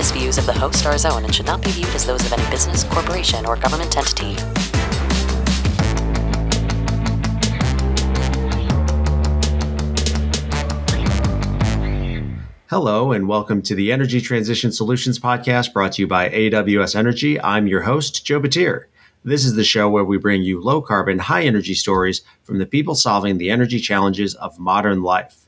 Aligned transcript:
This 0.00 0.12
views 0.12 0.38
of 0.38 0.46
the 0.46 0.54
host 0.54 0.86
are 0.86 0.94
his 0.94 1.04
own 1.04 1.24
and 1.24 1.34
should 1.34 1.44
not 1.44 1.62
be 1.62 1.70
viewed 1.72 1.94
as 1.94 2.06
those 2.06 2.24
of 2.24 2.32
any 2.32 2.50
business, 2.50 2.84
corporation, 2.84 3.44
or 3.44 3.54
government 3.54 3.98
entity. 3.98 4.34
Hello, 12.70 13.12
and 13.12 13.28
welcome 13.28 13.60
to 13.60 13.74
the 13.74 13.92
Energy 13.92 14.22
Transition 14.22 14.72
Solutions 14.72 15.18
Podcast 15.18 15.74
brought 15.74 15.92
to 15.92 16.00
you 16.00 16.08
by 16.08 16.30
AWS 16.30 16.96
Energy. 16.96 17.38
I'm 17.38 17.66
your 17.66 17.82
host, 17.82 18.24
Joe 18.24 18.40
Batir. 18.40 18.84
This 19.22 19.44
is 19.44 19.54
the 19.54 19.64
show 19.64 19.90
where 19.90 20.02
we 20.02 20.16
bring 20.16 20.42
you 20.42 20.62
low 20.62 20.80
carbon, 20.80 21.18
high 21.18 21.42
energy 21.42 21.74
stories 21.74 22.22
from 22.42 22.56
the 22.56 22.64
people 22.64 22.94
solving 22.94 23.36
the 23.36 23.50
energy 23.50 23.78
challenges 23.78 24.34
of 24.36 24.58
modern 24.58 25.02
life. 25.02 25.44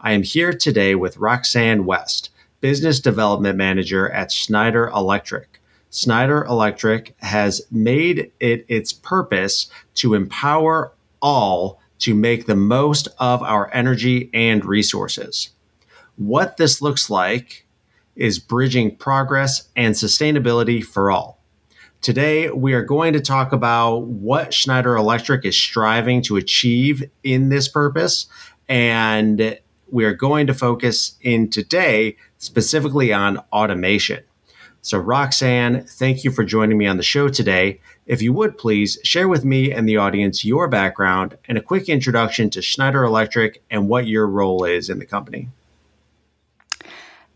I 0.00 0.10
am 0.10 0.24
here 0.24 0.52
today 0.52 0.96
with 0.96 1.18
Roxann 1.18 1.84
West, 1.84 2.30
Business 2.62 3.00
Development 3.00 3.58
Manager 3.58 4.08
at 4.08 4.30
Schneider 4.30 4.86
Electric. 4.86 5.60
Schneider 5.90 6.44
Electric 6.44 7.14
has 7.18 7.60
made 7.70 8.30
it 8.38 8.64
its 8.68 8.92
purpose 8.92 9.66
to 9.96 10.14
empower 10.14 10.92
all 11.20 11.80
to 11.98 12.14
make 12.14 12.46
the 12.46 12.56
most 12.56 13.08
of 13.18 13.42
our 13.42 13.68
energy 13.74 14.30
and 14.32 14.64
resources. 14.64 15.50
What 16.16 16.56
this 16.56 16.80
looks 16.80 17.10
like 17.10 17.66
is 18.14 18.38
bridging 18.38 18.94
progress 18.96 19.68
and 19.74 19.94
sustainability 19.94 20.84
for 20.84 21.10
all. 21.10 21.40
Today, 22.00 22.48
we 22.50 22.74
are 22.74 22.84
going 22.84 23.12
to 23.12 23.20
talk 23.20 23.52
about 23.52 24.06
what 24.06 24.54
Schneider 24.54 24.94
Electric 24.94 25.44
is 25.44 25.56
striving 25.56 26.22
to 26.22 26.36
achieve 26.36 27.02
in 27.24 27.48
this 27.48 27.66
purpose. 27.66 28.26
And 28.68 29.58
we 29.90 30.04
are 30.04 30.14
going 30.14 30.46
to 30.46 30.54
focus 30.54 31.16
in 31.20 31.50
today 31.50 32.16
specifically 32.42 33.12
on 33.12 33.38
automation. 33.52 34.24
So, 34.80 35.00
Roxann, 35.00 35.88
thank 35.88 36.24
you 36.24 36.32
for 36.32 36.42
joining 36.44 36.76
me 36.76 36.88
on 36.88 36.96
the 36.96 37.04
show 37.04 37.28
today. 37.28 37.80
If 38.04 38.20
you 38.20 38.32
would 38.32 38.58
please 38.58 38.98
share 39.04 39.28
with 39.28 39.44
me 39.44 39.70
and 39.70 39.88
the 39.88 39.98
audience 39.98 40.44
your 40.44 40.66
background 40.66 41.38
and 41.46 41.56
a 41.56 41.62
quick 41.62 41.88
introduction 41.88 42.50
to 42.50 42.60
Schneider 42.60 43.04
Electric 43.04 43.62
and 43.70 43.88
what 43.88 44.08
your 44.08 44.26
role 44.26 44.64
is 44.64 44.90
in 44.90 44.98
the 44.98 45.06
company. 45.06 45.50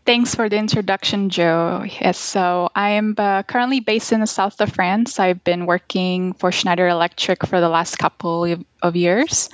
Thanks 0.05 0.35
for 0.35 0.49
the 0.49 0.57
introduction, 0.57 1.29
Joe. 1.29 1.85
Yes, 1.85 2.17
so 2.17 2.69
I 2.75 2.91
am 2.91 3.15
uh, 3.17 3.43
currently 3.43 3.79
based 3.79 4.11
in 4.11 4.19
the 4.19 4.27
south 4.27 4.59
of 4.59 4.73
France. 4.73 5.19
I've 5.19 5.43
been 5.43 5.65
working 5.65 6.33
for 6.33 6.51
Schneider 6.51 6.87
Electric 6.87 7.45
for 7.45 7.61
the 7.61 7.69
last 7.69 7.97
couple 7.97 8.43
of, 8.43 8.65
of 8.81 8.95
years. 8.97 9.49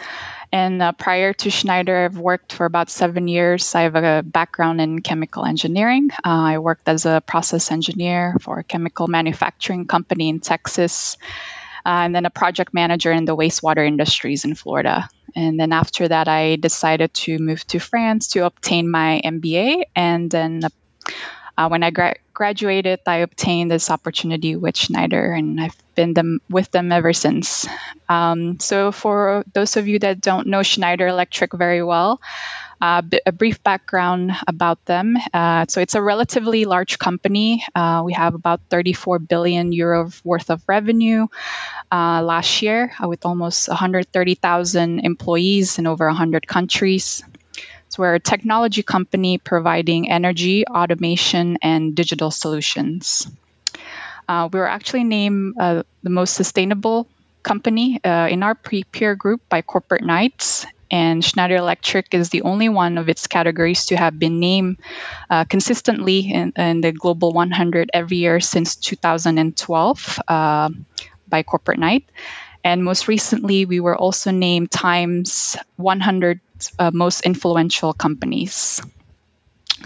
And 0.54 0.84
uh, 0.84 0.92
prior 0.92 1.34
to 1.34 1.50
Schneider, 1.50 2.06
I've 2.06 2.20
worked 2.20 2.54
for 2.54 2.68
about 2.68 2.92
seven 2.92 3.28
years. 3.28 3.74
I 3.74 3.82
have 3.82 3.96
a 3.96 4.22
background 4.22 4.82
in 4.82 5.02
chemical 5.02 5.46
engineering. 5.46 6.12
Uh, 6.12 6.54
I 6.54 6.60
worked 6.60 6.88
as 6.88 7.08
a 7.08 7.24
process 7.26 7.72
engineer 7.72 8.38
for 8.40 8.60
a 8.60 8.64
chemical 8.64 9.08
manufacturing 9.08 9.88
company 9.88 10.30
in 10.30 10.42
Texas, 10.42 11.18
uh, 11.84 12.06
and 12.06 12.14
then 12.14 12.28
a 12.28 12.30
project 12.30 12.72
manager 12.72 13.12
in 13.12 13.26
the 13.26 13.36
wastewater 13.36 13.84
industries 13.88 14.46
in 14.46 14.54
Florida. 14.54 15.10
And 15.36 15.60
then 15.60 15.74
after 15.74 16.08
that, 16.08 16.28
I 16.28 16.58
decided 16.58 17.16
to 17.26 17.40
move 17.40 17.66
to 17.70 17.80
France 17.80 18.28
to 18.34 18.46
obtain 18.46 18.88
my 18.88 19.22
MBA. 19.26 19.86
And 19.96 20.30
then 20.30 20.62
uh, 21.58 21.68
when 21.68 21.82
I 21.82 21.90
gra- 21.90 22.22
graduated, 22.34 23.02
I 23.06 23.18
obtained 23.18 23.72
this 23.72 23.90
opportunity 23.90 24.56
with 24.56 24.76
Schneider, 24.76 25.34
and 25.34 25.60
I've 25.60 25.78
been 25.96 26.14
them, 26.14 26.42
with 26.50 26.72
them 26.72 26.92
ever 26.92 27.14
since. 27.14 27.68
Um, 28.10 28.60
so, 28.60 28.92
for 28.92 29.44
those 29.54 29.78
of 29.78 29.88
you 29.88 30.00
that 30.00 30.22
don't 30.22 30.48
know 30.48 30.64
Schneider 30.64 31.08
Electric 31.08 31.54
very 31.54 31.84
well, 31.84 32.20
uh, 32.84 33.02
a 33.26 33.32
brief 33.32 33.64
background 33.64 34.34
about 34.46 34.84
them. 34.84 35.16
Uh, 35.34 35.66
so 35.70 35.80
it's 35.80 35.96
a 35.96 36.02
relatively 36.02 36.66
large 36.66 37.00
company. 37.00 37.64
Uh, 37.74 38.02
we 38.04 38.12
have 38.12 38.36
about 38.36 38.60
34 38.70 39.20
billion 39.20 39.72
euro 39.72 40.12
worth 40.26 40.50
of 40.50 40.62
revenue 40.68 41.28
uh, 41.94 42.22
last 42.22 42.62
year, 42.62 42.92
uh, 43.02 43.08
with 43.08 43.26
almost 43.26 43.70
130,000 43.70 45.00
employees 45.00 45.80
in 45.80 45.88
over 45.88 46.08
100 46.08 46.46
countries. 46.46 47.24
We're 47.98 48.16
a 48.16 48.20
technology 48.20 48.84
company 48.84 49.38
providing 49.38 50.10
energy, 50.10 50.66
automation, 50.68 51.58
and 51.62 51.96
digital 51.96 52.32
solutions. 52.32 53.28
Uh, 54.28 54.50
we 54.52 54.60
were 54.60 54.68
actually 54.68 55.04
named 55.04 55.56
the 55.58 55.86
most 56.04 56.34
sustainable 56.34 57.08
company 57.44 58.00
in 58.04 58.44
our 58.44 58.56
peer 58.56 59.16
group 59.16 59.42
by 59.50 59.62
Corporate 59.62 60.04
Knights 60.04 60.66
and 60.94 61.26
Schneider 61.26 61.56
Electric 61.56 62.14
is 62.14 62.30
the 62.30 62.44
only 62.44 62.70
one 62.70 63.00
of 63.00 63.10
its 63.10 63.26
categories 63.26 63.88
to 63.88 63.98
have 63.98 64.20
been 64.20 64.40
named 64.40 64.78
uh, 65.28 65.44
consistently 65.44 66.32
in, 66.32 66.54
in, 66.56 66.82
the 66.82 66.92
Global 66.92 67.34
100 67.34 67.90
every 67.92 68.18
year 68.18 68.40
since 68.40 68.76
2012 68.76 70.20
uh, 70.28 70.70
by 71.28 71.42
Corporate 71.42 71.80
Knight. 71.80 72.06
And 72.64 72.84
most 72.84 73.08
recently, 73.08 73.66
we 73.66 73.80
were 73.80 73.96
also 73.96 74.32
named 74.32 74.72
Time's 74.72 75.58
100 75.76 76.40
uh, 76.80 76.92
most 76.94 77.22
influential 77.22 77.94
companies. 77.94 78.82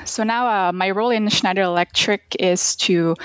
So 0.05 0.23
now, 0.23 0.69
uh, 0.69 0.71
my 0.73 0.91
role 0.91 1.09
in 1.09 1.27
Schneider 1.29 1.63
Electric 1.63 2.35
is 2.39 2.75
to 2.87 3.15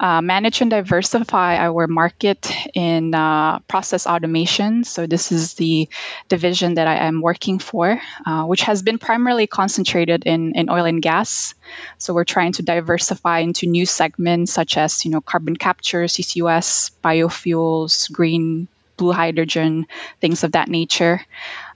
uh, 0.00 0.20
manage 0.20 0.60
and 0.60 0.70
diversify 0.70 1.56
our 1.56 1.86
market 1.86 2.50
in 2.74 3.14
uh, 3.14 3.60
process 3.60 4.06
automation. 4.06 4.84
So, 4.84 5.06
this 5.06 5.32
is 5.32 5.54
the 5.54 5.88
division 6.28 6.74
that 6.74 6.86
I 6.86 7.06
am 7.06 7.22
working 7.22 7.58
for, 7.58 8.00
uh, 8.26 8.44
which 8.44 8.62
has 8.62 8.82
been 8.82 8.98
primarily 8.98 9.46
concentrated 9.46 10.24
in, 10.26 10.54
in 10.54 10.68
oil 10.68 10.84
and 10.84 11.00
gas. 11.00 11.54
So, 11.98 12.12
we're 12.12 12.24
trying 12.24 12.52
to 12.52 12.62
diversify 12.62 13.40
into 13.40 13.66
new 13.66 13.86
segments 13.86 14.52
such 14.52 14.76
as 14.76 15.04
you 15.04 15.10
know, 15.12 15.20
carbon 15.20 15.56
capture, 15.56 16.04
CCUS, 16.04 16.90
biofuels, 17.02 18.10
green, 18.10 18.68
blue 18.96 19.12
hydrogen, 19.12 19.86
things 20.20 20.44
of 20.44 20.52
that 20.52 20.68
nature. 20.68 21.20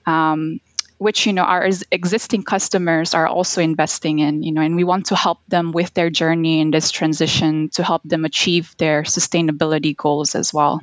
Um, 0.07 0.61
which 1.01 1.25
you 1.25 1.33
know 1.33 1.45
our 1.45 1.67
existing 1.91 2.43
customers 2.43 3.15
are 3.15 3.27
also 3.27 3.63
investing 3.63 4.19
in 4.19 4.43
you 4.43 4.53
know 4.53 4.61
and 4.61 4.77
we 4.77 4.85
want 4.85 5.07
to 5.07 5.17
help 5.17 5.39
them 5.49 5.73
with 5.73 5.95
their 5.95 6.11
journey 6.11 6.61
in 6.61 6.71
this 6.71 6.91
transition 6.91 7.71
to 7.71 7.83
help 7.83 8.03
them 8.05 8.27
achieve 8.27 8.77
their 8.77 9.03
sustainability 9.03 9.97
goals 9.97 10.35
as 10.35 10.53
well 10.53 10.83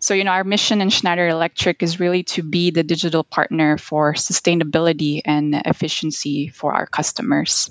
so 0.00 0.12
you 0.12 0.24
know 0.24 0.32
our 0.32 0.42
mission 0.42 0.80
in 0.80 0.90
schneider 0.90 1.28
electric 1.28 1.84
is 1.84 2.00
really 2.00 2.24
to 2.24 2.42
be 2.42 2.72
the 2.72 2.82
digital 2.82 3.22
partner 3.22 3.78
for 3.78 4.14
sustainability 4.14 5.22
and 5.24 5.54
efficiency 5.54 6.48
for 6.48 6.74
our 6.74 6.86
customers 6.86 7.70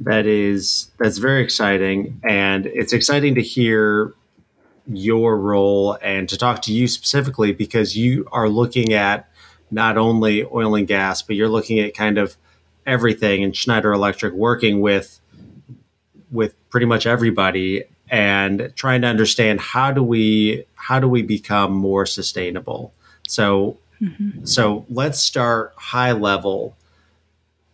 that 0.00 0.26
is 0.26 0.90
that's 0.98 1.16
very 1.16 1.42
exciting 1.42 2.20
and 2.22 2.66
it's 2.66 2.92
exciting 2.92 3.36
to 3.36 3.42
hear 3.42 4.12
your 4.96 5.36
role 5.36 5.98
and 6.02 6.28
to 6.28 6.36
talk 6.36 6.62
to 6.62 6.72
you 6.72 6.88
specifically 6.88 7.52
because 7.52 7.96
you 7.96 8.26
are 8.32 8.48
looking 8.48 8.92
at 8.92 9.28
not 9.70 9.96
only 9.96 10.44
oil 10.44 10.74
and 10.74 10.86
gas, 10.86 11.22
but 11.22 11.36
you're 11.36 11.48
looking 11.48 11.78
at 11.78 11.94
kind 11.94 12.18
of 12.18 12.36
everything 12.86 13.44
and 13.44 13.56
Schneider 13.56 13.92
Electric 13.92 14.32
working 14.32 14.80
with 14.80 15.20
with 16.30 16.54
pretty 16.70 16.86
much 16.86 17.06
everybody 17.06 17.84
and 18.08 18.72
trying 18.76 19.02
to 19.02 19.06
understand 19.06 19.60
how 19.60 19.92
do 19.92 20.02
we 20.02 20.64
how 20.74 20.98
do 20.98 21.08
we 21.08 21.22
become 21.22 21.72
more 21.72 22.06
sustainable. 22.06 22.92
So 23.28 23.78
mm-hmm. 24.00 24.44
so 24.44 24.84
let's 24.88 25.20
start 25.20 25.72
high 25.76 26.12
level. 26.12 26.76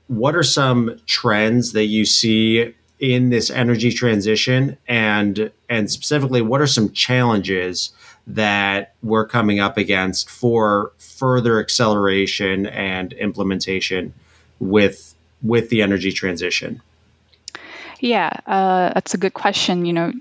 What 0.08 0.36
are 0.36 0.42
some 0.42 1.00
trends 1.06 1.72
that 1.72 1.86
you 1.86 2.04
see 2.04 2.74
in 2.98 3.30
this 3.30 3.50
energy 3.50 3.92
transition 3.92 4.76
and 4.86 5.50
and 5.68 5.90
specifically 5.90 6.42
what 6.42 6.60
are 6.60 6.66
some 6.66 6.92
challenges 6.92 7.92
that 8.26 8.94
we're 9.02 9.26
coming 9.26 9.60
up 9.60 9.76
against 9.76 10.28
for 10.28 10.92
further 10.98 11.60
acceleration 11.60 12.66
and 12.66 13.12
implementation 13.12 14.12
with 14.58 15.14
with 15.42 15.68
the 15.68 15.82
energy 15.82 16.12
transition? 16.12 16.82
Yeah, 18.00 18.30
uh, 18.46 18.92
that's 18.94 19.14
a 19.14 19.18
good 19.18 19.34
question. 19.34 19.86
You 19.86 19.92
know, 19.92 20.12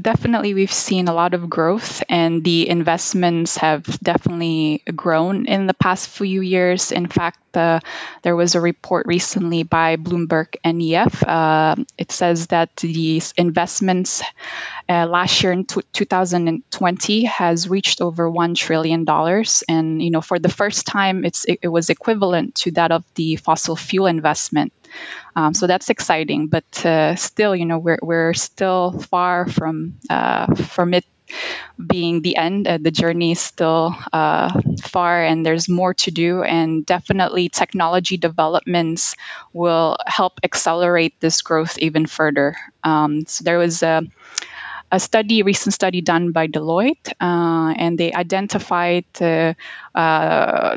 definitely 0.00 0.54
we've 0.54 0.72
seen 0.72 1.08
a 1.08 1.14
lot 1.14 1.34
of 1.34 1.50
growth, 1.50 2.02
and 2.08 2.42
the 2.42 2.68
investments 2.68 3.56
have 3.58 3.84
definitely 4.00 4.82
grown 4.94 5.46
in 5.46 5.66
the 5.66 5.74
past 5.74 6.08
few 6.08 6.40
years. 6.40 6.92
In 6.92 7.06
fact, 7.06 7.38
uh, 7.56 7.80
there 8.22 8.36
was 8.36 8.54
a 8.54 8.60
report 8.60 9.06
recently 9.06 9.62
by 9.62 9.96
Bloomberg 9.96 10.56
NEF. 10.64 11.22
Uh, 11.22 11.76
it 11.98 12.12
says 12.12 12.48
that 12.48 12.76
these 12.76 13.32
investments 13.36 14.22
uh, 14.88 15.06
last 15.06 15.42
year 15.42 15.52
in 15.52 15.64
t- 15.64 15.82
2020 15.92 17.24
has 17.24 17.68
reached 17.68 18.00
over 18.00 18.28
one 18.28 18.54
trillion 18.54 19.04
dollars, 19.04 19.62
and 19.68 20.02
you 20.02 20.10
know 20.10 20.20
for 20.20 20.38
the 20.38 20.48
first 20.48 20.86
time, 20.86 21.24
it's 21.24 21.44
it, 21.44 21.60
it 21.62 21.68
was 21.68 21.90
equivalent 21.90 22.54
to 22.56 22.70
that 22.72 22.92
of 22.92 23.04
the 23.14 23.36
fossil 23.36 23.76
fuel 23.76 24.06
investment. 24.06 24.72
Um, 25.36 25.54
so 25.54 25.66
that's 25.66 25.90
exciting, 25.90 26.48
but 26.48 26.84
uh, 26.84 27.14
still, 27.14 27.54
you 27.54 27.66
know, 27.66 27.78
we're 27.78 27.98
we're 28.02 28.34
still 28.34 28.98
far 28.98 29.46
from 29.46 29.98
uh, 30.10 30.54
from 30.54 30.94
it 30.94 31.04
being 31.76 32.22
the 32.22 32.36
end. 32.36 32.66
Uh, 32.68 32.78
the 32.78 32.90
journey 32.90 33.32
is 33.32 33.40
still 33.40 33.94
uh, 34.12 34.50
far, 34.82 35.24
and 35.24 35.44
there's 35.44 35.68
more 35.68 35.94
to 35.94 36.10
do. 36.10 36.42
And 36.42 36.84
definitely, 36.86 37.48
technology 37.48 38.16
developments 38.16 39.14
will 39.52 39.96
help 40.06 40.40
accelerate 40.44 41.14
this 41.20 41.42
growth 41.42 41.78
even 41.78 42.06
further. 42.06 42.56
Um, 42.84 43.26
so 43.26 43.44
there 43.44 43.58
was 43.58 43.82
a 43.82 44.02
a 44.92 44.98
study, 44.98 45.42
recent 45.42 45.74
study 45.74 46.00
done 46.00 46.32
by 46.32 46.48
Deloitte, 46.48 47.12
uh, 47.20 47.74
and 47.76 47.96
they 47.98 48.12
identified 48.12 49.04
uh, 49.20 49.54
uh, 49.94 50.76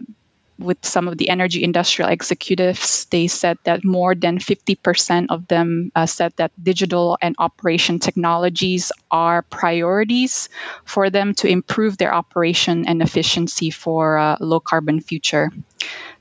with 0.60 0.78
some 0.86 1.08
of 1.08 1.18
the 1.18 1.30
energy 1.30 1.64
industrial 1.64 2.10
executives, 2.10 3.06
they 3.06 3.28
said 3.28 3.58
that 3.64 3.84
more 3.84 4.16
than 4.16 4.40
50% 4.40 5.32
of 5.32 5.48
them 5.48 5.92
uh, 5.96 6.06
said 6.06 6.34
that 6.38 6.52
digital 6.62 7.18
and 7.22 7.36
operation 7.40 8.00
technologies 8.00 8.92
are 9.12 9.42
priorities 9.44 10.50
for 10.86 11.10
them 11.10 11.34
to 11.36 11.48
improve 11.48 11.98
their 11.98 12.14
operation 12.14 12.86
and 12.88 13.02
efficiency 13.02 13.70
for 13.72 14.18
a 14.18 14.38
low 14.40 14.60
carbon 14.60 15.00
future. 15.02 15.50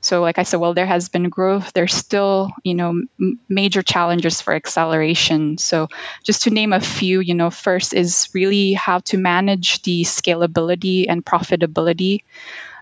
So, 0.01 0.21
like 0.21 0.37
I 0.39 0.43
said, 0.43 0.59
well, 0.59 0.73
there 0.73 0.85
has 0.85 1.09
been 1.09 1.29
growth. 1.29 1.71
There's 1.73 1.93
still, 1.93 2.49
you 2.63 2.75
know, 2.75 2.89
m- 2.89 3.39
major 3.47 3.81
challenges 3.81 4.41
for 4.41 4.53
acceleration. 4.53 5.57
So, 5.57 5.87
just 6.23 6.43
to 6.43 6.49
name 6.49 6.73
a 6.73 6.81
few, 6.81 7.19
you 7.21 7.33
know, 7.35 7.49
first 7.49 7.93
is 7.93 8.29
really 8.33 8.73
how 8.73 8.99
to 9.11 9.17
manage 9.17 9.81
the 9.83 10.03
scalability 10.03 11.05
and 11.07 11.25
profitability 11.25 12.23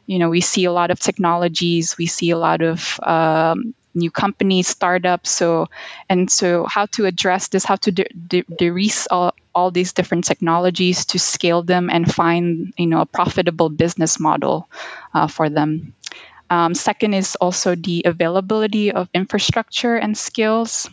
you 0.06 0.20
know 0.20 0.30
we 0.30 0.42
see 0.42 0.66
a 0.66 0.72
lot 0.72 0.92
of 0.92 1.00
technologies 1.00 1.98
we 1.98 2.06
see 2.06 2.32
a 2.32 2.38
lot 2.38 2.62
of 2.62 3.00
um, 3.04 3.74
new 3.94 4.10
companies 4.12 4.68
startups. 4.68 5.30
So 5.30 5.68
and 6.10 6.30
so 6.32 6.66
how 6.66 6.86
to 6.96 7.06
address 7.06 7.50
this 7.50 7.66
how 7.66 7.76
to 7.78 7.92
de- 7.92 8.10
de- 8.28 8.46
all, 9.12 9.34
all 9.54 9.72
these 9.72 9.94
different 9.94 10.26
technologies 10.26 11.06
to 11.08 11.20
scale 11.20 11.64
them 11.64 11.90
and 11.90 12.12
find 12.12 12.74
you 12.78 12.88
know 12.88 13.02
a 13.02 13.06
profitable 13.06 13.70
business 13.70 14.20
model 14.20 14.70
uh, 15.14 15.28
for 15.28 15.50
them. 15.50 15.94
Um, 16.50 16.74
second 16.76 17.14
is 17.14 17.36
also 17.36 17.76
the 17.76 18.04
availability 18.06 18.92
of 18.92 19.10
infrastructure 19.14 19.96
and 19.96 20.18
skills 20.18 20.90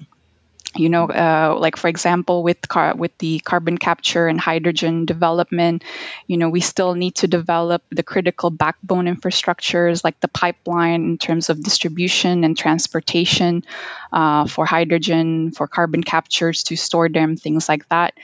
you 0.76 0.88
know, 0.88 1.04
uh, 1.08 1.56
like 1.58 1.76
for 1.76 1.88
example, 1.88 2.42
with 2.42 2.68
car- 2.68 2.94
with 2.94 3.16
the 3.18 3.38
carbon 3.40 3.78
capture 3.78 4.28
and 4.28 4.40
hydrogen 4.40 5.06
development, 5.06 5.82
you 6.26 6.36
know, 6.36 6.48
we 6.50 6.60
still 6.60 6.94
need 6.94 7.16
to 7.16 7.26
develop 7.26 7.82
the 7.90 8.02
critical 8.02 8.50
backbone 8.50 9.06
infrastructures 9.06 10.04
like 10.04 10.20
the 10.20 10.28
pipeline 10.28 11.04
in 11.04 11.18
terms 11.18 11.48
of 11.48 11.62
distribution 11.62 12.44
and 12.44 12.56
transportation 12.56 13.64
uh, 14.12 14.46
for 14.46 14.66
hydrogen, 14.66 15.50
for 15.52 15.66
carbon 15.66 16.02
captures 16.02 16.64
to 16.64 16.76
store 16.76 17.08
them, 17.08 17.36
things 17.36 17.68
like 17.68 17.88
that 17.88 18.14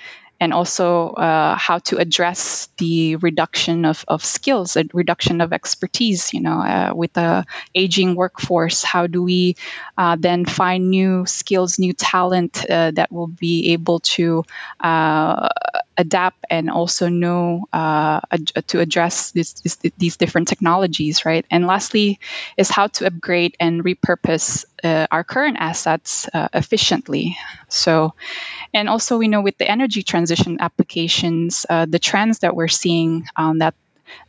and 0.41 0.53
also 0.53 1.11
uh, 1.11 1.57
how 1.57 1.79
to 1.79 1.99
address 1.99 2.69
the 2.79 3.17
reduction 3.17 3.85
of, 3.85 4.05
of 4.09 4.25
skills, 4.25 4.77
a 4.77 4.85
reduction 4.93 5.41
of 5.41 5.53
expertise. 5.53 6.33
You 6.35 6.41
know, 6.41 6.61
uh, 6.61 6.93
with 6.95 7.13
the 7.15 7.47
aging 7.75 8.15
workforce, 8.15 8.83
how 8.83 9.07
do 9.07 9.23
we 9.23 9.57
uh, 9.97 10.17
then 10.19 10.45
find 10.45 10.91
new 10.91 11.27
skills, 11.27 11.79
new 11.79 11.93
talent 11.93 12.69
uh, 12.69 12.91
that 12.93 13.13
will 13.13 13.29
be 13.29 13.73
able 13.73 14.01
to 14.01 14.45
uh, 14.81 15.49
adapt 15.97 16.45
and 16.51 16.71
also 16.71 17.09
know 17.09 17.67
uh, 17.73 18.21
ad- 18.31 18.53
to 18.69 18.81
address 18.81 19.31
this, 19.33 19.53
this, 19.55 19.77
these 19.97 20.17
different 20.17 20.49
technologies, 20.49 21.25
right? 21.25 21.45
And 21.51 21.67
lastly, 21.67 22.21
is 22.57 22.71
how 22.71 22.89
to 22.89 23.07
upgrade 23.07 23.57
and 23.61 23.85
repurpose 23.85 24.65
uh, 24.83 25.07
our 25.11 25.25
current 25.25 25.57
assets 25.61 26.29
uh, 26.33 26.49
efficiently. 26.53 27.37
So, 27.69 28.15
and 28.73 28.89
also 28.89 29.19
we 29.19 29.29
know 29.29 29.43
with 29.43 29.59
the 29.59 29.71
energy 29.71 30.03
transition 30.03 30.59
applications, 30.61 31.67
uh, 31.69 31.87
the 31.87 31.99
trends 31.99 32.41
that 32.41 32.55
we're 32.57 32.69
seeing 32.69 33.27
um, 33.37 33.59
that 33.59 33.75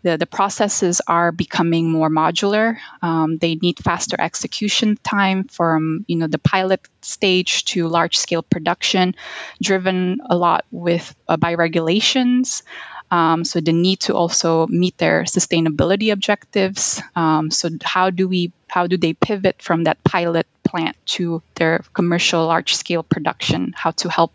the, 0.04 0.18
the 0.18 0.25
processes 0.25 1.01
are 1.07 1.31
becoming 1.31 1.92
more 1.92 2.10
modular. 2.10 2.77
Um, 3.01 3.38
they 3.38 3.56
need 3.56 3.80
faster 3.80 4.16
execution 4.19 4.98
time 5.04 5.45
from 5.45 6.06
you 6.07 6.18
know 6.18 6.27
the 6.27 6.39
pilot 6.39 6.81
stage 7.01 7.66
to 7.66 7.88
large 7.88 8.18
scale 8.18 8.44
production, 8.44 9.16
driven 9.62 10.19
a 10.30 10.36
lot 10.36 10.66
with 10.72 11.16
uh, 11.27 11.38
by 11.38 11.56
regulations. 11.56 12.63
Um, 13.12 13.45
so 13.45 13.62
the 13.62 13.72
need 13.72 14.01
to 14.01 14.16
also 14.16 14.68
meet 14.68 14.98
their 14.98 15.24
sustainability 15.24 16.12
objectives. 16.12 17.01
Um, 17.16 17.51
so 17.51 17.69
how 17.83 18.10
do 18.10 18.28
we 18.28 18.51
how 18.68 18.88
do 18.88 18.98
they 18.98 19.13
pivot 19.13 19.62
from 19.62 19.83
that 19.83 20.04
pilot 20.04 20.48
plant 20.63 20.98
to 21.06 21.42
their 21.54 21.83
commercial 21.94 22.45
large 22.45 22.75
scale 22.75 23.04
production? 23.04 23.74
How 23.75 23.92
to 23.92 24.10
help 24.10 24.33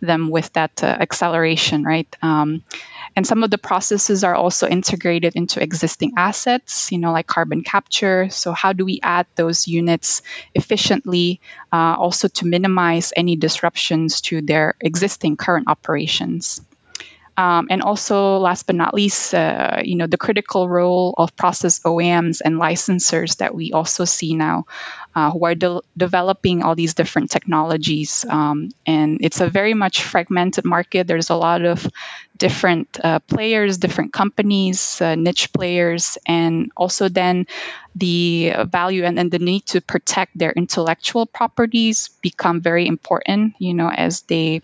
them 0.00 0.28
with 0.28 0.52
that 0.54 0.82
uh, 0.82 0.86
acceleration, 0.86 1.84
right? 1.84 2.08
Um, 2.20 2.62
and 3.20 3.26
some 3.26 3.44
of 3.44 3.50
the 3.50 3.58
processes 3.58 4.24
are 4.24 4.34
also 4.34 4.66
integrated 4.66 5.36
into 5.36 5.62
existing 5.62 6.14
assets, 6.16 6.90
you 6.90 6.96
know, 6.96 7.12
like 7.12 7.26
carbon 7.26 7.62
capture. 7.62 8.30
So 8.30 8.52
how 8.52 8.72
do 8.72 8.86
we 8.86 8.98
add 9.02 9.26
those 9.36 9.68
units 9.68 10.22
efficiently, 10.54 11.42
uh, 11.70 11.96
also 11.98 12.28
to 12.28 12.46
minimize 12.46 13.12
any 13.14 13.36
disruptions 13.36 14.22
to 14.22 14.40
their 14.40 14.74
existing 14.80 15.36
current 15.36 15.68
operations? 15.68 16.62
Um, 17.36 17.68
and 17.68 17.82
also, 17.82 18.38
last 18.38 18.66
but 18.66 18.76
not 18.76 18.94
least, 18.94 19.34
uh, 19.34 19.82
you 19.84 19.96
know, 19.96 20.06
the 20.06 20.16
critical 20.16 20.66
role 20.66 21.14
of 21.18 21.36
process 21.36 21.80
OEMs 21.80 22.40
and 22.42 22.56
licensors 22.56 23.36
that 23.36 23.54
we 23.54 23.72
also 23.72 24.06
see 24.06 24.34
now, 24.34 24.64
uh, 25.14 25.30
who 25.30 25.44
are 25.44 25.54
de- 25.54 25.82
developing 25.96 26.62
all 26.62 26.74
these 26.74 26.94
different 26.94 27.30
technologies. 27.30 28.24
Um, 28.28 28.70
and 28.86 29.18
it's 29.22 29.40
a 29.40 29.48
very 29.48 29.74
much 29.74 30.02
fragmented 30.02 30.64
market. 30.64 31.06
There's 31.06 31.30
a 31.30 31.36
lot 31.36 31.64
of 31.64 31.86
different 32.36 32.98
uh, 33.02 33.18
players, 33.20 33.78
different 33.78 34.12
companies, 34.12 35.00
uh, 35.00 35.14
niche 35.14 35.52
players, 35.52 36.16
and 36.26 36.70
also 36.76 37.08
then 37.08 37.46
the 37.94 38.54
value 38.66 39.04
and, 39.04 39.18
and 39.18 39.30
the 39.30 39.38
need 39.38 39.66
to 39.66 39.80
protect 39.80 40.36
their 40.38 40.52
intellectual 40.52 41.26
properties 41.26 42.08
become 42.22 42.60
very 42.60 42.86
important. 42.86 43.54
You 43.58 43.74
know, 43.74 43.90
as 43.90 44.22
they 44.22 44.62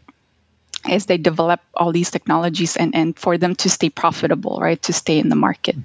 as 0.88 1.06
they 1.06 1.18
develop 1.18 1.60
all 1.74 1.90
these 1.92 2.10
technologies 2.10 2.76
and, 2.76 2.94
and 2.94 3.18
for 3.18 3.38
them 3.38 3.56
to 3.56 3.68
stay 3.68 3.90
profitable, 3.90 4.58
right? 4.60 4.80
To 4.82 4.92
stay 4.92 5.18
in 5.18 5.28
the 5.28 5.36
market. 5.36 5.76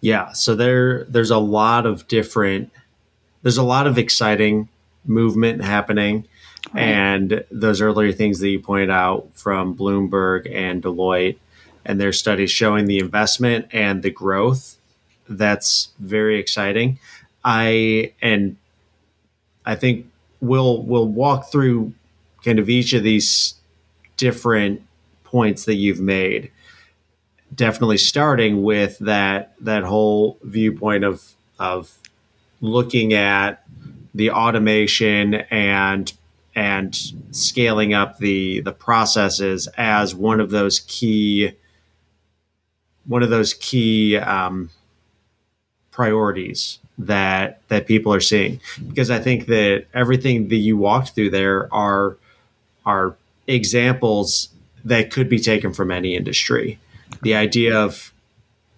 Yeah. 0.00 0.32
So 0.32 0.54
there 0.54 1.04
there's 1.04 1.30
a 1.30 1.38
lot 1.38 1.86
of 1.86 2.08
different 2.08 2.70
there's 3.42 3.58
a 3.58 3.62
lot 3.62 3.86
of 3.86 3.98
exciting 3.98 4.68
movement 5.04 5.62
happening. 5.62 6.26
Right. 6.72 6.82
And 6.82 7.44
those 7.50 7.80
earlier 7.80 8.12
things 8.12 8.38
that 8.38 8.48
you 8.48 8.60
pointed 8.60 8.90
out 8.90 9.28
from 9.34 9.76
Bloomberg 9.76 10.50
and 10.52 10.82
Deloitte 10.82 11.36
and 11.84 12.00
their 12.00 12.12
studies 12.12 12.50
showing 12.50 12.86
the 12.86 13.00
investment 13.00 13.66
and 13.72 14.02
the 14.02 14.10
growth, 14.10 14.76
that's 15.28 15.90
very 15.98 16.38
exciting. 16.38 16.98
I 17.44 18.12
and 18.22 18.56
I 19.66 19.74
think 19.74 20.06
we'll 20.40 20.82
we'll 20.82 21.08
walk 21.08 21.50
through 21.50 21.94
kind 22.44 22.60
of 22.60 22.68
each 22.68 22.92
of 22.92 23.02
these 23.02 23.54
different 24.16 24.82
points 25.24 25.64
that 25.64 25.74
you've 25.74 26.00
made 26.00 26.52
definitely 27.54 27.98
starting 27.98 28.62
with 28.62 28.98
that 28.98 29.54
that 29.60 29.84
whole 29.84 30.38
viewpoint 30.42 31.04
of 31.04 31.32
of 31.58 31.98
looking 32.62 33.12
at 33.12 33.62
the 34.14 34.30
automation 34.30 35.34
and 35.34 36.12
and 36.54 36.98
scaling 37.30 37.92
up 37.92 38.18
the 38.18 38.60
the 38.60 38.72
processes 38.72 39.68
as 39.76 40.14
one 40.14 40.40
of 40.40 40.50
those 40.50 40.80
key 40.80 41.52
one 43.04 43.22
of 43.22 43.30
those 43.30 43.52
key 43.54 44.16
um, 44.16 44.70
priorities 45.90 46.78
that 46.98 47.60
that 47.68 47.86
people 47.86 48.14
are 48.14 48.20
seeing 48.20 48.60
because 48.88 49.10
I 49.10 49.18
think 49.18 49.46
that 49.46 49.86
everything 49.92 50.48
that 50.48 50.56
you 50.56 50.76
walked 50.76 51.10
through 51.10 51.30
there 51.30 51.72
are 51.74 52.16
are 52.86 53.16
examples 53.46 54.48
that 54.84 55.10
could 55.10 55.28
be 55.28 55.38
taken 55.38 55.72
from 55.72 55.90
any 55.90 56.14
industry. 56.14 56.78
The 57.22 57.34
idea 57.34 57.76
of 57.78 58.12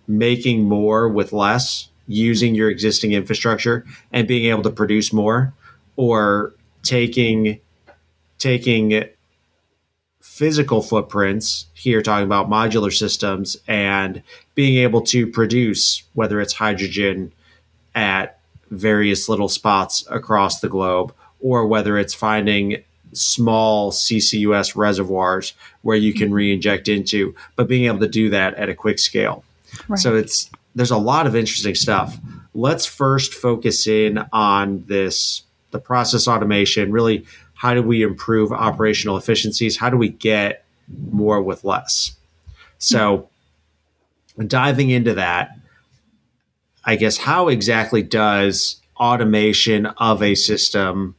making 0.06 0.64
more 0.64 1.08
with 1.08 1.32
less, 1.32 1.88
using 2.06 2.54
your 2.54 2.70
existing 2.70 3.12
infrastructure 3.12 3.84
and 4.12 4.28
being 4.28 4.50
able 4.50 4.62
to 4.62 4.70
produce 4.70 5.12
more, 5.12 5.52
or 5.96 6.54
taking 6.82 7.60
taking 8.38 9.04
physical 10.20 10.82
footprints 10.82 11.66
here 11.74 12.02
talking 12.02 12.26
about 12.26 12.50
modular 12.50 12.92
systems 12.92 13.56
and 13.68 14.22
being 14.54 14.82
able 14.82 15.00
to 15.00 15.26
produce 15.28 16.02
whether 16.14 16.40
it's 16.40 16.54
hydrogen 16.54 17.32
at 17.94 18.40
various 18.70 19.28
little 19.28 19.48
spots 19.48 20.04
across 20.10 20.60
the 20.60 20.68
globe, 20.68 21.14
or 21.40 21.66
whether 21.66 21.96
it's 21.96 22.14
finding 22.14 22.82
small 23.12 23.92
CCUS 23.92 24.74
reservoirs 24.74 25.52
where 25.82 25.96
you 25.96 26.12
can 26.12 26.26
mm-hmm. 26.26 26.34
re-inject 26.34 26.88
into, 26.88 27.34
but 27.54 27.68
being 27.68 27.84
able 27.84 28.00
to 28.00 28.08
do 28.08 28.28
that 28.30 28.54
at 28.54 28.68
a 28.68 28.74
quick 28.74 28.98
scale. 28.98 29.44
Right. 29.88 29.98
So 29.98 30.16
it's 30.16 30.50
there's 30.74 30.90
a 30.90 30.98
lot 30.98 31.26
of 31.26 31.36
interesting 31.36 31.74
stuff. 31.74 32.18
Let's 32.54 32.86
first 32.86 33.34
focus 33.34 33.86
in 33.86 34.24
on 34.32 34.84
this 34.86 35.42
the 35.70 35.78
process 35.80 36.28
automation, 36.28 36.92
really 36.92 37.26
how 37.54 37.74
do 37.74 37.82
we 37.82 38.02
improve 38.02 38.52
operational 38.52 39.16
efficiencies? 39.16 39.76
How 39.76 39.90
do 39.90 39.96
we 39.96 40.08
get 40.08 40.64
more 41.10 41.42
with 41.42 41.64
less? 41.64 42.12
So 42.78 43.28
diving 44.46 44.90
into 44.90 45.14
that, 45.14 45.56
I 46.84 46.96
guess 46.96 47.16
how 47.16 47.48
exactly 47.48 48.02
does 48.02 48.80
automation 48.96 49.86
of 49.86 50.22
a 50.22 50.34
system 50.34 51.16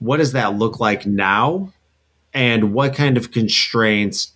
what 0.00 0.16
does 0.16 0.32
that 0.32 0.54
look 0.54 0.80
like 0.80 1.06
now 1.06 1.72
and 2.32 2.72
what 2.72 2.94
kind 2.94 3.16
of 3.16 3.30
constraints 3.30 4.32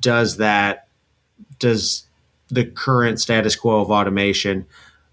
does 0.00 0.38
that 0.38 0.88
does 1.58 2.05
the 2.48 2.64
current 2.64 3.20
status 3.20 3.56
quo 3.56 3.80
of 3.80 3.90
automation 3.90 4.66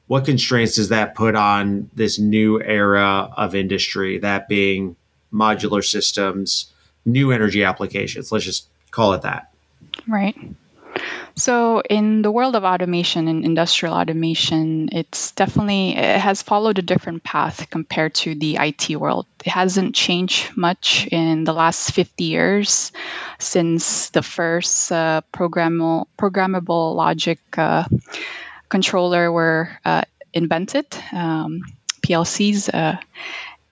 what 0.07 0.25
constraints 0.25 0.75
does 0.75 0.89
that 0.89 1.15
put 1.15 1.33
on 1.33 1.89
this 1.95 2.19
new 2.19 2.61
era 2.61 3.33
of 3.37 3.55
industry 3.55 4.17
that 4.19 4.47
being 4.47 4.95
modular 5.33 5.83
systems 5.83 6.71
new 7.05 7.31
energy 7.31 7.63
applications? 7.63 8.31
Let's 8.31 8.45
just 8.45 8.67
call 8.91 9.13
it 9.13 9.21
that. 9.21 9.51
Right 10.07 10.35
so, 11.35 11.81
in 11.81 12.21
the 12.21 12.31
world 12.31 12.55
of 12.55 12.63
automation 12.63 13.27
and 13.27 13.43
industrial 13.43 13.95
automation, 13.95 14.89
it's 14.91 15.31
definitely 15.31 15.97
it 15.97 16.19
has 16.19 16.43
followed 16.43 16.77
a 16.77 16.83
different 16.83 17.23
path 17.23 17.69
compared 17.71 18.13
to 18.15 18.35
the 18.35 18.57
IT 18.59 18.95
world. 18.97 19.25
It 19.43 19.49
hasn't 19.49 19.95
changed 19.95 20.55
much 20.55 21.07
in 21.07 21.43
the 21.43 21.53
last 21.53 21.91
50 21.91 22.23
years 22.23 22.91
since 23.39 24.11
the 24.11 24.21
first 24.21 24.91
uh, 24.91 25.21
programmable 25.33 26.05
programmable 26.19 26.95
logic 26.95 27.39
uh, 27.57 27.85
controller 28.69 29.31
were 29.31 29.69
uh, 29.83 30.03
invented, 30.33 30.85
um, 31.13 31.61
PLCs, 32.01 32.71
uh, 32.71 32.99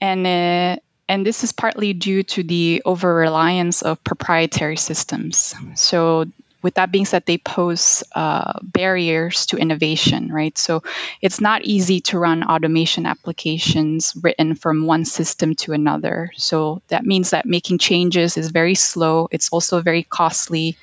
and 0.02 0.26
uh, 0.26 0.82
and 1.08 1.26
this 1.26 1.44
is 1.44 1.52
partly 1.52 1.94
due 1.94 2.24
to 2.24 2.42
the 2.42 2.82
over 2.86 3.14
reliance 3.14 3.84
of 3.84 4.04
proprietary 4.04 4.78
systems. 4.78 5.54
So 5.76 6.26
with 6.62 6.76
that 6.76 6.92
being 6.92 7.06
said, 7.06 7.26
they 7.26 7.38
pose 7.38 8.04
uh, 8.14 8.60
barriers 8.62 9.48
to 9.48 9.58
innovation, 9.58 10.32
right? 10.32 10.58
So 10.58 10.84
it's 11.22 11.42
not 11.42 11.64
easy 11.64 12.02
to 12.02 12.20
run 12.20 12.44
automation 12.44 13.06
applications 13.06 14.14
written 14.22 14.56
from 14.56 14.86
one 14.86 15.06
system 15.06 15.56
to 15.56 15.74
another. 15.74 16.32
So 16.36 16.82
that 16.90 17.06
means 17.06 17.32
that 17.32 17.46
making 17.46 17.80
changes 17.80 18.38
is 18.38 18.52
very 18.52 18.76
slow. 18.76 19.28
It's 19.32 19.50
also 19.50 19.82
very 19.82 20.04
costly 20.04 20.78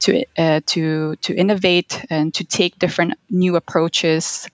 to 0.00 0.24
uh, 0.36 0.60
to 0.66 1.16
to 1.16 1.34
innovate 1.34 2.04
and 2.10 2.32
to 2.34 2.44
take 2.44 2.78
different 2.78 3.14
new 3.30 3.56
approaches. 3.56 4.48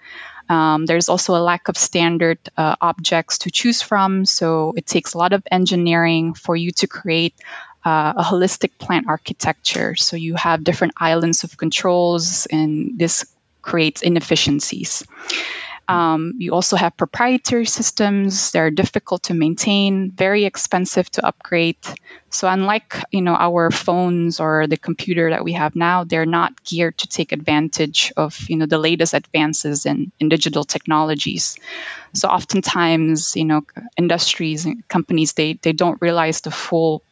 Um, 0.49 0.87
there's 0.87 1.09
also 1.09 1.35
a 1.37 1.41
lack 1.41 1.69
of 1.69 1.79
standard 1.79 2.39
uh, 2.57 2.77
objects 2.81 3.39
to 3.39 3.51
choose 3.51 3.81
from, 3.81 4.27
so 4.27 4.75
it 4.77 4.87
takes 4.87 5.15
a 5.15 5.19
lot 5.19 5.33
of 5.33 5.43
engineering 5.51 6.35
for 6.35 6.55
you 6.57 6.73
to 6.73 6.87
create 6.87 7.35
uh, 7.85 8.15
a 8.17 8.23
holistic 8.23 8.79
plant 8.79 9.07
architecture. 9.09 9.95
So 9.97 10.17
you 10.17 10.35
have 10.35 10.65
different 10.65 10.95
islands 10.97 11.45
of 11.45 11.57
controls, 11.57 12.47
and 12.47 12.99
this 12.99 13.25
creates 13.61 14.03
inefficiencies. 14.03 15.05
Um, 15.89 16.35
you 16.39 16.53
also 16.55 16.77
have 16.77 16.97
proprietary 16.97 17.67
systems. 17.67 18.53
They're 18.53 18.71
difficult 18.71 19.25
to 19.25 19.35
maintain, 19.35 20.11
very 20.11 20.45
expensive 20.45 21.11
to 21.13 21.27
upgrade. 21.27 21.77
So 22.31 22.49
unlike 22.49 22.97
you 23.11 23.21
know 23.21 23.35
our 23.35 23.71
phones 23.71 24.41
or 24.41 24.67
the 24.67 24.77
computer 24.77 25.31
that 25.31 25.45
we 25.45 25.53
have 25.53 25.75
now, 25.75 26.05
they're 26.05 26.25
not 26.25 26.65
geared 26.65 26.97
to 26.99 27.09
take 27.09 27.33
advantage 27.33 28.13
of 28.17 28.49
you 28.49 28.57
know 28.57 28.67
the 28.67 28.79
latest 28.79 29.13
advances 29.13 29.85
in, 29.85 30.13
in 30.21 30.29
digital 30.29 30.65
technologies. 30.65 31.59
So 32.15 32.29
oftentimes, 32.29 33.37
you 33.37 33.45
know, 33.45 33.63
industries 33.97 34.65
and 34.67 34.87
companies 34.89 35.33
they 35.33 35.55
they 35.55 35.73
don't 35.73 36.01
realize 36.01 36.41
the 36.43 36.53
full 36.53 37.03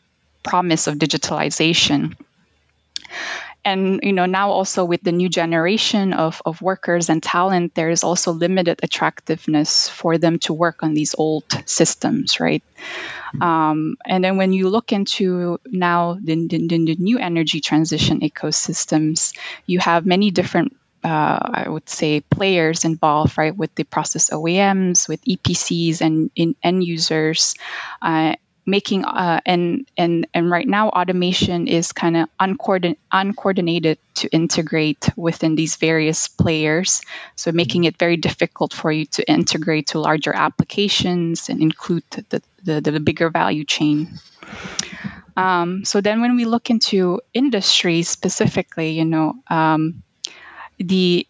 promise 0.42 0.86
of 0.86 0.96
digitalization. 0.96 2.16
And 3.62 4.00
you 4.02 4.14
know 4.14 4.24
now 4.24 4.50
also 4.50 4.86
with 4.86 5.02
the 5.02 5.12
new 5.12 5.28
generation 5.28 6.14
of, 6.14 6.40
of 6.46 6.62
workers 6.62 7.10
and 7.10 7.22
talent 7.22 7.74
there 7.74 7.90
is 7.90 8.04
also 8.04 8.32
limited 8.32 8.80
attractiveness 8.82 9.86
for 9.86 10.16
them 10.16 10.38
to 10.40 10.54
work 10.54 10.82
on 10.82 10.94
these 10.94 11.14
old 11.18 11.44
systems 11.66 12.40
right? 12.40 12.62
Um, 13.38 13.96
and 14.06 14.24
then 14.24 14.38
when 14.38 14.52
you 14.54 14.70
look 14.70 14.92
into 14.92 15.60
now 15.66 16.14
the, 16.14 16.48
the, 16.48 16.58
the, 16.68 16.96
new 16.98 17.18
energy 17.18 17.60
transition 17.60 18.20
ecosystems 18.20 19.36
you 19.66 19.78
have 19.78 20.06
many 20.06 20.30
different 20.30 20.74
uh, 21.04 21.38
I 21.64 21.68
would 21.68 21.88
say 21.88 22.20
players 22.20 22.84
involved, 22.84 23.38
right, 23.38 23.56
with 23.56 23.74
the 23.74 23.84
process 23.84 24.30
OEMs, 24.30 25.08
with 25.08 25.24
EPCs 25.24 26.02
and 26.02 26.30
in, 26.36 26.56
end 26.62 26.84
users, 26.84 27.54
uh, 28.02 28.34
making 28.70 29.04
uh, 29.04 29.40
and 29.44 29.86
and 29.96 30.26
and 30.32 30.50
right 30.50 30.66
now 30.66 30.88
automation 30.88 31.66
is 31.66 31.92
kind 31.92 32.16
of 32.16 32.28
uncoordin- 32.38 32.96
uncoordinated 33.12 33.98
to 34.14 34.28
integrate 34.28 35.10
within 35.16 35.56
these 35.56 35.76
various 35.76 36.28
players. 36.28 37.02
So 37.36 37.52
making 37.52 37.84
it 37.84 37.98
very 37.98 38.16
difficult 38.16 38.72
for 38.72 38.90
you 38.92 39.06
to 39.06 39.28
integrate 39.28 39.88
to 39.88 39.98
larger 39.98 40.32
applications 40.32 41.48
and 41.48 41.60
include 41.60 42.04
the, 42.10 42.42
the, 42.62 42.80
the 42.80 43.00
bigger 43.00 43.30
value 43.30 43.64
chain. 43.64 44.18
Um, 45.36 45.84
so 45.84 46.00
then 46.00 46.20
when 46.20 46.36
we 46.36 46.44
look 46.44 46.70
into 46.70 47.20
industry 47.34 48.02
specifically 48.02 48.90
you 48.90 49.04
know 49.04 49.34
um, 49.48 50.02
the 50.78 51.26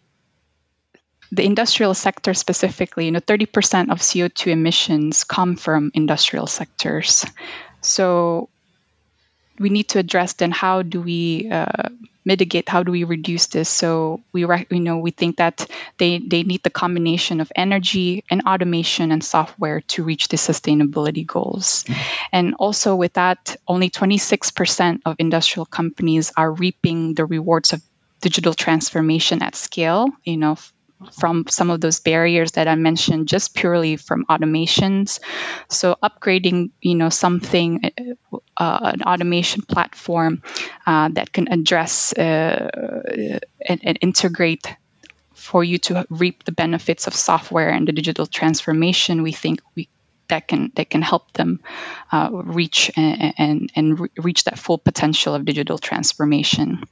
the 1.31 1.45
industrial 1.45 1.93
sector 1.93 2.33
specifically, 2.33 3.05
you 3.05 3.11
know, 3.11 3.19
30% 3.19 3.91
of 3.91 3.99
CO2 3.99 4.47
emissions 4.47 5.23
come 5.23 5.55
from 5.55 5.91
industrial 5.93 6.47
sectors. 6.47 7.25
So 7.81 8.49
we 9.59 9.69
need 9.69 9.89
to 9.89 9.99
address 9.99 10.33
then 10.33 10.51
how 10.51 10.81
do 10.81 11.01
we 11.01 11.49
uh, 11.49 11.89
mitigate, 12.25 12.67
how 12.67 12.83
do 12.83 12.91
we 12.91 13.03
reduce 13.05 13.47
this? 13.47 13.69
So 13.69 14.21
we, 14.33 14.41
you 14.41 14.79
know, 14.79 14.97
we 14.97 15.11
think 15.11 15.37
that 15.37 15.65
they, 15.97 16.19
they 16.19 16.43
need 16.43 16.63
the 16.63 16.69
combination 16.69 17.39
of 17.39 17.51
energy 17.55 18.23
and 18.29 18.41
automation 18.47 19.11
and 19.11 19.23
software 19.23 19.81
to 19.81 20.03
reach 20.03 20.27
the 20.27 20.37
sustainability 20.37 21.25
goals. 21.25 21.83
Mm-hmm. 21.83 22.01
And 22.31 22.55
also 22.55 22.95
with 22.95 23.13
that, 23.13 23.55
only 23.67 23.89
26% 23.89 25.01
of 25.05 25.15
industrial 25.19 25.65
companies 25.65 26.33
are 26.35 26.51
reaping 26.51 27.13
the 27.13 27.25
rewards 27.25 27.73
of 27.73 27.81
digital 28.19 28.53
transformation 28.53 29.41
at 29.41 29.55
scale, 29.55 30.07
you 30.23 30.37
know, 30.37 30.57
from 31.11 31.45
some 31.49 31.69
of 31.69 31.81
those 31.81 31.99
barriers 31.99 32.53
that 32.53 32.67
I 32.67 32.75
mentioned 32.75 33.27
just 33.27 33.55
purely 33.55 33.97
from 33.97 34.25
automations. 34.25 35.19
So 35.69 35.95
upgrading, 36.01 36.71
you 36.81 36.95
know, 36.95 37.09
something, 37.09 37.91
uh, 38.31 38.37
uh, 38.57 38.91
an 38.93 39.03
automation 39.03 39.63
platform 39.63 40.43
uh, 40.85 41.09
that 41.13 41.31
can 41.31 41.47
address 41.51 42.13
uh, 42.13 42.69
and, 43.65 43.81
and, 43.83 43.97
integrate 44.01 44.67
for 45.33 45.63
you 45.63 45.79
to 45.79 46.05
reap 46.09 46.43
the 46.43 46.51
benefits 46.51 47.07
of 47.07 47.15
software 47.15 47.69
and 47.69 47.87
the 47.87 47.91
digital 47.91 48.27
transformation, 48.27 49.23
we 49.23 49.31
think 49.31 49.59
we 49.75 49.89
that 50.29 50.47
can 50.47 50.71
that 50.75 50.89
can 50.89 51.01
help 51.01 51.33
them 51.33 51.59
uh, 52.11 52.29
reach 52.31 52.91
and, 52.95 53.33
and, 53.37 53.71
and 53.75 54.09
reach 54.17 54.45
that 54.45 54.57
full 54.57 54.77
potential 54.77 55.35
of 55.35 55.45
digital 55.45 55.77
transformation. 55.77 56.83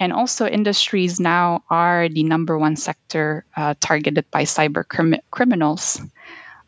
And 0.00 0.12
also, 0.12 0.46
industries 0.46 1.20
now 1.20 1.62
are 1.70 2.08
the 2.08 2.24
number 2.24 2.58
one 2.58 2.76
sector 2.76 3.44
uh, 3.56 3.74
targeted 3.78 4.30
by 4.30 4.42
cyber 4.42 4.86
crim- 4.86 5.22
criminals. 5.30 6.00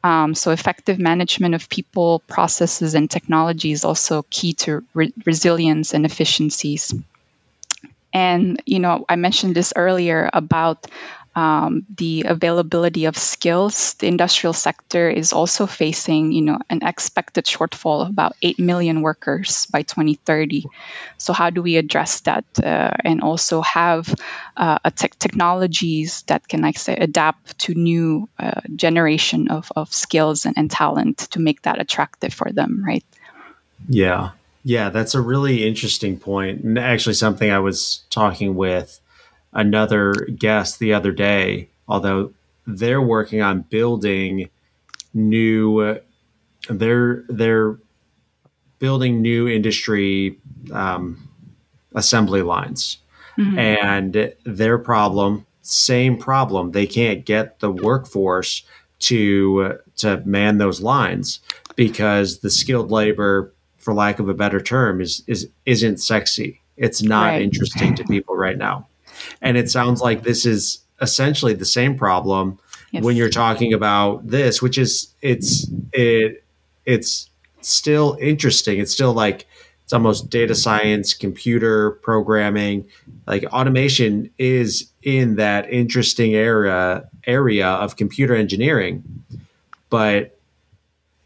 Um, 0.05 0.35
so, 0.35 0.53
effective 0.53 0.99
management 0.99 1.55
of 1.55 1.69
people, 1.69 2.21
processes, 2.21 2.95
and 2.95 3.11
technology 3.11 3.73
is 3.73 3.85
also 3.85 4.25
key 4.31 4.53
to 4.65 4.85
re- 4.95 5.13
resilience 5.25 5.93
and 5.95 6.07
efficiencies. 6.07 6.95
And, 8.13 8.63
you 8.65 8.79
know, 8.79 9.05
I 9.09 9.17
mentioned 9.17 9.55
this 9.55 9.73
earlier 9.77 10.31
about 10.33 10.87
um, 11.37 11.85
the 11.95 12.25
availability 12.27 13.05
of 13.05 13.17
skills. 13.17 13.93
The 13.95 14.07
industrial 14.07 14.55
sector 14.55 15.11
is 15.11 15.35
also 15.35 15.67
facing, 15.67 16.33
you 16.33 16.41
know, 16.41 16.59
an 16.71 16.81
expected 16.83 17.45
shortfall 17.45 18.01
of 18.01 18.09
about 18.09 18.33
eight 18.41 18.59
million 18.59 19.03
workers 19.03 19.67
by 19.67 19.83
2030. 19.83 20.65
So 21.19 21.35
how 21.35 21.51
do 21.51 21.61
we 21.61 21.77
address 21.77 22.21
that 22.21 22.47
uh, 22.59 22.91
and 23.05 23.21
also 23.21 23.61
have 23.61 24.13
uh, 24.57 24.79
te- 24.97 25.13
technologies 25.19 26.23
that 26.23 26.49
can, 26.49 26.63
like 26.63 26.79
say, 26.79 26.97
adapt 26.97 27.59
to 27.61 27.75
new 27.75 28.31
uh, 28.39 28.63
generation 28.75 29.49
of, 29.49 29.71
of 29.77 29.93
skills 29.93 30.47
and, 30.47 30.57
and 30.57 30.71
talent 30.71 31.19
to 31.33 31.39
make 31.39 31.61
that 31.63 31.79
attractive 31.79 32.33
for 32.33 32.51
them, 32.51 32.83
right? 32.83 33.05
Yeah, 33.91 34.31
yeah, 34.65 34.89
that's 34.89 35.15
a 35.15 35.21
really 35.21 35.69
interesting 35.69 36.19
point, 36.19 36.65
and 36.65 36.79
actually 36.79 37.15
something 37.15 37.51
I 37.51 37.59
was 37.59 38.05
talking 38.09 38.57
with 38.57 39.01
another 39.57 40.13
guest 40.37 40.79
the 40.79 40.93
other 40.95 41.11
day, 41.11 41.69
although 41.89 42.33
they're 42.67 43.03
working 43.03 43.41
on 43.43 43.63
building 43.63 44.49
new 45.15 45.99
they're 46.69 47.25
they're 47.29 47.79
building 48.79 49.23
new 49.23 49.49
industry 49.49 50.39
um, 50.73 51.29
assembly 51.95 52.43
lines 52.43 52.99
mm-hmm. 53.39 53.59
and 53.59 54.35
their 54.45 54.79
problem 54.79 55.47
same 55.63 56.17
problem 56.17 56.73
they 56.73 56.87
can't 56.87 57.25
get 57.25 57.59
the 57.61 57.71
workforce 57.71 58.63
to 58.99 59.79
to 59.97 60.23
man 60.27 60.59
those 60.59 60.81
lines 60.81 61.41
because 61.77 62.41
the 62.41 62.51
skilled 62.51 62.91
labor 62.91 63.53
for 63.79 63.95
lack 63.95 64.19
of 64.19 64.29
a 64.29 64.35
better 64.35 64.61
term 64.61 65.01
is 65.01 65.23
is 65.27 65.49
isn't 65.65 65.99
sexy 65.99 66.61
it's 66.77 67.03
not 67.03 67.29
right. 67.29 67.43
interesting 67.43 67.95
to 67.95 68.05
people 68.05 68.37
right 68.37 68.59
now 68.59 68.87
and 69.43 69.57
it 69.57 69.71
sounds 69.71 70.01
like 70.01 70.23
this 70.23 70.47
is 70.47 70.81
essentially 71.01 71.55
the 71.55 71.65
same 71.65 71.97
problem 71.97 72.59
yes. 72.91 73.03
when 73.03 73.17
you're 73.17 73.31
talking 73.31 73.73
about 73.73 74.27
this, 74.27 74.63
which 74.63 74.79
is 74.79 75.15
it's 75.23 75.71
it 75.93 76.45
it's 76.85 77.29
still 77.61 78.17
interesting. 78.21 78.79
It's 78.79 78.93
still 78.93 79.13
like 79.13 79.47
it's 79.85 79.93
almost 79.93 80.31
data 80.31 80.55
science, 80.55 81.15
computer 81.15 81.93
programming, 82.03 82.87
like 83.27 83.45
automation 83.53 84.31
is 84.39 84.91
in 85.03 85.37
that 85.37 85.71
interesting 85.73 86.35
area 86.35 87.09
area 87.27 87.69
of 87.69 87.97
computer 87.97 88.35
engineering. 88.35 89.05
But 89.91 90.39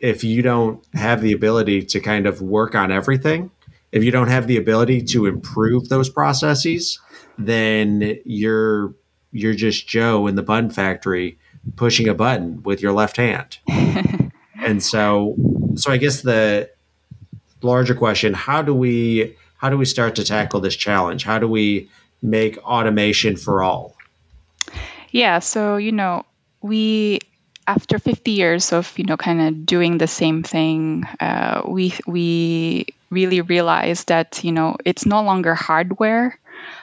if 0.00 0.24
you 0.24 0.42
don't 0.42 0.84
have 0.94 1.20
the 1.20 1.32
ability 1.32 1.82
to 1.82 2.00
kind 2.00 2.26
of 2.26 2.42
work 2.42 2.74
on 2.74 2.90
everything, 2.90 3.50
if 3.92 4.04
you 4.04 4.10
don't 4.10 4.28
have 4.28 4.46
the 4.46 4.56
ability 4.56 5.02
to 5.04 5.26
improve 5.26 5.88
those 5.88 6.08
processes, 6.08 6.98
then 7.38 8.18
you're 8.24 8.94
you're 9.32 9.54
just 9.54 9.86
Joe 9.86 10.26
in 10.26 10.34
the 10.34 10.42
bun 10.42 10.70
factory 10.70 11.38
pushing 11.76 12.08
a 12.08 12.14
button 12.14 12.62
with 12.62 12.82
your 12.82 12.92
left 12.92 13.16
hand. 13.16 13.58
and 14.56 14.82
so 14.82 15.36
so 15.76 15.90
I 15.90 15.96
guess 15.96 16.22
the 16.22 16.70
larger 17.62 17.94
question, 17.94 18.34
how 18.34 18.62
do 18.62 18.74
we 18.74 19.36
how 19.56 19.68
do 19.68 19.76
we 19.76 19.84
start 19.84 20.16
to 20.16 20.24
tackle 20.24 20.60
this 20.60 20.76
challenge? 20.76 21.24
How 21.24 21.38
do 21.38 21.48
we 21.48 21.88
make 22.22 22.58
automation 22.58 23.36
for 23.36 23.62
all? 23.62 23.96
Yeah, 25.10 25.40
so 25.40 25.76
you 25.76 25.92
know, 25.92 26.24
we 26.62 27.20
after 27.66 27.98
50 27.98 28.30
years 28.32 28.72
of 28.72 28.98
you 28.98 29.04
know 29.04 29.16
kind 29.16 29.40
of 29.40 29.66
doing 29.66 29.98
the 29.98 30.06
same 30.06 30.42
thing, 30.42 31.04
uh, 31.20 31.62
we 31.66 31.94
we 32.06 32.86
really 33.10 33.40
realized 33.40 34.08
that 34.08 34.42
you 34.44 34.52
know 34.52 34.76
it's 34.84 35.04
no 35.04 35.22
longer 35.22 35.54
hardware 35.54 36.38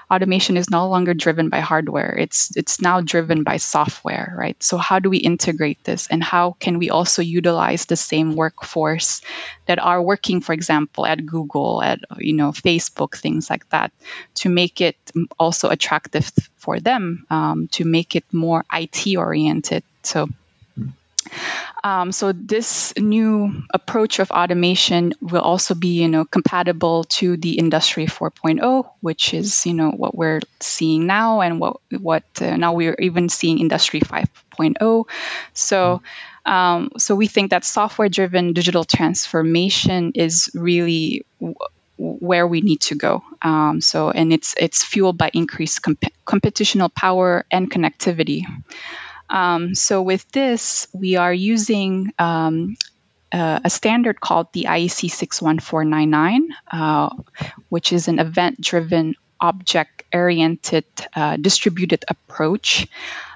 automation 0.09 0.57
is 0.57 0.69
no 0.69 0.87
longer 0.87 1.13
driven 1.13 1.49
by 1.49 1.59
hardware. 1.59 2.15
It's 2.17 2.55
it's 2.55 2.81
now 2.81 3.01
driven 3.01 3.43
by 3.43 3.57
software 3.57 4.33
right? 4.37 4.61
So 4.63 4.77
how 4.77 4.99
do 4.99 5.09
we 5.09 5.17
integrate 5.17 5.83
this 5.83 6.07
and 6.07 6.23
how 6.23 6.55
can 6.59 6.77
we 6.77 6.89
also 6.89 7.21
utilize 7.21 7.85
the 7.85 7.95
same 7.95 8.35
workforce 8.35 9.21
that 9.65 9.79
are 9.79 10.01
working 10.01 10.41
for 10.41 10.53
example 10.53 11.05
at 11.05 11.25
google 11.25 11.81
at 11.81 11.99
you 12.17 12.33
know 12.33 12.51
facebook 12.51 13.15
things 13.15 13.49
like 13.49 13.67
that 13.69 13.91
to 14.35 14.49
make 14.49 14.81
it 14.81 14.95
also 15.37 15.69
attractive 15.69 16.31
for 16.57 16.79
them 16.79 17.25
um, 17.29 17.67
to 17.67 17.85
make 17.85 18.15
it 18.15 18.23
more 18.31 18.63
it 18.73 19.17
oriented 19.17 19.83
so 20.03 20.29
um, 21.83 22.11
so 22.11 22.31
this 22.31 22.93
new 22.97 23.63
approach 23.73 24.19
of 24.19 24.31
automation 24.31 25.13
will 25.21 25.41
also 25.41 25.75
be, 25.75 26.01
you 26.01 26.07
know, 26.07 26.25
compatible 26.25 27.05
to 27.05 27.37
the 27.37 27.57
Industry 27.57 28.07
4.0, 28.07 28.89
which 29.01 29.33
is, 29.33 29.65
you 29.65 29.73
know, 29.73 29.91
what 29.91 30.15
we're 30.15 30.41
seeing 30.59 31.05
now, 31.07 31.41
and 31.41 31.59
what 31.59 31.77
what 31.97 32.23
uh, 32.41 32.57
now 32.57 32.73
we're 32.73 32.95
even 32.99 33.29
seeing 33.29 33.59
Industry 33.59 34.01
5.0. 34.01 35.05
So. 35.53 36.01
Um, 36.45 36.91
so 36.97 37.13
we 37.13 37.27
think 37.27 37.49
that 37.51 37.65
software-driven 37.65 38.53
digital 38.53 38.85
transformation 38.85 40.13
is 40.15 40.49
really 40.53 41.25
w- 41.41 41.55
where 41.97 42.47
we 42.47 42.61
need 42.61 42.79
to 42.81 42.95
go. 42.95 43.21
Um, 43.41 43.81
so, 43.81 44.11
and 44.11 44.31
it's 44.31 44.55
it's 44.57 44.81
fueled 44.81 45.17
by 45.17 45.29
increased 45.33 45.81
comp- 45.81 46.13
computational 46.25 46.93
power 46.93 47.45
and 47.51 47.69
connectivity. 47.69 48.45
Um, 49.29 49.75
so 49.75 50.01
with 50.01 50.29
this, 50.31 50.87
we 50.93 51.15
are 51.17 51.33
using 51.33 52.13
um, 52.17 52.77
uh, 53.31 53.59
a 53.63 53.69
standard 53.69 54.19
called 54.19 54.51
the 54.53 54.65
IEC 54.65 55.11
61499, 55.11 56.49
uh, 56.71 57.09
which 57.69 57.91
is 57.93 58.07
an 58.07 58.19
event 58.19 58.61
driven, 58.61 59.15
object 59.39 60.03
oriented, 60.13 60.85
uh, 61.13 61.37
distributed 61.37 62.05
approach. 62.07 62.87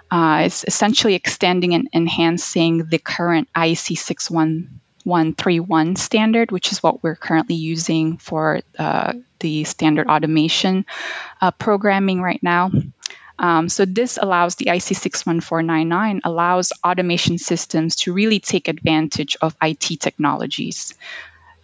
Uh, 0.10 0.44
it's 0.46 0.64
essentially 0.66 1.16
extending 1.16 1.74
and 1.74 1.90
enhancing 1.94 2.86
the 2.86 2.98
current 2.98 3.50
IEC 3.56 3.98
61131 3.98 5.96
standard, 5.96 6.52
which 6.52 6.72
is 6.72 6.84
what 6.84 7.02
we're 7.04 7.16
currently 7.16 7.56
using 7.56 8.18
for 8.18 8.62
uh, 8.78 9.14
the 9.40 9.64
standard 9.64 10.08
automation 10.08 10.86
uh, 11.42 11.52
programming 11.52 12.22
right 12.22 12.42
now. 12.44 12.72
Um, 13.42 13.70
so 13.70 13.86
this 13.86 14.20
allows 14.22 14.56
the 14.56 14.70
IC 14.70 14.94
61499 15.02 16.22
allows 16.24 16.72
automation 16.86 17.40
systems 17.40 17.96
to 18.06 18.14
really 18.14 18.40
take 18.40 18.68
advantage 18.68 19.36
of 19.42 19.56
IT 19.60 20.00
technologies. 20.00 20.94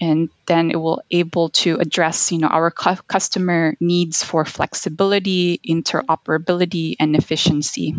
And 0.01 0.29
then 0.47 0.71
it 0.71 0.75
will 0.75 1.03
able 1.11 1.49
to 1.61 1.77
address, 1.77 2.31
you 2.31 2.39
know, 2.39 2.47
our 2.47 2.71
cu- 2.71 3.03
customer 3.07 3.75
needs 3.79 4.23
for 4.23 4.43
flexibility, 4.43 5.59
interoperability, 5.59 6.95
and 6.99 7.15
efficiency. 7.15 7.95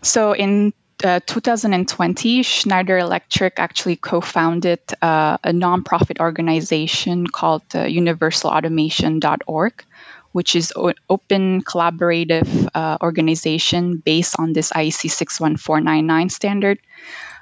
So 0.00 0.32
in 0.32 0.72
uh, 1.04 1.20
2020, 1.26 2.42
Schneider 2.42 2.96
Electric 2.96 3.58
actually 3.58 3.96
co 3.96 4.20
founded 4.20 4.80
uh, 5.02 5.36
a 5.44 5.52
nonprofit 5.52 6.20
organization 6.20 7.26
called 7.26 7.62
uh, 7.74 7.84
universalautomation.org, 7.84 9.84
which 10.32 10.56
is 10.56 10.72
an 10.74 10.94
open 11.08 11.62
collaborative 11.62 12.68
uh, 12.74 12.98
organization 13.00 13.96
based 13.98 14.36
on 14.38 14.52
this 14.52 14.72
IEC 14.72 15.10
61499 15.10 16.28
standard, 16.30 16.78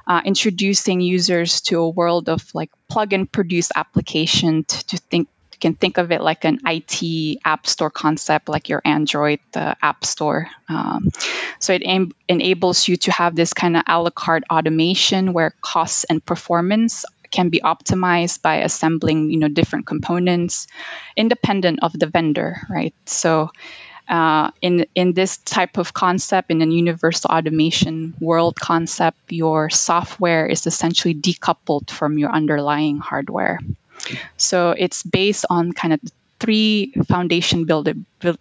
uh, 0.06 0.20
introducing 0.24 1.00
users 1.00 1.60
to 1.62 1.78
a 1.78 1.88
world 1.88 2.28
of 2.28 2.44
like 2.54 2.70
plug 2.88 3.12
and 3.12 3.30
produce 3.30 3.70
application 3.74 4.64
to, 4.64 4.86
to 4.88 4.96
think 4.98 5.28
you 5.52 5.58
can 5.58 5.74
think 5.74 5.98
of 5.98 6.10
it 6.10 6.22
like 6.22 6.44
an 6.44 6.58
IT 6.66 7.38
app 7.44 7.66
store 7.66 7.90
concept, 7.90 8.48
like 8.48 8.68
your 8.68 8.80
Android 8.84 9.40
uh, 9.54 9.74
app 9.82 10.04
store. 10.04 10.48
Um, 10.68 11.10
so 11.58 11.74
it 11.74 11.82
em- 11.84 12.12
enables 12.28 12.88
you 12.88 12.96
to 12.96 13.12
have 13.12 13.36
this 13.36 13.52
kind 13.52 13.76
of 13.76 13.82
a 13.86 14.02
la 14.02 14.10
carte 14.10 14.44
automation 14.50 15.32
where 15.32 15.54
costs 15.60 16.04
and 16.04 16.24
performance 16.24 17.04
can 17.30 17.48
be 17.48 17.60
optimized 17.60 18.42
by 18.42 18.56
assembling 18.56 19.30
you 19.30 19.38
know 19.38 19.48
different 19.48 19.86
components 19.86 20.66
independent 21.16 21.80
of 21.82 21.92
the 21.92 22.06
vendor 22.06 22.56
right? 22.68 22.94
So 23.06 23.50
uh, 24.10 24.50
in 24.60 24.86
in 24.94 25.12
this 25.12 25.36
type 25.38 25.78
of 25.78 25.94
concept 25.94 26.50
in 26.50 26.60
a 26.60 26.66
universal 26.66 27.30
automation 27.30 28.14
world 28.20 28.58
concept 28.58 29.18
your 29.30 29.70
software 29.70 30.46
is 30.46 30.66
essentially 30.66 31.14
decoupled 31.14 31.90
from 31.90 32.18
your 32.18 32.30
underlying 32.30 32.98
hardware. 32.98 33.60
So 34.36 34.70
it's 34.70 35.04
based 35.04 35.46
on 35.48 35.72
kind 35.72 35.94
of 35.94 36.00
three 36.40 36.92
foundation 37.06 37.66
build, 37.66 37.88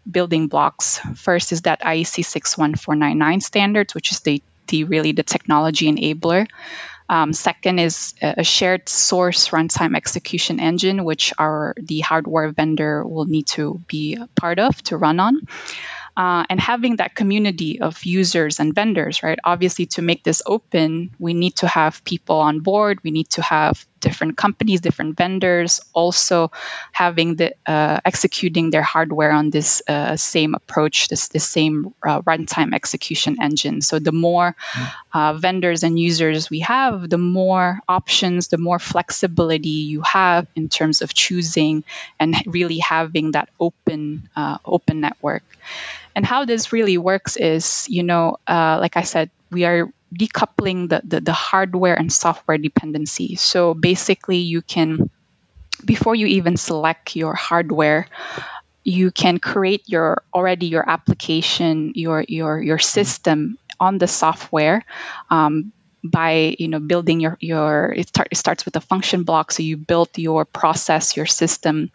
building 0.09 0.47
blocks. 0.47 0.99
First 1.15 1.51
is 1.51 1.63
that 1.63 1.81
iec 1.81 2.25
61499 2.25 3.41
standards 3.41 3.93
which 3.93 4.11
is 4.11 4.21
the, 4.21 4.41
the 4.67 4.85
really 4.85 5.11
the 5.11 5.23
technology 5.23 5.91
enabler 5.91 6.47
um, 7.09 7.33
second 7.33 7.79
is 7.79 8.13
a 8.21 8.43
shared 8.43 8.87
source 8.87 9.49
runtime 9.49 9.95
execution 9.97 10.59
engine, 10.59 11.03
which 11.03 11.33
our 11.37 11.73
the 11.77 11.99
hardware 11.99 12.51
vendor 12.51 13.05
will 13.05 13.25
need 13.25 13.47
to 13.47 13.81
be 13.87 14.17
part 14.35 14.59
of 14.59 14.81
to 14.83 14.97
run 14.97 15.19
on 15.19 15.41
uh, 16.19 16.43
and 16.49 16.59
having 16.59 16.97
that 16.97 17.15
community 17.15 17.79
of 17.79 18.03
users 18.03 18.59
and 18.59 18.75
vendors, 18.75 19.23
right? 19.23 19.39
Obviously, 19.43 19.85
to 19.85 20.01
make 20.01 20.21
this 20.21 20.41
open, 20.45 21.11
we 21.17 21.33
need 21.33 21.55
to 21.55 21.67
have 21.67 22.03
people 22.03 22.39
on 22.39 22.59
board. 22.59 22.99
We 23.03 23.11
need 23.11 23.29
to 23.31 23.41
have 23.41 23.87
different 23.99 24.37
companies, 24.37 24.81
different 24.81 25.17
vendors, 25.17 25.81
also 25.93 26.51
having 26.91 27.35
the 27.35 27.55
uh, 27.65 27.99
executing 28.05 28.69
their 28.69 28.81
hardware 28.81 29.31
on 29.31 29.49
this 29.49 29.81
uh, 29.87 30.15
same 30.15 30.55
approach, 30.55 31.07
this 31.07 31.27
this 31.29 31.47
same 31.47 31.93
uh, 32.03 32.21
runtime 32.21 32.73
execution 32.73 33.37
engine. 33.41 33.81
So 33.81 33.99
the 33.99 34.11
more 34.11 34.55
uh, 35.13 35.33
vendors 35.33 35.83
and 35.83 35.99
users 35.99 36.49
we 36.49 36.59
have, 36.61 37.09
the 37.09 37.17
more 37.17 37.79
options, 37.87 38.47
the 38.47 38.57
more 38.57 38.79
flexibility 38.79 39.89
you 39.89 40.01
have 40.01 40.47
in 40.55 40.69
terms 40.69 41.01
of 41.01 41.13
choosing 41.13 41.83
and 42.19 42.35
really 42.45 42.79
having 42.79 43.31
that 43.31 43.49
open 43.59 44.29
uh, 44.35 44.57
open 44.65 45.01
network. 45.01 45.43
And 46.15 46.25
how 46.25 46.45
this 46.45 46.73
really 46.73 46.97
works 46.97 47.37
is, 47.37 47.87
you 47.89 48.03
know, 48.03 48.37
uh, 48.47 48.77
like 48.81 48.97
I 48.97 49.03
said, 49.03 49.29
we 49.51 49.65
are 49.65 49.89
decoupling 50.13 50.89
the, 50.89 51.01
the, 51.03 51.21
the 51.21 51.33
hardware 51.33 51.95
and 51.95 52.11
software 52.11 52.57
dependency. 52.57 53.35
So 53.35 53.73
basically, 53.73 54.37
you 54.37 54.61
can, 54.61 55.09
before 55.83 56.15
you 56.15 56.27
even 56.27 56.57
select 56.57 57.15
your 57.15 57.33
hardware, 57.33 58.07
you 58.83 59.11
can 59.11 59.39
create 59.39 59.87
your 59.87 60.23
already 60.33 60.67
your 60.67 60.87
application, 60.89 61.93
your 61.95 62.23
your 62.27 62.61
your 62.61 62.79
system 62.79 63.57
on 63.79 63.97
the 63.97 64.07
software 64.07 64.83
um, 65.29 65.71
by 66.03 66.55
you 66.57 66.67
know 66.67 66.79
building 66.79 67.19
your 67.19 67.37
your 67.39 67.93
it, 67.95 68.07
start, 68.07 68.27
it 68.31 68.35
starts 68.35 68.65
with 68.65 68.75
a 68.75 68.81
function 68.81 69.23
block 69.23 69.51
so 69.51 69.63
you 69.63 69.75
build 69.77 70.09
your 70.17 70.45
process 70.45 71.17
your 71.17 71.25
system 71.25 71.91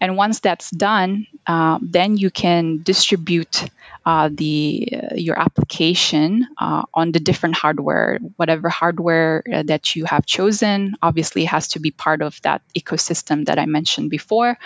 and 0.00 0.16
once 0.16 0.40
that's 0.40 0.70
done 0.70 1.26
uh, 1.46 1.78
then 1.82 2.16
you 2.16 2.30
can 2.30 2.80
distribute 2.82 3.64
uh, 4.06 4.30
the 4.32 4.88
uh, 4.92 5.14
your 5.14 5.38
application 5.38 6.46
uh, 6.56 6.84
on 6.94 7.12
the 7.12 7.20
different 7.20 7.54
hardware. 7.54 8.18
Whatever 8.36 8.68
hardware 8.70 9.42
that 9.66 9.94
you 9.94 10.06
have 10.06 10.24
chosen 10.24 10.94
obviously 11.02 11.44
has 11.44 11.68
to 11.68 11.80
be 11.80 11.90
part 11.90 12.22
of 12.22 12.40
that 12.42 12.62
ecosystem 12.76 13.44
that 13.46 13.58
i 13.58 13.66
mentioned 13.66 14.08
before. 14.08 14.58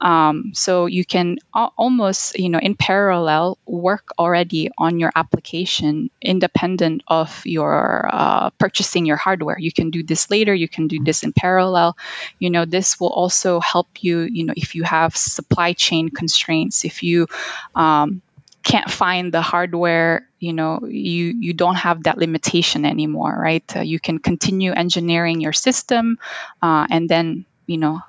Um, 0.00 0.52
so 0.54 0.86
you 0.86 1.04
can 1.04 1.38
almost 1.52 2.38
you 2.38 2.48
know 2.48 2.58
in 2.58 2.74
parallel 2.74 3.56
work 3.66 4.08
already 4.18 4.70
on 4.76 4.98
your 4.98 5.12
application 5.14 6.10
independent 6.20 7.02
of 7.06 7.42
your 7.46 8.10
purchasing 8.58 9.06
your 9.06 9.16
hardware. 9.16 9.58
You 9.58 9.72
can 9.72 9.90
do 9.90 10.02
this 10.02 10.30
later 10.30 10.52
you 10.52 10.68
can 10.68 10.88
do 10.88 11.04
this 11.04 11.22
in 11.22 11.32
parallel. 11.32 11.96
You 12.40 12.50
know 12.50 12.64
this 12.64 12.98
will 12.98 13.12
also 13.12 13.60
help 13.60 14.02
you 14.02 14.20
you 14.22 14.44
know 14.44 14.54
if 14.56 14.74
you 14.74 14.82
have 14.82 15.16
supply 15.16 15.72
chain 15.72 16.08
constraints 16.08 16.84
if 16.84 17.02
you 17.02 17.28
um, 17.74 18.22
can't 18.62 18.90
find 18.90 19.32
the 19.32 19.42
hardware 19.42 20.28
you 20.38 20.52
know 20.52 20.80
you 20.86 21.34
you 21.38 21.52
don't 21.52 21.76
have 21.76 22.04
that 22.04 22.18
limitation 22.18 22.84
anymore 22.84 23.34
right? 23.38 23.76
Uh, 23.76 23.80
you 23.80 24.00
can 24.00 24.18
continue 24.18 24.72
engineering 24.72 25.40
your 25.40 25.52
system 25.52 26.18
uh, 26.60 26.86
and 26.90 27.08
then 27.08 27.44
you 27.66 27.78
know 27.78 28.00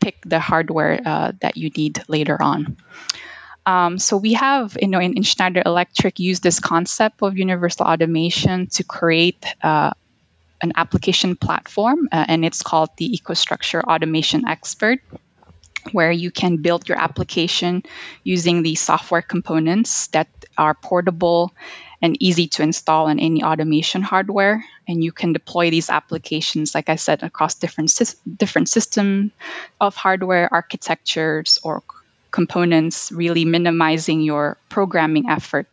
pick 0.00 0.16
the 0.24 0.38
hardware 0.38 1.00
uh, 1.04 1.32
that 1.40 1.56
you 1.56 1.70
need 1.70 2.02
later 2.08 2.40
on. 2.40 2.76
Um, 3.66 3.98
so 3.98 4.16
we 4.16 4.34
have 4.34 4.76
you 4.80 4.88
know 4.88 5.00
in, 5.00 5.16
in, 5.16 5.22
schneider 5.22 5.62
electric 5.66 6.20
used 6.20 6.42
this 6.42 6.60
concept 6.60 7.22
of 7.22 7.36
universal 7.36 7.86
automation 7.86 8.68
to 8.78 8.84
create 8.84 9.44
uh, 9.62 9.90
an 10.62 10.72
application 10.76 11.34
platform 11.34 12.08
uh, 12.12 12.24
and 12.28 12.44
it's 12.44 12.62
called 12.62 12.90
the 12.96 13.18
EcoStruxure 13.18 13.82
automation 13.82 14.46
expert 14.46 15.00
where 15.92 16.12
you 16.12 16.30
can 16.30 16.58
build 16.58 16.88
your 16.88 16.98
application 16.98 17.82
using 18.24 18.62
the 18.62 18.74
software 18.74 19.22
components 19.22 20.08
that 20.08 20.28
are 20.56 20.74
portable 20.74 21.52
and 22.02 22.20
easy 22.20 22.46
to 22.46 22.62
install 22.62 23.06
on 23.06 23.18
any 23.18 23.42
automation 23.42 24.02
hardware. 24.02 24.64
And 24.86 25.02
you 25.02 25.12
can 25.12 25.32
deploy 25.32 25.70
these 25.70 25.90
applications 25.90 26.74
like 26.74 26.88
i 26.88 26.96
said 26.96 27.22
across 27.22 27.54
different 27.54 27.90
different 28.36 28.68
system 28.68 29.32
of 29.80 29.96
hardware 29.96 30.48
architectures 30.52 31.58
or 31.62 31.82
components 32.30 33.10
really 33.12 33.44
minimizing 33.44 34.20
your 34.20 34.58
programming 34.68 35.28
effort. 35.30 35.68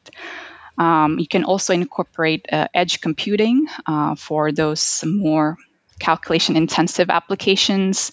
Um, 0.77 1.19
you 1.19 1.27
can 1.27 1.43
also 1.43 1.73
incorporate 1.73 2.47
uh, 2.51 2.67
edge 2.73 3.01
computing 3.01 3.67
uh, 3.85 4.15
for 4.15 4.51
those 4.51 5.03
more 5.05 5.57
calculation 5.99 6.55
intensive 6.55 7.09
applications 7.09 8.11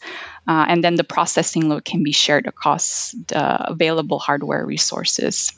uh, 0.49 0.65
and 0.69 0.83
then 0.83 0.95
the 0.95 1.05
processing 1.05 1.69
load 1.69 1.85
can 1.85 2.03
be 2.03 2.13
shared 2.13 2.47
across 2.47 3.13
the 3.29 3.71
available 3.71 4.19
hardware 4.19 4.65
resources. 4.65 5.53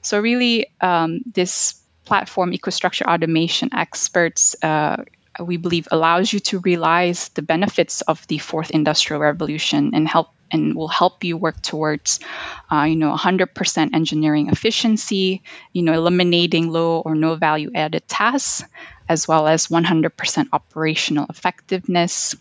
So, 0.00 0.20
really, 0.20 0.68
um, 0.80 1.20
this 1.34 1.82
platform 2.04 2.52
EcoStruxure 2.52 3.06
automation 3.06 3.74
experts. 3.74 4.56
Uh, 4.62 5.04
we 5.40 5.56
believe 5.56 5.88
allows 5.90 6.32
you 6.32 6.40
to 6.40 6.58
realize 6.60 7.28
the 7.30 7.42
benefits 7.42 8.00
of 8.02 8.26
the 8.26 8.38
fourth 8.38 8.70
industrial 8.70 9.20
revolution 9.20 9.92
and 9.94 10.08
help 10.08 10.28
and 10.50 10.74
will 10.74 10.88
help 10.88 11.24
you 11.24 11.36
work 11.36 11.60
towards 11.60 12.20
uh, 12.72 12.82
you 12.82 12.96
know 12.96 13.14
100% 13.14 13.94
engineering 13.94 14.48
efficiency 14.48 15.42
you 15.72 15.82
know 15.82 15.92
eliminating 15.92 16.70
low 16.70 17.00
or 17.00 17.14
no 17.14 17.34
value 17.34 17.70
added 17.74 18.06
tasks 18.08 18.68
as 19.08 19.26
well 19.28 19.46
as 19.46 19.68
100% 19.68 20.48
operational 20.52 21.26
effectiveness 21.28 22.34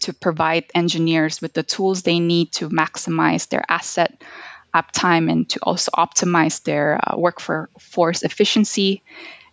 to 0.00 0.12
provide 0.12 0.64
engineers 0.74 1.40
with 1.40 1.52
the 1.52 1.62
tools 1.62 2.02
they 2.02 2.18
need 2.18 2.52
to 2.52 2.68
maximize 2.68 3.48
their 3.48 3.64
asset 3.68 4.22
uptime 4.74 5.30
and 5.30 5.50
to 5.50 5.60
also 5.62 5.90
optimize 5.92 6.62
their 6.62 6.98
uh, 7.02 7.16
workforce 7.16 8.22
efficiency 8.22 9.02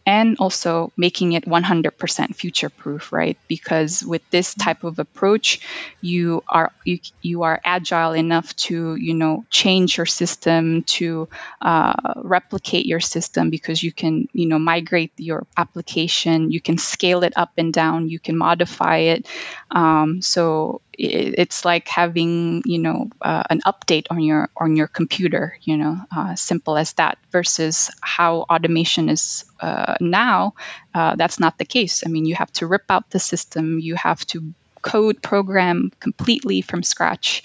and 0.09 0.37
also 0.39 0.91
making 0.97 1.33
it 1.33 1.45
100% 1.45 2.35
future 2.35 2.69
proof 2.69 3.13
right? 3.13 3.37
Because 3.47 4.03
with 4.03 4.23
this 4.31 4.55
type 4.55 4.83
of 4.83 4.97
approach 4.97 5.59
you 6.01 6.43
are 6.47 6.71
you, 6.83 6.97
you 7.21 7.43
are 7.43 7.61
agile 7.63 8.13
enough 8.13 8.55
to 8.55 8.95
you 8.95 9.13
know 9.13 9.45
change 9.51 9.97
your 9.97 10.07
system 10.07 10.81
to 10.97 11.29
uh, 11.61 11.93
replicate 12.15 12.87
your 12.87 12.99
system 12.99 13.51
because 13.51 13.83
you 13.83 13.91
can 13.91 14.27
you 14.33 14.47
know 14.47 14.57
migrate 14.57 15.13
your 15.17 15.45
application. 15.55 16.49
You 16.51 16.61
can 16.61 16.77
scale 16.79 17.21
it 17.23 17.33
up 17.35 17.51
and 17.57 17.71
down. 17.71 18.09
You 18.09 18.19
can 18.19 18.35
modify 18.37 18.97
it. 19.13 19.27
Um, 19.69 20.21
so 20.21 20.81
it's 20.99 21.63
like 21.63 21.87
having 21.87 22.61
you 22.65 22.77
know 22.77 23.09
uh, 23.21 23.43
an 23.49 23.61
update 23.65 24.07
on 24.11 24.19
your 24.19 24.49
on 24.57 24.75
your 24.75 24.87
computer 24.87 25.57
you 25.61 25.77
know 25.77 25.97
uh, 26.15 26.35
simple 26.35 26.75
as 26.77 26.93
that 26.93 27.17
versus 27.31 27.89
how 28.01 28.41
automation 28.41 29.07
is 29.07 29.45
uh, 29.61 29.95
now 30.01 30.53
uh, 30.93 31.15
that's 31.15 31.39
not 31.39 31.57
the 31.57 31.65
case. 31.65 32.03
I 32.05 32.09
mean 32.09 32.25
you 32.25 32.35
have 32.35 32.51
to 32.53 32.67
rip 32.67 32.85
out 32.89 33.09
the 33.11 33.19
system. 33.19 33.79
You 33.79 33.95
have 33.95 34.25
to 34.27 34.53
code 34.81 35.21
program 35.21 35.91
completely 35.99 36.61
from 36.61 36.83
scratch 36.83 37.43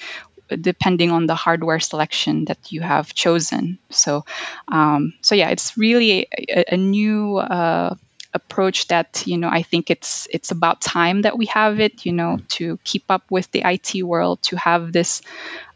depending 0.61 1.11
on 1.11 1.27
the 1.27 1.35
hardware 1.35 1.81
selection 1.81 2.45
that 2.47 2.71
you 2.71 2.81
have 2.81 3.15
chosen. 3.15 3.79
So 3.91 4.25
um, 4.69 5.15
so 5.23 5.35
yeah 5.35 5.51
it's 5.51 5.79
really 5.79 6.27
a, 6.37 6.75
a 6.75 6.77
new 6.77 7.37
uh, 7.37 7.95
approach 8.35 8.89
that 8.89 9.23
you 9.27 9.39
know 9.39 9.49
I 9.49 9.63
think 9.63 9.91
it's 9.91 10.27
it's 10.31 10.51
about 10.51 10.81
time 10.81 11.23
that 11.23 11.39
we 11.39 11.47
have 11.47 11.79
it 11.81 12.05
you 12.05 12.13
know 12.13 12.39
to 12.51 12.79
keep 12.83 13.05
up 13.09 13.23
with 13.31 13.51
the 13.53 13.63
IT 13.65 14.03
world 14.03 14.43
to 14.43 14.57
have 14.57 14.93
this 14.93 15.23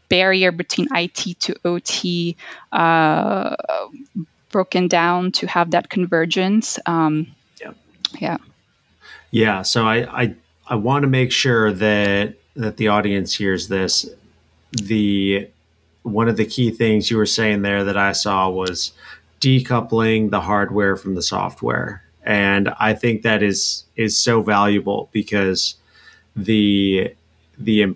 barrier 0.09 0.51
between 0.51 0.87
IT 0.93 1.39
to 1.39 1.55
OT 1.63 2.35
uh, 2.71 3.55
broken 4.49 4.87
down 4.87 5.31
to 5.31 5.47
have 5.47 5.71
that 5.71 5.89
convergence. 5.89 6.79
Um, 6.85 7.27
yeah, 7.61 7.71
yeah, 8.19 8.37
yeah. 9.31 9.61
So 9.61 9.85
I 9.85 10.21
I, 10.23 10.35
I 10.67 10.75
want 10.75 11.03
to 11.03 11.07
make 11.07 11.31
sure 11.31 11.71
that 11.71 12.35
that 12.55 12.77
the 12.77 12.89
audience 12.89 13.33
hears 13.33 13.69
this. 13.69 14.09
The 14.71 15.47
one 16.03 16.27
of 16.27 16.37
the 16.37 16.45
key 16.45 16.71
things 16.71 17.09
you 17.09 17.17
were 17.17 17.25
saying 17.25 17.61
there 17.61 17.85
that 17.85 17.97
I 17.97 18.11
saw 18.11 18.49
was 18.49 18.91
decoupling 19.39 20.31
the 20.31 20.41
hardware 20.41 20.97
from 20.97 21.15
the 21.15 21.21
software 21.21 22.03
and 22.29 22.69
I 22.79 22.93
think 22.93 23.23
that 23.23 23.41
is 23.41 23.85
is 23.95 24.15
so 24.15 24.43
valuable 24.43 25.09
because 25.11 25.75
the 26.35 27.15
the 27.57 27.95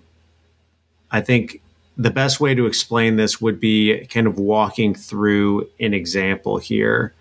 I 1.12 1.22
think 1.22 1.62
the 1.98 2.10
best 2.10 2.39
way 2.39 2.56
to 2.56 2.65
explain 2.65 3.15
this 3.15 3.39
would 3.39 3.60
be 3.60 4.08
kind 4.08 4.26
of 4.26 4.39
walking 4.39 4.96
through 4.96 5.69
an 5.80 5.93
example 5.93 6.58
here, 6.58 7.13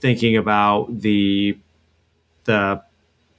thinking 0.00 0.36
about 0.36 1.00
the 1.00 1.56
the 2.44 2.82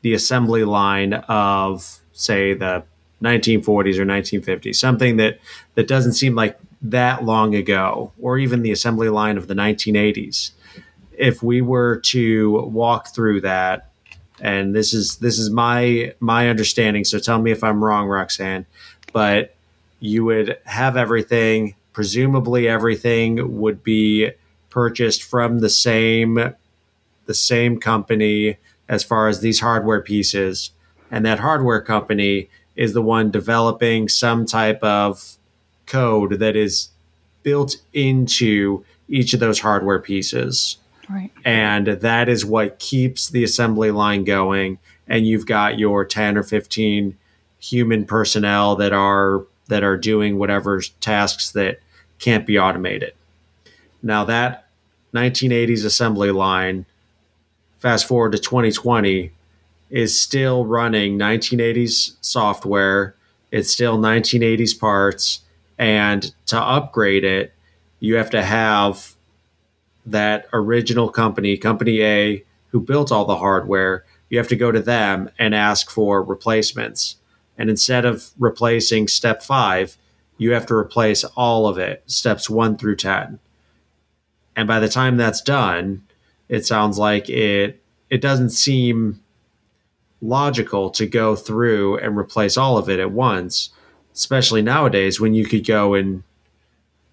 the 0.02 0.14
assembly 0.14 0.64
line 0.64 1.14
of 1.28 2.00
say 2.14 2.54
the 2.54 2.86
1940s 3.22 3.98
or 3.98 4.06
1950s, 4.06 4.76
something 4.76 5.18
that 5.18 5.40
that 5.76 5.90
doesn't 5.90 6.14
seem 6.14 6.36
like 6.36 6.58
that 6.82 7.26
long 7.26 7.54
ago, 7.54 8.14
or 8.22 8.38
even 8.38 8.62
the 8.62 8.72
assembly 8.72 9.10
line 9.10 9.36
of 9.36 9.48
the 9.48 9.54
1980s 9.54 10.52
if 11.20 11.44
we 11.44 11.62
were 11.62 11.98
to 11.98 12.62
walk 12.62 13.14
through 13.14 13.42
that, 13.42 13.92
and 14.42 14.74
this 14.74 14.94
is 14.94 15.18
this 15.18 15.38
is 15.38 15.50
my 15.50 16.14
my 16.20 16.50
understanding. 16.50 17.04
So 17.04 17.20
tell 17.20 17.40
me 17.40 17.52
if 17.52 17.64
I'm 17.64 17.84
wrong, 17.84 18.08
Roxann. 18.08 18.66
But 19.12 19.54
you 20.00 20.24
would 20.26 20.58
have 20.66 20.98
everything. 20.98 21.76
Presumably, 21.94 22.68
everything 22.70 23.60
would 23.60 23.84
be 23.84 24.32
purchased 24.70 25.24
from 25.24 25.60
the 25.60 25.70
same 25.70 26.56
the 27.26 27.34
same 27.34 27.80
company 27.80 28.58
as 28.88 29.04
far 29.04 29.28
as 29.28 29.42
these 29.42 29.60
hardware 29.60 30.02
pieces, 30.02 30.72
and 31.12 31.26
that 31.26 31.40
hardware 31.40 31.82
company 31.82 32.50
is 32.78 32.94
the 32.94 33.02
one 33.02 33.30
developing 33.30 34.08
some 34.08 34.46
type 34.46 34.82
of 34.82 35.38
code 35.86 36.40
that 36.40 36.56
is 36.56 36.90
built 37.44 37.76
into 37.92 38.86
each 39.10 39.34
of 39.34 39.42
those 39.42 39.60
hardware 39.60 40.00
pieces. 40.00 40.78
Right. 41.10 41.32
And 41.44 41.88
that 41.88 42.30
is 42.30 42.46
what 42.46 42.80
keeps 42.80 43.30
the 43.30 43.44
assembly 43.44 43.92
line 43.92 44.24
going. 44.24 44.78
And 45.08 45.26
you've 45.26 45.48
got 45.48 45.80
your 45.80 46.06
10 46.06 46.38
or 46.38 46.44
15 46.44 47.18
human 47.60 48.06
personnel 48.06 48.76
that 48.78 48.94
are 48.94 49.46
that 49.68 49.84
are 49.84 49.98
doing 49.98 50.38
whatever 50.38 50.82
tasks 51.02 51.52
that 51.52 51.80
can't 52.20 52.46
be 52.46 52.58
automated. 52.58 53.14
Now 54.02 54.24
that 54.26 54.68
1980s 55.14 55.86
assembly 55.86 56.32
line, 56.32 56.86
fast 57.80 58.08
forward 58.08 58.32
to 58.32 58.40
2020, 58.40 59.32
is 59.90 60.20
still 60.20 60.66
running 60.66 61.18
1980s 61.18 62.16
software. 62.22 63.16
It's 63.52 63.72
still 63.72 63.98
1980s 63.98 64.80
parts. 64.80 65.42
And 65.78 66.34
to 66.48 66.60
upgrade 66.60 67.24
it, 67.24 67.54
you 68.00 68.16
have 68.16 68.30
to 68.32 68.44
have 68.44 69.16
that 70.12 70.48
original 70.54 71.10
company, 71.10 71.58
company 71.58 72.02
A, 72.02 72.44
who 72.70 72.80
built 72.80 73.12
all 73.12 73.26
the 73.26 73.38
hardware, 73.38 74.06
you 74.30 74.38
have 74.38 74.48
to 74.50 74.56
go 74.56 74.72
to 74.72 74.82
them 74.82 75.30
and 75.40 75.56
ask 75.56 75.90
for 75.90 76.24
replacements. 76.24 77.18
And 77.58 77.70
instead 77.70 78.06
of 78.06 78.30
replacing 78.38 79.08
step 79.08 79.44
five, 79.44 79.98
you 80.38 80.54
have 80.54 80.66
to 80.68 80.76
replace 80.76 81.24
all 81.24 81.68
of 81.68 81.78
it, 81.78 82.04
steps 82.08 82.50
one 82.50 82.78
through 82.78 82.96
10. 82.96 83.40
And 84.56 84.68
by 84.68 84.80
the 84.80 84.90
time 84.90 85.18
that's 85.18 85.42
done, 85.42 86.04
it 86.48 86.66
sounds 86.66 86.98
like 86.98 87.30
it 87.30 87.82
it 88.10 88.22
doesn't 88.22 88.50
seem 88.50 89.22
logical 90.22 90.90
to 90.90 91.06
go 91.06 91.36
through 91.36 91.98
and 92.00 92.18
replace 92.18 92.58
all 92.58 92.78
of 92.78 92.90
it 92.90 93.00
at 93.00 93.12
once, 93.12 93.70
especially 94.14 94.62
nowadays 94.62 95.20
when 95.20 95.34
you 95.34 95.46
could 95.46 95.66
go 95.66 95.94
and 95.94 96.24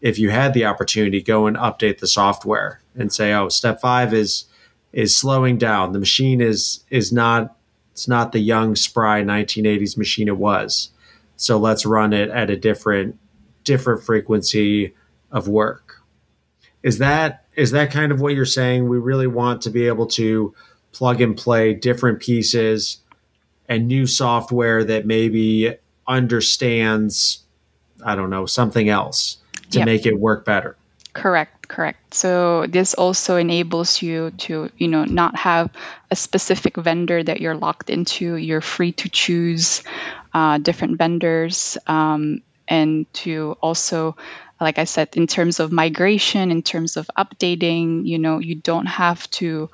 if 0.00 0.18
you 0.18 0.30
had 0.30 0.54
the 0.54 0.64
opportunity 0.64 1.22
go 1.22 1.46
and 1.46 1.56
update 1.56 1.98
the 1.98 2.06
software 2.06 2.80
and 2.94 3.12
say, 3.12 3.32
"Oh, 3.32 3.48
step 3.48 3.80
5 3.80 4.12
is 4.12 4.44
is 4.92 5.16
slowing 5.16 5.59
down. 5.59 5.92
The 5.92 5.98
machine 5.98 6.40
is 6.40 6.85
is 6.90 7.12
not 7.12 7.56
it's 7.92 8.09
not 8.09 8.32
the 8.32 8.40
young 8.40 8.76
spry 8.76 9.22
1980s 9.22 9.96
machine 9.96 10.28
it 10.28 10.37
was. 10.37 10.90
So 11.37 11.59
let's 11.59 11.87
run 11.87 12.12
it 12.12 12.28
at 12.30 12.50
a 12.50 12.56
different 12.56 13.18
different 13.64 14.02
frequency 14.02 14.94
of 15.30 15.48
work." 15.48 16.02
Is 16.82 16.98
that 16.98 17.44
is 17.56 17.70
that 17.70 17.90
kind 17.90 18.12
of 18.12 18.20
what 18.20 18.35
you're 18.35 18.44
saying? 18.44 18.88
We 18.88 18.98
really 18.98 19.26
want 19.26 19.62
to 19.62 19.70
be 19.70 19.87
able 19.87 20.06
to 20.09 20.54
plug 20.92 21.20
and 21.20 21.37
play 21.37 21.74
different 21.74 22.20
pieces 22.20 22.98
and 23.68 23.88
new 23.88 24.06
software 24.06 24.85
that 24.85 25.06
maybe 25.06 25.74
understands 26.06 27.40
I 28.04 28.14
don't 28.14 28.30
know, 28.30 28.44
something 28.44 28.90
else 28.90 29.38
to 29.70 29.79
yep. 29.79 29.87
make 29.87 30.07
it 30.07 30.18
work 30.18 30.44
better. 30.44 30.76
Correct, 31.16 31.66
correct. 31.66 32.12
So 32.12 32.66
this 32.66 32.92
also 32.92 33.37
enables 33.37 34.02
you 34.02 34.33
to, 34.44 34.70
you 34.76 34.88
know, 34.88 35.05
not 35.05 35.35
have 35.37 35.70
a 36.11 36.16
specific 36.16 36.76
vendor 36.76 37.22
that 37.22 37.40
you're 37.40 37.55
locked 37.55 37.88
into. 37.88 38.37
You're 38.37 38.61
free 38.61 38.92
to 38.92 39.09
choose 39.09 39.83
uh, 40.35 40.59
different 40.59 40.98
vendors 40.98 41.79
um, 41.87 42.42
and 42.68 43.11
to 43.24 43.57
also, 43.62 44.16
like 44.61 44.79
I 44.79 44.85
said, 44.85 45.16
in 45.16 45.26
terms 45.26 45.59
of 45.59 45.72
migration, 45.72 46.50
in 46.50 46.62
terms 46.62 46.98
of 46.98 47.09
updating, 47.16 48.07
you 48.07 48.18
know, 48.18 48.38
you 48.38 48.57
don't 48.57 48.87
have 48.87 49.29
to 49.40 49.70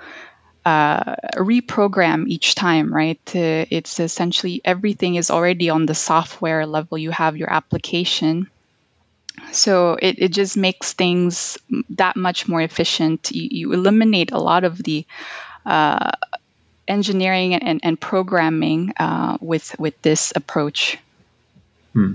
uh, 0.64 1.16
reprogram 1.34 2.28
each 2.28 2.54
time, 2.54 2.94
right? 2.94 3.20
Uh, 3.34 3.66
it's 3.68 3.98
essentially 3.98 4.60
everything 4.64 5.16
is 5.16 5.28
already 5.28 5.70
on 5.70 5.86
the 5.86 5.94
software 5.94 6.66
level. 6.66 6.98
You 6.98 7.10
have 7.10 7.36
your 7.36 7.52
application 7.52 8.48
so 9.52 9.96
it, 10.00 10.16
it 10.18 10.28
just 10.28 10.56
makes 10.56 10.92
things 10.92 11.58
that 11.90 12.16
much 12.16 12.48
more 12.48 12.60
efficient. 12.60 13.30
You, 13.30 13.48
you 13.50 13.72
eliminate 13.72 14.32
a 14.32 14.38
lot 14.38 14.64
of 14.64 14.82
the 14.82 15.06
uh, 15.66 16.12
engineering 16.88 17.54
and, 17.54 17.80
and 17.82 18.00
programming 18.00 18.92
uh, 18.98 19.38
with 19.40 19.78
with 19.78 20.00
this 20.02 20.32
approach. 20.34 20.98
Hmm. 21.92 22.14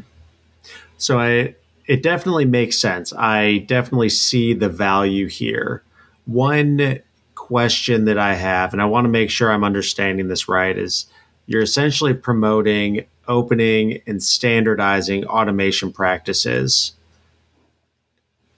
so 0.98 1.20
i 1.20 1.56
it 1.86 2.04
definitely 2.04 2.44
makes 2.44 2.78
sense. 2.78 3.14
I 3.14 3.60
definitely 3.60 4.10
see 4.10 4.54
the 4.54 4.68
value 4.68 5.28
here. 5.28 5.84
One 6.26 7.00
question 7.48 8.04
that 8.06 8.18
i 8.18 8.34
have 8.34 8.74
and 8.74 8.82
i 8.82 8.86
want 8.86 9.06
to 9.06 9.10
make 9.10 9.30
sure 9.30 9.50
i'm 9.50 9.64
understanding 9.64 10.28
this 10.28 10.50
right 10.50 10.78
is 10.78 11.06
you're 11.46 11.62
essentially 11.62 12.14
promoting 12.14 13.06
opening 13.26 14.02
and 14.06 14.22
standardizing 14.22 15.26
automation 15.26 15.94
practices 15.94 16.92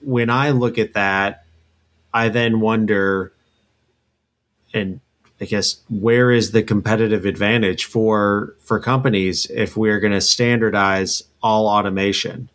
when 0.00 0.30
I 0.30 0.50
look 0.50 0.78
at 0.78 0.94
that, 0.94 1.44
I 2.12 2.28
then 2.28 2.60
wonder, 2.60 3.32
and 4.74 5.00
I 5.40 5.44
guess 5.44 5.80
where 5.88 6.30
is 6.30 6.50
the 6.50 6.62
competitive 6.62 7.24
advantage 7.24 7.84
for 7.86 8.56
for 8.60 8.78
companies 8.78 9.46
if 9.46 9.76
we're 9.76 10.00
going 10.00 10.12
to 10.12 10.20
standardize 10.20 11.22
all 11.42 11.66
automation? 11.66 12.48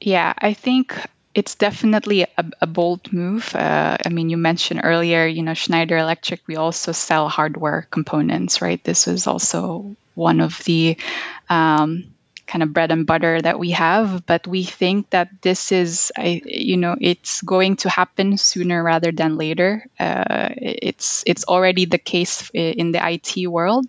Yeah, 0.00 0.34
I 0.36 0.52
think 0.52 0.94
it's 1.34 1.54
definitely 1.54 2.22
a, 2.22 2.44
a 2.60 2.66
bold 2.66 3.12
move. 3.12 3.54
Uh, 3.54 3.96
I 4.04 4.08
mean, 4.08 4.30
you 4.30 4.36
mentioned 4.36 4.80
earlier, 4.84 5.26
you 5.26 5.42
know, 5.42 5.54
Schneider 5.54 5.96
Electric. 5.96 6.40
We 6.46 6.56
also 6.56 6.92
sell 6.92 7.28
hardware 7.28 7.86
components, 7.90 8.62
right? 8.62 8.82
This 8.82 9.06
is 9.06 9.26
also 9.26 9.96
one 10.14 10.40
of 10.40 10.58
the 10.64 10.96
um, 11.48 12.04
kind 12.46 12.62
of 12.62 12.72
bread 12.72 12.92
and 12.92 13.06
butter 13.06 13.40
that 13.42 13.58
we 13.58 13.70
have 13.70 14.24
but 14.26 14.46
we 14.46 14.62
think 14.62 15.10
that 15.10 15.28
this 15.42 15.72
is 15.72 16.12
I, 16.16 16.42
you 16.44 16.76
know 16.76 16.96
it's 17.00 17.42
going 17.42 17.76
to 17.76 17.88
happen 17.90 18.38
sooner 18.38 18.82
rather 18.82 19.12
than 19.12 19.36
later. 19.36 19.86
Uh, 19.98 20.48
it's 20.56 21.22
it's 21.26 21.44
already 21.44 21.84
the 21.84 21.98
case 21.98 22.50
in 22.54 22.92
the 22.92 23.00
IT 23.02 23.46
world. 23.46 23.86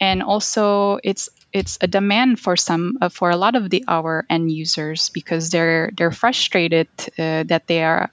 And 0.00 0.22
also 0.22 0.98
it's 1.02 1.28
it's 1.52 1.78
a 1.80 1.86
demand 1.86 2.40
for 2.40 2.56
some 2.56 2.98
uh, 3.00 3.08
for 3.08 3.30
a 3.30 3.36
lot 3.36 3.54
of 3.54 3.70
the 3.70 3.84
our 3.88 4.24
end 4.28 4.50
users 4.50 5.10
because 5.10 5.50
they're 5.50 5.90
they're 5.96 6.10
frustrated 6.12 6.88
uh, 7.18 7.44
that 7.44 7.66
they 7.66 7.82
are 7.84 8.10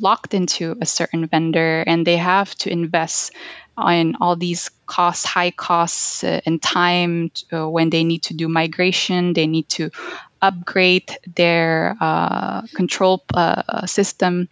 locked 0.00 0.32
into 0.32 0.76
a 0.80 0.86
certain 0.86 1.26
vendor 1.26 1.84
and 1.86 2.06
they 2.06 2.16
have 2.16 2.54
to 2.56 2.72
invest 2.72 3.32
on 3.80 4.16
all 4.20 4.36
these 4.36 4.70
costs, 4.86 5.24
high 5.24 5.50
costs 5.50 6.24
uh, 6.24 6.40
and 6.46 6.62
time 6.62 7.30
uh, 7.52 7.68
when 7.68 7.90
they 7.90 8.04
need 8.04 8.24
to 8.24 8.34
do 8.34 8.48
migration, 8.48 9.32
they 9.32 9.46
need 9.46 9.68
to 9.70 9.90
upgrade 10.42 11.10
their 11.36 11.96
uh, 12.00 12.62
control 12.74 13.24
uh, 13.34 13.86
system. 13.86 14.48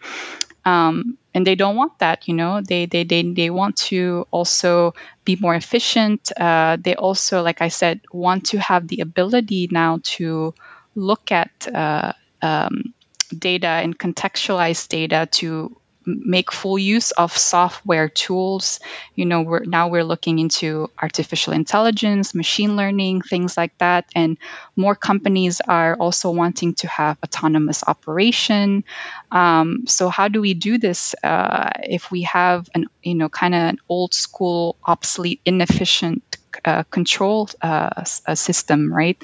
Um, 0.65 1.17
and 1.35 1.47
they 1.47 1.55
don't 1.55 1.77
want 1.77 1.99
that, 2.01 2.29
you 2.29 2.35
know. 2.35 2.61
They 2.61 2.87
they 2.87 3.05
they, 3.05 3.23
they 3.23 3.51
want 3.51 3.77
to 3.89 4.27
also 4.31 4.95
be 5.25 5.37
more 5.37 5.55
efficient. 5.55 6.33
Uh, 6.39 6.77
they 6.81 6.95
also, 6.95 7.43
like 7.43 7.63
I 7.63 7.69
said, 7.69 8.01
want 8.13 8.47
to 8.47 8.59
have 8.59 8.89
the 8.89 9.01
ability 9.01 9.69
now 9.71 10.01
to 10.19 10.55
look 10.95 11.31
at 11.33 11.69
uh, 11.73 12.13
um, 12.43 12.93
data 13.37 13.69
and 13.69 13.99
contextualize 13.99 14.89
data 14.89 15.29
to 15.33 15.78
make 16.09 16.53
full 16.53 16.79
use 16.79 17.11
of 17.13 17.37
software 17.37 18.09
tools. 18.09 18.81
You 19.15 19.27
know, 19.27 19.43
we're 19.43 19.65
now 19.65 19.89
we're 19.89 20.05
looking 20.05 20.39
into 20.39 20.91
artificial 21.01 21.53
intelligence, 21.53 22.35
machine 22.35 22.77
learning, 22.77 23.23
things 23.23 23.57
like 23.57 23.77
that, 23.79 24.07
and 24.15 24.39
more 24.77 24.95
companies 24.95 25.61
are 25.61 25.95
also 25.97 26.31
wanting 26.31 26.75
to 26.75 26.89
have 26.89 27.19
autonomous 27.23 27.85
operation. 27.87 28.85
Um, 29.31 29.85
so 29.87 30.09
how 30.09 30.29
do 30.29 30.41
we 30.41 30.55
do 30.55 30.79
this 30.79 31.15
uh, 31.23 31.71
if 31.85 32.11
we 32.11 32.23
have 32.23 32.69
an 32.75 32.87
you 33.03 33.15
know 33.15 33.29
kind 33.29 33.55
of 33.55 33.61
an 33.61 33.79
old 33.89 34.15
school, 34.15 34.77
obsolete, 34.85 35.41
inefficient 35.45 36.23
uh, 36.65 36.83
control 36.85 37.49
uh, 37.63 38.05
system, 38.05 38.93
right? 38.93 39.23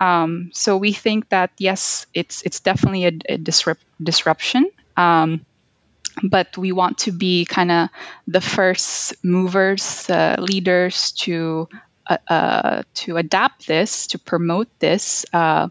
Um, 0.00 0.50
so 0.52 0.76
we 0.76 0.92
think 0.92 1.28
that 1.30 1.50
yes, 1.58 2.06
it's 2.12 2.42
it's 2.42 2.60
definitely 2.60 3.04
a, 3.06 3.34
a 3.34 3.38
disrupt, 3.38 3.82
disruption. 4.02 4.70
Um, 4.96 5.46
but 6.22 6.56
we 6.56 6.72
want 6.72 6.98
to 6.98 7.12
be 7.12 7.44
kind 7.44 7.70
of 7.70 7.88
the 8.26 8.40
first 8.40 9.14
movers, 9.24 10.08
uh, 10.08 10.36
leaders 10.38 11.12
to 11.12 11.68
uh, 12.06 12.18
uh, 12.28 12.82
to 12.92 13.16
adapt 13.16 13.66
this, 13.66 14.08
to 14.08 14.18
promote 14.18 14.68
this, 14.78 15.24
uh, 15.32 15.68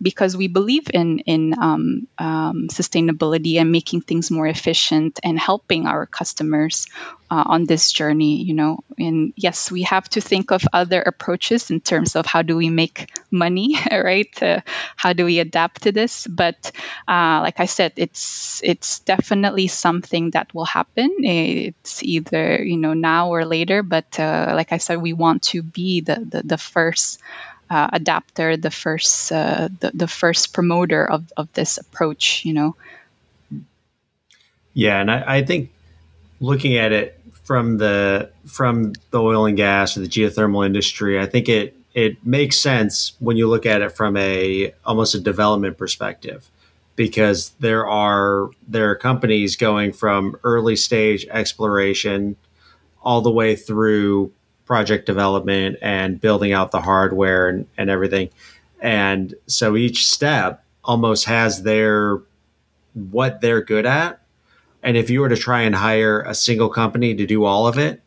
because 0.00 0.36
we 0.36 0.48
believe 0.48 0.88
in 0.92 1.20
in 1.20 1.54
um, 1.58 2.06
um, 2.18 2.68
sustainability 2.68 3.60
and 3.60 3.72
making 3.72 4.02
things 4.02 4.30
more 4.30 4.46
efficient 4.46 5.20
and 5.22 5.38
helping 5.38 5.86
our 5.86 6.06
customers 6.06 6.86
uh, 7.30 7.42
on 7.46 7.64
this 7.64 7.90
journey. 7.92 8.42
You 8.42 8.54
know, 8.54 8.80
and 8.98 9.32
yes, 9.36 9.70
we 9.70 9.82
have 9.82 10.08
to 10.10 10.20
think 10.20 10.50
of 10.52 10.66
other 10.72 11.00
approaches 11.00 11.70
in 11.70 11.80
terms 11.80 12.16
of 12.16 12.26
how 12.26 12.42
do 12.42 12.56
we 12.56 12.70
make 12.70 13.10
money, 13.30 13.76
right? 13.90 14.30
Uh, 14.42 14.60
how 14.96 15.12
do 15.12 15.24
we 15.24 15.38
adapt 15.40 15.82
to 15.82 15.92
this? 15.92 16.26
But 16.26 16.72
uh, 17.08 17.40
like 17.42 17.60
I 17.60 17.66
said, 17.66 17.92
it's 17.96 18.60
it's 18.64 19.00
definitely 19.00 19.68
something 19.68 20.30
that 20.32 20.54
will 20.54 20.66
happen. 20.66 21.10
It's 21.24 22.02
either 22.02 22.62
you 22.62 22.76
know 22.76 22.94
now 22.94 23.30
or 23.30 23.44
later. 23.44 23.82
But 23.82 24.18
uh, 24.20 24.52
like 24.54 24.72
I 24.72 24.78
said, 24.78 25.00
we 25.00 25.12
want 25.12 25.42
to 25.54 25.62
be 25.62 26.00
the 26.00 26.16
the, 26.16 26.42
the 26.44 26.58
first 26.58 27.20
uh, 27.68 27.88
adapter, 27.92 28.56
the 28.56 28.70
first 28.70 29.32
uh, 29.32 29.68
the, 29.80 29.90
the 29.92 30.08
first 30.08 30.52
promoter 30.52 31.04
of, 31.04 31.32
of 31.36 31.52
this 31.52 31.78
approach, 31.78 32.44
you 32.44 32.52
know. 32.52 32.76
Yeah, 34.72 35.00
and 35.00 35.10
I, 35.10 35.38
I 35.38 35.44
think 35.44 35.70
looking 36.40 36.76
at 36.76 36.92
it 36.92 37.20
from 37.44 37.78
the 37.78 38.30
from 38.46 38.92
the 39.10 39.20
oil 39.20 39.46
and 39.46 39.56
gas 39.56 39.96
or 39.96 40.00
the 40.00 40.08
geothermal 40.08 40.64
industry, 40.64 41.18
I 41.20 41.26
think 41.26 41.48
it 41.48 41.76
it 41.94 42.24
makes 42.26 42.58
sense 42.58 43.14
when 43.20 43.36
you 43.36 43.48
look 43.48 43.64
at 43.66 43.80
it 43.80 43.90
from 43.90 44.16
a 44.16 44.74
almost 44.84 45.14
a 45.14 45.20
development 45.20 45.78
perspective 45.78 46.50
because 46.94 47.50
there 47.60 47.86
are 47.86 48.50
there 48.66 48.90
are 48.90 48.96
companies 48.96 49.56
going 49.56 49.92
from 49.92 50.36
early 50.44 50.76
stage 50.76 51.26
exploration 51.30 52.36
all 53.02 53.20
the 53.20 53.30
way 53.30 53.56
through 53.56 54.32
project 54.66 55.06
development 55.06 55.78
and 55.80 56.20
building 56.20 56.52
out 56.52 56.72
the 56.72 56.80
hardware 56.80 57.48
and, 57.48 57.66
and 57.78 57.88
everything. 57.88 58.28
And 58.80 59.34
so 59.46 59.76
each 59.76 60.06
step 60.06 60.64
almost 60.84 61.24
has 61.24 61.62
their 61.62 62.20
what 62.94 63.40
they're 63.40 63.62
good 63.62 63.86
at. 63.86 64.20
And 64.82 64.96
if 64.96 65.10
you 65.10 65.20
were 65.20 65.28
to 65.28 65.36
try 65.36 65.62
and 65.62 65.74
hire 65.74 66.20
a 66.22 66.34
single 66.34 66.68
company 66.68 67.14
to 67.14 67.26
do 67.26 67.44
all 67.44 67.66
of 67.66 67.78
it, 67.78 68.00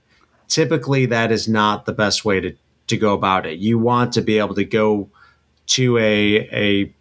typically 0.48 1.06
that 1.08 1.32
is 1.32 1.48
not 1.48 1.86
the 1.86 1.94
best 1.94 2.26
way 2.26 2.40
to, 2.40 2.56
to 2.88 2.98
go 2.98 3.14
about 3.14 3.46
it. 3.46 3.60
You 3.60 3.80
want 3.80 4.14
to 4.14 4.22
be 4.22 4.40
able 4.40 4.56
to 4.56 4.66
go 4.66 5.10
to 5.68 5.98
a 5.98 6.50
a 6.52 6.94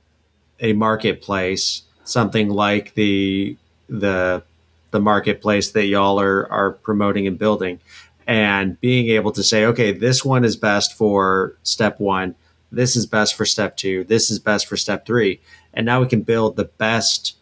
a 0.61 0.73
marketplace, 0.75 1.83
something 2.05 2.51
like 2.51 2.95
the 2.95 3.57
the 3.89 4.43
the 4.91 5.01
marketplace 5.01 5.71
that 5.73 5.87
y'all 5.87 6.21
are 6.21 6.51
are 6.51 6.73
promoting 6.73 7.27
and 7.27 7.39
building, 7.39 7.81
and 8.29 8.79
being 8.83 9.09
able 9.09 9.33
to 9.33 9.43
say, 9.43 9.65
okay, 9.65 9.91
this 9.91 10.23
one 10.23 10.45
is 10.45 10.55
best 10.55 10.95
for 10.95 11.57
step 11.63 11.99
one, 11.99 12.35
this 12.71 12.95
is 12.95 13.07
best 13.07 13.35
for 13.35 13.47
step 13.47 13.77
two, 13.77 14.05
this 14.05 14.31
is 14.31 14.39
best 14.39 14.67
for 14.67 14.77
step 14.77 15.07
three, 15.07 15.41
and 15.73 15.87
now 15.87 16.01
we 16.01 16.07
can 16.07 16.21
build 16.21 16.55
the 16.55 16.67
best 16.67 17.35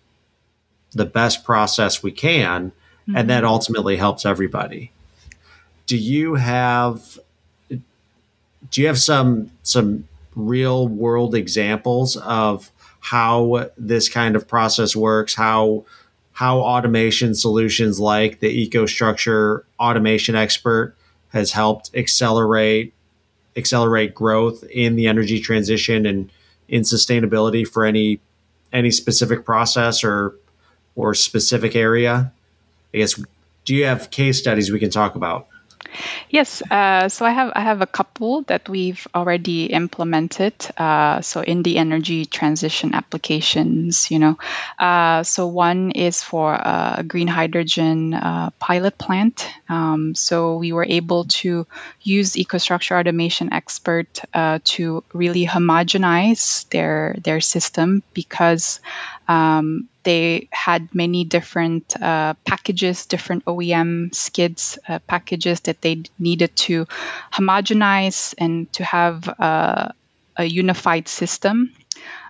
the 0.93 1.05
best 1.05 1.45
process 1.45 2.03
we 2.03 2.13
can, 2.13 2.71
mm-hmm. 2.71 3.17
and 3.17 3.29
that 3.29 3.45
ultimately 3.45 3.97
helps 3.97 4.25
everybody. 4.25 4.93
Do 5.87 5.97
you 5.97 6.37
have 6.37 7.19
do 7.69 8.81
you 8.81 8.87
have 8.87 8.99
some 8.99 9.51
some 9.65 10.09
real 10.37 10.87
world 10.87 11.35
examples 11.35 12.17
of 12.17 12.71
how 13.01 13.71
this 13.77 14.09
kind 14.09 14.37
of 14.37 14.47
process 14.47 14.95
works, 14.95 15.35
how 15.35 15.85
how 16.37 16.59
automation 16.59 17.35
solutions 17.35 17.99
like 17.99 18.41
the 18.41 18.69
EcoStruxure 18.69 19.63
automation 19.81 20.37
expert 20.37 20.95
has 21.31 21.53
helped 21.53 21.91
accelerate 21.95 22.93
accelerate 23.57 24.15
growth 24.15 24.63
in 24.65 24.97
the 24.97 25.07
energy 25.07 25.41
transition 25.41 26.05
and 26.05 26.31
in 26.69 26.83
sustainability 26.83 27.67
for 27.67 27.87
any 27.87 28.21
any 28.71 28.91
specific 28.91 29.47
process 29.47 30.05
or 30.05 30.35
or 30.95 31.15
specific 31.15 31.75
area? 31.75 32.31
I 32.93 32.99
guess 32.99 33.15
do 33.65 33.75
you 33.75 33.87
have 33.87 34.11
case 34.11 34.39
studies 34.39 34.71
we 34.71 34.79
can 34.79 34.91
talk 34.91 35.15
about? 35.15 35.49
Yes, 36.31 36.63
uh, 36.71 37.09
so 37.09 37.25
I 37.25 37.31
have 37.31 37.53
I 37.55 37.61
have 37.61 37.81
a 37.83 37.87
couple 37.87 38.43
that 38.43 38.69
we've 38.69 39.07
already 39.15 39.67
implemented. 39.67 40.55
Uh, 40.77 41.21
so 41.21 41.41
in 41.41 41.63
the 41.63 41.79
energy 41.79 42.27
transition 42.27 42.95
applications, 42.95 44.11
you 44.11 44.19
know, 44.19 44.39
uh, 44.79 45.23
so 45.23 45.47
one 45.47 45.93
is 45.93 46.23
for 46.23 46.53
a 46.55 47.05
green 47.07 47.29
hydrogen 47.29 48.15
uh, 48.15 48.51
pilot 48.59 48.99
plant. 48.99 49.49
Um, 49.69 50.15
so 50.15 50.57
we 50.57 50.73
were 50.73 50.87
able 50.89 51.25
to 51.43 51.67
use 52.03 52.33
EcoStruxure 52.33 52.99
Automation 52.99 53.53
Expert 53.53 54.21
uh, 54.35 54.59
to 54.65 55.05
really 55.13 55.47
homogenize 55.47 56.69
their 56.71 57.17
their 57.23 57.41
system 57.41 58.03
because 58.15 58.81
um, 59.29 59.89
they 60.07 60.49
had 60.53 60.95
many 60.95 61.25
different 61.25 62.01
uh, 62.01 62.35
packages, 62.47 63.07
different 63.07 63.45
OEM 63.45 64.15
skids 64.15 64.79
uh, 64.89 65.01
packages 65.01 65.61
that 65.63 65.83
they 65.83 66.05
needed 66.17 66.55
to 66.55 66.87
homogenize 67.33 68.33
and 68.39 68.73
to 68.75 68.85
have 68.85 69.29
uh, 69.41 69.89
a 70.37 70.45
unified 70.45 71.09
system. 71.09 71.75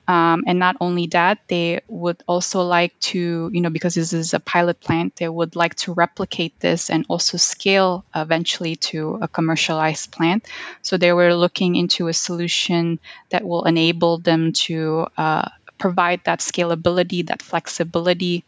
Um, 0.08 0.44
and 0.46 0.58
not 0.58 0.76
only 0.80 1.08
that, 1.08 1.40
they 1.48 1.80
would 1.88 2.22
also 2.26 2.62
like 2.62 2.98
to, 3.12 3.50
you 3.52 3.60
know, 3.60 3.70
because 3.70 3.96
this 3.96 4.12
is 4.14 4.32
a 4.32 4.40
pilot 4.40 4.80
plant, 4.80 5.16
they 5.16 5.28
would 5.28 5.54
like 5.54 5.74
to 5.84 5.92
replicate 5.92 6.58
this 6.60 6.88
and 6.88 7.04
also 7.08 7.36
scale 7.36 8.04
eventually 8.14 8.76
to 8.88 9.18
a 9.20 9.28
commercialized 9.28 10.12
plant. 10.12 10.46
So 10.80 10.96
they 10.96 11.12
were 11.12 11.34
looking 11.34 11.76
into 11.76 12.08
a 12.08 12.14
solution 12.14 13.00
that 13.30 13.44
will 13.44 13.64
enable 13.64 14.16
them 14.18 14.52
to 14.64 15.08
uh, 15.18 15.48
provide 15.78 16.22
that 16.24 16.40
scalability, 16.40 17.26
that 17.26 17.42
flexibility, 17.42 18.44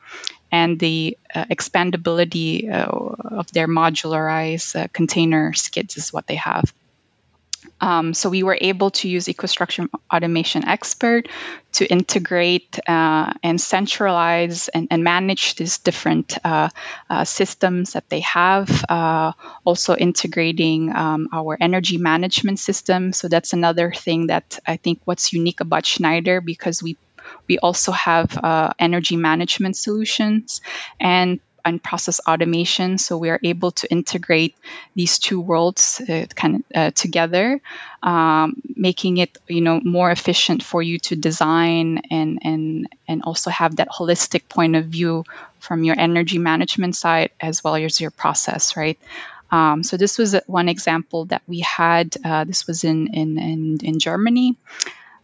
and 0.51 0.79
the 0.79 1.17
uh, 1.35 1.45
expandability 1.47 2.73
uh, 2.73 2.88
of 3.37 3.51
their 3.53 3.69
modularized 3.69 4.77
uh, 4.77 4.88
container 4.93 5.53
skids 5.53 5.97
is 5.97 6.12
what 6.12 6.27
they 6.27 6.37
have. 6.37 6.73
Um, 7.81 8.14
so 8.14 8.29
we 8.29 8.43
were 8.43 8.59
able 8.61 8.91
to 8.91 9.09
use 9.09 9.27
EcoStruxure 9.27 9.88
Automation 10.12 10.67
Expert 10.67 11.29
to 11.73 11.87
integrate 11.87 12.79
uh, 12.88 13.33
and 13.43 13.61
centralize 13.61 14.69
and, 14.69 14.88
and, 14.91 15.05
manage 15.05 15.55
these 15.55 15.79
different 15.79 16.37
uh, 16.45 16.71
uh, 17.09 17.25
systems 17.25 17.93
that 17.93 18.09
they 18.09 18.21
have. 18.21 18.85
Uh, 18.88 19.33
also 19.64 19.95
integrating 19.95 20.95
um, 20.95 21.29
our 21.33 21.57
energy 21.61 21.99
management 21.99 22.59
system. 22.59 23.12
So 23.12 23.29
that's 23.29 23.53
another 23.53 23.93
thing 23.93 24.27
that 24.27 24.59
I 24.67 24.77
think 24.77 25.01
what's 25.05 25.33
unique 25.33 25.61
about 25.61 25.87
Schneider 25.87 26.41
because 26.41 26.83
we 26.83 26.97
we 27.49 27.59
also 27.59 27.93
have 27.93 28.37
uh, 28.37 28.73
energy 28.79 29.17
management 29.17 29.77
solutions 29.77 30.61
and 31.01 31.41
and 31.64 31.83
process 31.83 32.21
automation. 32.27 32.99
So 32.99 33.19
we 33.19 33.31
are 33.31 33.41
able 33.43 33.73
to 33.73 33.91
integrate 33.91 34.57
these 34.95 35.19
two 35.19 35.41
worlds 35.41 36.01
uh, 36.01 36.27
kind 36.35 36.57
of 36.57 36.62
uh, 36.75 36.91
together, 36.93 37.61
um, 38.03 38.62
making 38.75 39.19
it 39.19 39.37
you 39.49 39.61
know 39.61 39.81
more 39.85 40.11
efficient 40.11 40.62
for 40.62 40.83
you 40.83 40.99
to 41.01 41.17
design 41.17 41.99
and 42.11 42.38
and 42.43 42.88
and 43.07 43.23
also 43.23 43.51
have 43.51 43.77
that 43.77 43.88
holistic 43.88 44.49
point 44.49 44.77
of 44.77 44.87
view 44.87 45.25
from 45.59 45.85
your 45.85 45.99
energy 45.99 46.38
management 46.38 46.97
side 46.97 47.31
as 47.41 47.62
well 47.62 47.75
as 47.75 48.01
your 48.01 48.11
process, 48.11 48.77
right? 48.77 48.99
Um, 49.51 49.83
so 49.83 49.97
this 49.97 50.19
was 50.19 50.37
one 50.47 50.69
example 50.69 51.27
that 51.27 51.43
we 51.47 51.61
had. 51.61 52.17
Uh, 52.25 52.45
this 52.45 52.67
was 52.67 52.85
in 52.85 53.09
in 53.14 53.38
in, 53.38 53.79
in 53.83 53.99
Germany. 53.99 54.57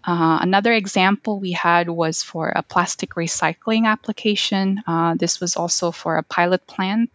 Uh, 0.06 0.38
another 0.42 0.72
example 0.72 1.40
we 1.40 1.52
had 1.52 1.88
was 1.88 2.22
for 2.22 2.48
a 2.48 2.62
plastic 2.62 3.10
recycling 3.14 3.86
application. 3.86 4.82
Uh, 4.86 5.14
this 5.14 5.40
was 5.40 5.56
also 5.56 5.90
for 5.90 6.16
a 6.16 6.22
pilot 6.22 6.66
plant, 6.66 7.10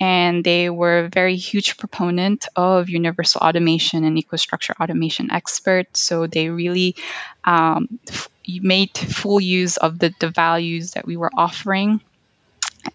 and 0.00 0.42
they 0.42 0.70
were 0.70 1.00
a 1.00 1.08
very 1.08 1.36
huge 1.36 1.76
proponent 1.76 2.46
of 2.56 2.88
universal 2.88 3.40
automation 3.40 4.04
and 4.04 4.16
EcoStruxure 4.16 4.80
automation 4.80 5.30
experts. 5.30 6.00
So 6.00 6.26
they 6.26 6.48
really 6.48 6.96
um, 7.44 7.98
f- 8.08 8.30
made 8.46 8.96
full 8.96 9.40
use 9.40 9.76
of 9.76 9.98
the, 9.98 10.12
the 10.18 10.30
values 10.30 10.92
that 10.92 11.06
we 11.06 11.16
were 11.16 11.30
offering 11.36 12.00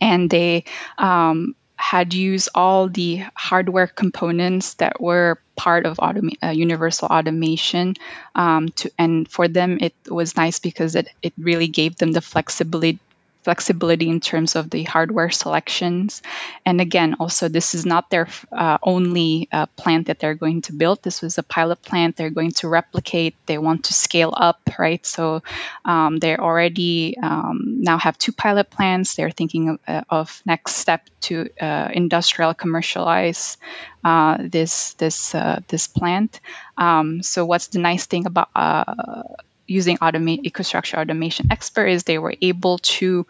and 0.01 0.29
they 0.29 0.63
um, 0.97 1.55
had 1.79 2.13
used 2.13 2.49
all 2.53 2.89
the 2.89 3.23
hardware 3.35 3.87
components 3.87 4.75
that 4.75 4.99
were 5.01 5.39
part 5.55 5.85
of 5.85 5.99
uh, 5.99 6.49
universal 6.49 7.07
automation 7.07 7.95
um, 8.35 8.69
to, 8.69 8.91
and 8.97 9.27
for 9.29 9.47
them 9.47 9.77
it 9.81 9.93
was 10.09 10.35
nice 10.35 10.59
because 10.59 10.95
it, 10.95 11.07
it 11.21 11.33
really 11.37 11.67
gave 11.67 11.95
them 11.95 12.11
the 12.11 12.21
flexibility 12.21 12.99
flexibility 13.43 14.09
in 14.09 14.19
terms 14.19 14.55
of 14.55 14.69
the 14.69 14.83
hardware 14.83 15.29
selections. 15.29 16.21
And 16.65 16.81
again, 16.81 17.15
also, 17.19 17.47
this 17.47 17.73
is 17.73 17.85
not 17.85 18.09
their 18.09 18.27
uh, 18.51 18.77
only 18.83 19.47
uh, 19.51 19.65
plant 19.77 20.07
that 20.07 20.19
they're 20.19 20.35
going 20.35 20.61
to 20.63 20.73
build. 20.73 21.01
This 21.01 21.21
was 21.21 21.37
a 21.37 21.43
pilot 21.43 21.81
plant 21.81 22.15
they're 22.15 22.29
going 22.29 22.51
to 22.51 22.67
replicate. 22.67 23.35
They 23.45 23.57
want 23.57 23.85
to 23.85 23.93
scale 23.93 24.33
up, 24.35 24.59
right? 24.77 25.05
So 25.05 25.41
um, 25.85 26.17
they 26.17 26.35
already 26.35 27.17
um, 27.17 27.81
now 27.81 27.97
have 27.97 28.17
two 28.17 28.33
pilot 28.33 28.69
plants. 28.69 29.15
They're 29.15 29.31
thinking 29.31 29.69
of, 29.69 29.79
uh, 29.87 30.03
of 30.09 30.41
next 30.45 30.75
step 30.75 31.07
to 31.21 31.49
uh, 31.59 31.89
industrial 31.93 32.53
commercialize 32.53 33.57
uh, 34.03 34.37
this 34.39 34.93
this 34.93 35.35
this 35.67 35.87
plant. 35.87 36.39
Um, 36.77 37.21
so 37.23 37.45
what's 37.45 37.67
the 37.67 37.79
nice 37.79 38.05
thing 38.05 38.25
about 38.25 38.49
using 39.69 39.97
automate 39.97 40.43
EcoStruxure 40.43 40.99
Automation 40.99 41.47
Expert 41.51 41.87
is 41.87 42.03
they 42.03 42.17
were 42.17 42.33
able 42.41 42.79
to 42.79 43.25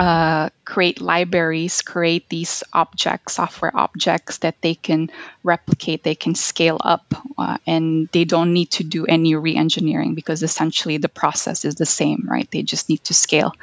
uh, 0.00 0.50
create 0.64 1.00
libraries, 1.00 1.82
create 1.82 2.28
these 2.28 2.64
objects, 2.72 3.34
software 3.34 3.74
objects 3.76 4.38
that 4.38 4.60
they 4.60 4.74
can 4.74 5.10
replicate, 5.44 6.02
they 6.02 6.14
can 6.14 6.34
scale 6.34 6.78
up, 6.80 7.14
uh, 7.36 7.58
and 7.66 8.08
they 8.12 8.24
don't 8.24 8.52
need 8.52 8.70
to 8.70 8.84
do 8.84 9.06
any 9.06 9.34
re 9.34 9.54
engineering 9.54 10.14
because 10.14 10.42
essentially 10.42 10.96
the 10.98 11.08
process 11.08 11.64
is 11.64 11.76
the 11.76 11.86
same, 11.86 12.26
right? 12.28 12.50
They 12.50 12.62
just 12.62 12.88
need 12.88 13.04
to 13.04 13.14
scale. 13.14 13.54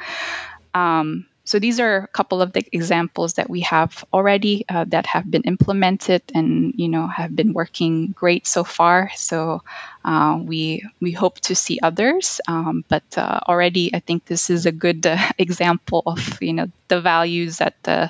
Um, 0.74 1.26
so 1.46 1.60
these 1.60 1.80
are 1.80 1.98
a 1.98 2.08
couple 2.08 2.42
of 2.42 2.54
the 2.54 2.66
examples 2.72 3.36
that 3.36 3.48
we 3.48 3.62
have 3.62 4.04
already 4.12 4.66
uh, 4.68 4.86
that 4.86 5.06
have 5.06 5.30
been 5.30 5.44
implemented 5.44 6.24
and 6.34 6.74
you 6.76 6.90
know 6.90 7.06
have 7.06 7.36
been 7.36 7.54
working 7.54 8.12
great 8.18 8.48
so 8.48 8.64
far. 8.64 9.12
So 9.16 9.62
uh, 10.04 10.40
we 10.42 10.84
we 11.00 11.12
hope 11.12 11.40
to 11.42 11.56
see 11.56 11.80
others, 11.80 12.42
um, 12.48 12.84
but 12.90 13.04
uh, 13.16 13.42
already 13.48 13.94
I 13.94 14.00
think 14.00 14.26
this 14.26 14.50
is 14.50 14.66
a 14.66 14.72
good 14.72 15.06
uh, 15.06 15.22
example 15.38 16.02
of 16.08 16.42
you 16.42 16.54
know 16.54 16.72
the 16.88 17.00
values 17.00 17.60
that 17.60 17.76
the 17.84 18.10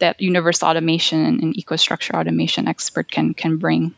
that 0.00 0.20
universal 0.20 0.68
automation 0.68 1.40
and 1.40 1.54
EcoStruxure 1.54 2.14
automation 2.14 2.68
expert 2.68 3.10
can 3.10 3.32
can 3.32 3.56
bring. 3.56 3.94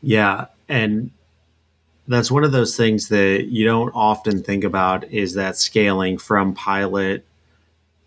Yeah, 0.00 0.46
and 0.68 1.10
that's 2.06 2.30
one 2.30 2.44
of 2.44 2.52
those 2.52 2.76
things 2.76 3.08
that 3.08 3.46
you 3.50 3.64
don't 3.64 3.90
often 3.96 4.44
think 4.44 4.62
about 4.62 5.10
is 5.10 5.34
that 5.34 5.56
scaling 5.56 6.18
from 6.18 6.54
pilot 6.54 7.26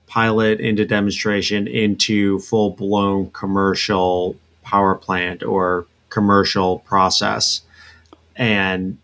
pilot 0.08 0.60
into 0.60 0.86
demonstration 0.86 1.68
into 1.68 2.40
full 2.40 2.72
blown 2.72 3.30
commercial 3.32 4.36
power 4.64 4.96
plant 4.96 5.44
or 5.44 5.86
commercial 6.10 6.80
process. 6.80 7.62
And 8.36 8.98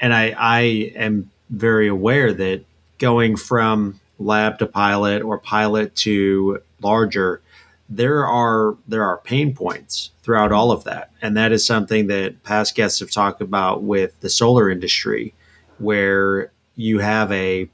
and 0.00 0.12
I 0.12 0.34
I 0.36 0.60
am 0.96 1.30
very 1.50 1.88
aware 1.88 2.32
that 2.32 2.64
going 2.98 3.36
from 3.36 4.00
lab 4.18 4.58
to 4.58 4.66
pilot 4.66 5.22
or 5.22 5.38
pilot 5.38 5.94
to 5.96 6.60
larger, 6.80 7.40
there 7.88 8.26
are 8.26 8.76
there 8.88 9.04
are 9.04 9.18
pain 9.18 9.54
points 9.54 10.10
throughout 10.22 10.52
all 10.52 10.70
of 10.70 10.84
that, 10.84 11.10
and 11.20 11.36
that 11.36 11.52
is 11.52 11.66
something 11.66 12.06
that 12.06 12.42
past 12.42 12.74
guests 12.74 13.00
have 13.00 13.10
talked 13.10 13.40
about 13.40 13.82
with 13.82 14.18
the 14.20 14.30
solar 14.30 14.70
industry, 14.70 15.34
where 15.78 16.50
you 16.76 16.98
have 16.98 17.30
a 17.32 17.68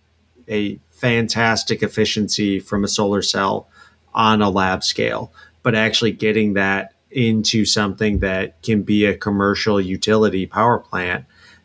a 0.49 0.79
fantastic 0.99 1.82
efficiency 1.82 2.59
from 2.59 2.84
a 2.84 2.88
solar 2.88 3.22
cell 3.22 3.68
on 4.14 4.42
a 4.42 4.51
lab 4.51 4.82
scale, 4.82 5.32
but 5.62 5.74
actually 5.74 6.12
getting 6.12 6.55
that 6.55 6.94
into 7.11 7.64
something 7.64 8.18
that 8.18 8.61
can 8.62 8.82
be 8.82 9.05
a 9.05 9.16
commercial 9.16 9.80
utility 9.80 10.46
power 10.46 10.78
plant, 10.78 11.24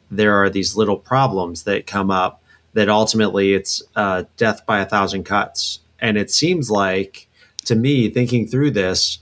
there 0.09 0.35
are 0.35 0.49
these 0.49 0.75
little 0.75 0.97
problems 0.97 1.63
that 1.63 1.87
come 1.87 2.11
up 2.11 2.41
that 2.73 2.89
ultimately 2.89 3.53
it's 3.53 3.81
uh, 3.95 4.23
death 4.37 4.65
by 4.65 4.79
a 4.79 4.85
thousand 4.85 5.23
cuts. 5.23 5.79
And 5.99 6.17
it 6.17 6.31
seems 6.31 6.69
like, 6.69 7.27
to 7.65 7.75
me, 7.75 8.09
thinking 8.09 8.47
through 8.47 8.71
this, 8.71 9.19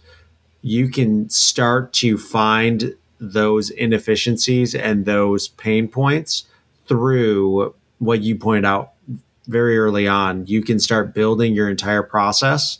you 0.61 0.89
can 0.89 1.29
start 1.29 1.93
to 1.93 2.17
find 2.17 2.95
those 3.19 3.69
inefficiencies 3.69 4.73
and 4.75 5.05
those 5.05 5.47
pain 5.47 5.87
points 5.87 6.45
through 6.87 7.73
what 7.99 8.21
you 8.21 8.35
point 8.35 8.65
out 8.65 8.93
very 9.51 9.77
early 9.77 10.07
on. 10.07 10.45
You 10.47 10.63
can 10.63 10.79
start 10.79 11.13
building 11.13 11.53
your 11.53 11.69
entire 11.69 12.03
process 12.03 12.79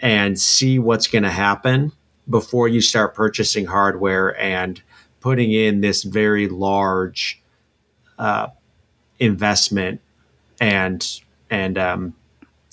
and 0.00 0.38
see 0.38 0.78
what's 0.78 1.08
going 1.08 1.24
to 1.24 1.30
happen 1.30 1.92
before 2.28 2.68
you 2.68 2.80
start 2.80 3.14
purchasing 3.14 3.66
hardware 3.66 4.38
and 4.40 4.80
putting 5.20 5.52
in 5.52 5.80
this 5.80 6.02
very 6.02 6.48
large 6.48 7.42
uh, 8.18 8.48
investment 9.18 10.00
and 10.60 11.20
and 11.50 11.78
um, 11.78 12.14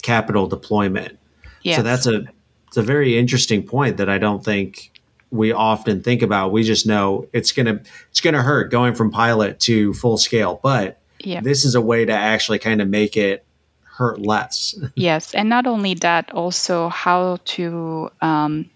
capital 0.01 0.47
deployment. 0.47 1.17
Yes. 1.63 1.77
So 1.77 1.83
that's 1.83 2.07
a 2.07 2.25
it's 2.67 2.77
a 2.77 2.81
very 2.81 3.17
interesting 3.17 3.63
point 3.63 3.97
that 3.97 4.09
I 4.09 4.17
don't 4.17 4.43
think 4.43 4.91
we 5.29 5.51
often 5.51 6.01
think 6.01 6.21
about. 6.21 6.51
We 6.51 6.63
just 6.63 6.85
know 6.85 7.27
it's 7.33 7.51
gonna 7.51 7.81
it's 8.09 8.21
gonna 8.21 8.43
hurt 8.43 8.71
going 8.71 8.95
from 8.95 9.11
pilot 9.11 9.59
to 9.61 9.93
full 9.93 10.17
scale, 10.17 10.59
but 10.61 11.00
yeah. 11.25 11.41
this 11.41 11.65
is 11.65 11.75
a 11.75 11.81
way 11.81 12.05
to 12.05 12.13
actually 12.13 12.59
kind 12.59 12.81
of 12.81 12.87
make 12.87 13.17
it 13.17 13.45
hurt 13.83 14.19
less. 14.19 14.75
yes, 14.95 15.33
and 15.35 15.49
not 15.49 15.67
only 15.67 15.95
that, 15.95 16.31
also 16.33 16.89
how 16.89 17.37
to 17.45 18.09
um, 18.21 18.69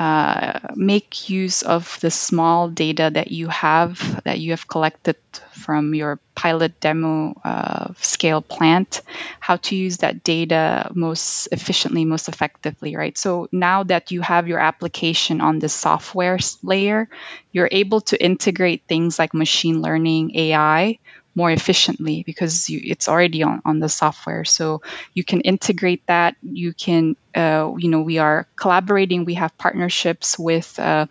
uh, 0.00 0.60
make 0.76 1.28
use 1.28 1.60
of 1.60 1.98
the 2.00 2.10
small 2.10 2.70
data 2.70 3.10
that 3.12 3.30
you 3.30 3.48
have 3.48 4.22
that 4.24 4.38
you 4.38 4.52
have 4.52 4.66
collected 4.66 5.16
from 5.52 5.94
your 5.94 6.18
pilot 6.34 6.80
demo 6.80 7.38
uh, 7.44 7.92
scale 7.98 8.40
plant 8.40 9.02
how 9.40 9.56
to 9.56 9.76
use 9.76 9.98
that 9.98 10.24
data 10.24 10.90
most 10.94 11.48
efficiently 11.52 12.06
most 12.06 12.30
effectively 12.30 12.96
right 12.96 13.18
so 13.18 13.46
now 13.52 13.82
that 13.82 14.10
you 14.10 14.22
have 14.22 14.48
your 14.48 14.58
application 14.58 15.42
on 15.42 15.58
the 15.58 15.68
software 15.68 16.38
layer 16.62 17.06
you're 17.52 17.68
able 17.70 18.00
to 18.00 18.16
integrate 18.16 18.84
things 18.88 19.18
like 19.18 19.34
machine 19.34 19.82
learning 19.82 20.34
ai 20.34 20.98
more 21.40 21.50
efficiently 21.50 22.22
because 22.30 22.68
you, 22.68 22.80
it's 22.92 23.08
already 23.08 23.42
on, 23.42 23.62
on 23.64 23.80
the 23.80 23.88
software. 23.88 24.44
So 24.44 24.82
you 25.14 25.24
can 25.24 25.40
integrate 25.40 26.04
that. 26.06 26.36
You 26.42 26.74
can, 26.74 27.16
uh, 27.34 27.72
you 27.78 27.88
know, 27.88 28.02
we 28.02 28.18
are 28.18 28.46
collaborating. 28.56 29.24
We 29.24 29.40
have 29.40 29.56
partnerships 29.56 30.38
with 30.38 30.68
uh, 30.78 31.06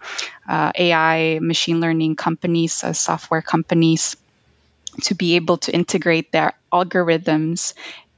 uh, 0.48 0.72
AI, 0.76 1.40
machine 1.42 1.80
learning 1.82 2.16
companies, 2.16 2.84
uh, 2.84 2.94
software 2.94 3.42
companies 3.42 4.16
to 5.10 5.16
be 5.16 5.36
able 5.36 5.58
to 5.66 5.74
integrate 5.74 6.32
their 6.32 6.54
algorithms 6.72 7.74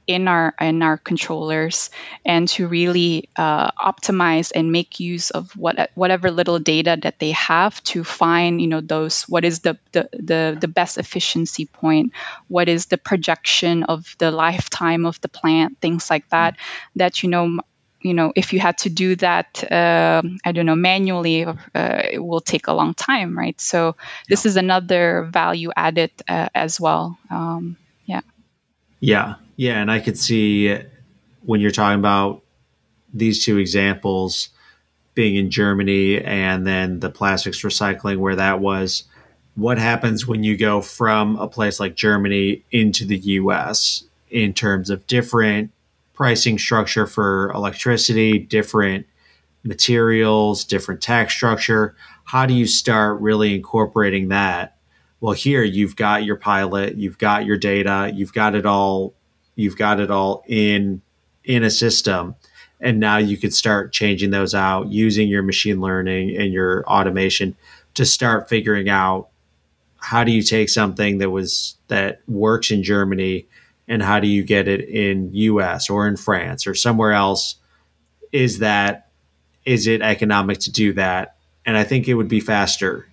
in 0.06 0.28
our 0.28 0.54
in 0.60 0.82
our 0.82 0.96
controllers 0.98 1.90
and 2.24 2.48
to 2.48 2.66
really 2.66 3.28
uh, 3.36 3.70
optimize 3.72 4.52
and 4.54 4.72
make 4.72 5.00
use 5.00 5.30
of 5.30 5.50
what 5.56 5.90
whatever 5.94 6.30
little 6.30 6.58
data 6.58 6.98
that 7.02 7.18
they 7.18 7.30
have 7.32 7.82
to 7.84 8.02
find 8.04 8.60
you 8.60 8.66
know 8.66 8.80
those 8.80 9.22
what 9.24 9.44
is 9.44 9.60
the 9.60 9.78
the 9.92 10.08
the, 10.12 10.56
the 10.60 10.68
best 10.68 10.98
efficiency 10.98 11.66
point 11.66 12.12
what 12.48 12.68
is 12.68 12.86
the 12.86 12.98
projection 12.98 13.84
of 13.84 14.14
the 14.18 14.30
lifetime 14.30 15.06
of 15.06 15.20
the 15.20 15.28
plant 15.28 15.78
things 15.80 16.10
like 16.10 16.28
that 16.30 16.56
that 16.96 17.22
you 17.22 17.28
know 17.28 17.58
you 18.00 18.14
know 18.14 18.32
if 18.34 18.52
you 18.52 18.58
had 18.60 18.78
to 18.78 18.90
do 18.90 19.14
that 19.16 19.62
uh, 19.70 20.22
i 20.44 20.52
don't 20.52 20.66
know 20.66 20.74
manually 20.74 21.44
uh, 21.44 21.54
it 21.74 22.18
will 22.18 22.40
take 22.40 22.66
a 22.66 22.72
long 22.72 22.94
time 22.94 23.38
right? 23.38 23.60
So 23.60 23.96
this 24.28 24.44
is 24.46 24.56
another 24.56 25.28
value 25.30 25.70
added 25.76 26.10
uh, 26.28 26.48
as 26.54 26.80
well 26.80 27.18
um, 27.30 27.76
yeah 28.06 28.22
yeah 29.02 29.34
yeah, 29.56 29.80
and 29.80 29.90
I 29.90 30.00
could 30.00 30.18
see 30.18 30.76
when 31.42 31.60
you're 31.60 31.70
talking 31.70 31.98
about 31.98 32.42
these 33.12 33.44
two 33.44 33.58
examples 33.58 34.48
being 35.14 35.36
in 35.36 35.50
Germany 35.50 36.20
and 36.20 36.66
then 36.66 37.00
the 37.00 37.10
plastics 37.10 37.60
recycling 37.62 38.18
where 38.18 38.36
that 38.36 38.60
was 38.60 39.04
what 39.54 39.78
happens 39.78 40.26
when 40.26 40.42
you 40.42 40.56
go 40.56 40.80
from 40.80 41.36
a 41.36 41.46
place 41.46 41.78
like 41.78 41.94
Germany 41.94 42.64
into 42.70 43.04
the 43.04 43.18
US 43.18 44.04
in 44.30 44.54
terms 44.54 44.88
of 44.88 45.06
different 45.06 45.70
pricing 46.14 46.58
structure 46.58 47.06
for 47.06 47.52
electricity, 47.52 48.38
different 48.38 49.06
materials, 49.62 50.64
different 50.64 51.02
tax 51.02 51.34
structure. 51.34 51.94
How 52.24 52.46
do 52.46 52.54
you 52.54 52.66
start 52.66 53.20
really 53.20 53.54
incorporating 53.54 54.28
that? 54.28 54.71
Well, 55.22 55.34
here 55.34 55.62
you've 55.62 55.94
got 55.94 56.24
your 56.24 56.34
pilot, 56.34 56.96
you've 56.96 57.16
got 57.16 57.46
your 57.46 57.56
data, 57.56 58.10
you've 58.12 58.32
got 58.32 58.56
it 58.56 58.66
all 58.66 59.14
you've 59.54 59.78
got 59.78 60.00
it 60.00 60.10
all 60.10 60.42
in 60.48 61.00
in 61.44 61.62
a 61.62 61.70
system. 61.70 62.34
And 62.80 62.98
now 62.98 63.18
you 63.18 63.36
could 63.36 63.54
start 63.54 63.92
changing 63.92 64.30
those 64.30 64.52
out 64.52 64.88
using 64.88 65.28
your 65.28 65.44
machine 65.44 65.80
learning 65.80 66.36
and 66.36 66.52
your 66.52 66.84
automation 66.88 67.54
to 67.94 68.04
start 68.04 68.48
figuring 68.48 68.88
out 68.88 69.28
how 69.98 70.24
do 70.24 70.32
you 70.32 70.42
take 70.42 70.68
something 70.68 71.18
that 71.18 71.30
was 71.30 71.76
that 71.86 72.20
works 72.26 72.72
in 72.72 72.82
Germany 72.82 73.46
and 73.86 74.02
how 74.02 74.18
do 74.18 74.26
you 74.26 74.42
get 74.42 74.66
it 74.66 74.88
in 74.88 75.30
US 75.32 75.88
or 75.88 76.08
in 76.08 76.16
France 76.16 76.66
or 76.66 76.74
somewhere 76.74 77.12
else? 77.12 77.54
Is 78.32 78.58
that 78.58 79.06
is 79.64 79.86
it 79.86 80.02
economic 80.02 80.58
to 80.58 80.72
do 80.72 80.92
that? 80.94 81.36
And 81.64 81.76
I 81.76 81.84
think 81.84 82.08
it 82.08 82.14
would 82.14 82.26
be 82.26 82.40
faster 82.40 83.06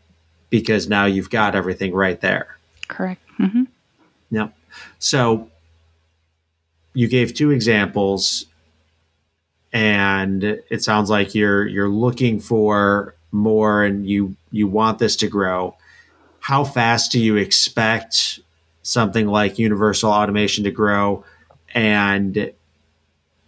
because 0.50 0.88
now 0.90 1.06
you've 1.06 1.30
got 1.30 1.56
everything 1.56 1.94
right 1.94 2.20
there. 2.22 2.58
Correct. 2.88 3.22
Mm-hmm. 3.40 3.64
yep. 4.32 4.54
So 4.98 5.50
you 6.94 7.08
gave 7.08 7.34
two 7.34 7.52
examples 7.52 8.46
and 9.72 10.44
it 10.44 10.84
sounds 10.84 11.10
like 11.10 11.36
you're 11.36 11.68
you're 11.68 11.90
looking 11.90 12.40
for 12.40 13.16
more 13.32 13.84
and 13.84 14.08
you 14.08 14.36
you 14.52 14.68
want 14.68 15.00
this 15.00 15.16
to 15.18 15.28
grow. 15.28 15.76
How 16.40 16.64
fast 16.64 17.12
do 17.12 17.20
you 17.20 17.38
expect 17.38 18.40
something 18.82 19.28
like 19.28 19.60
universal 19.60 20.12
automation 20.12 20.64
to 20.64 20.72
grow? 20.72 21.24
And 21.74 22.52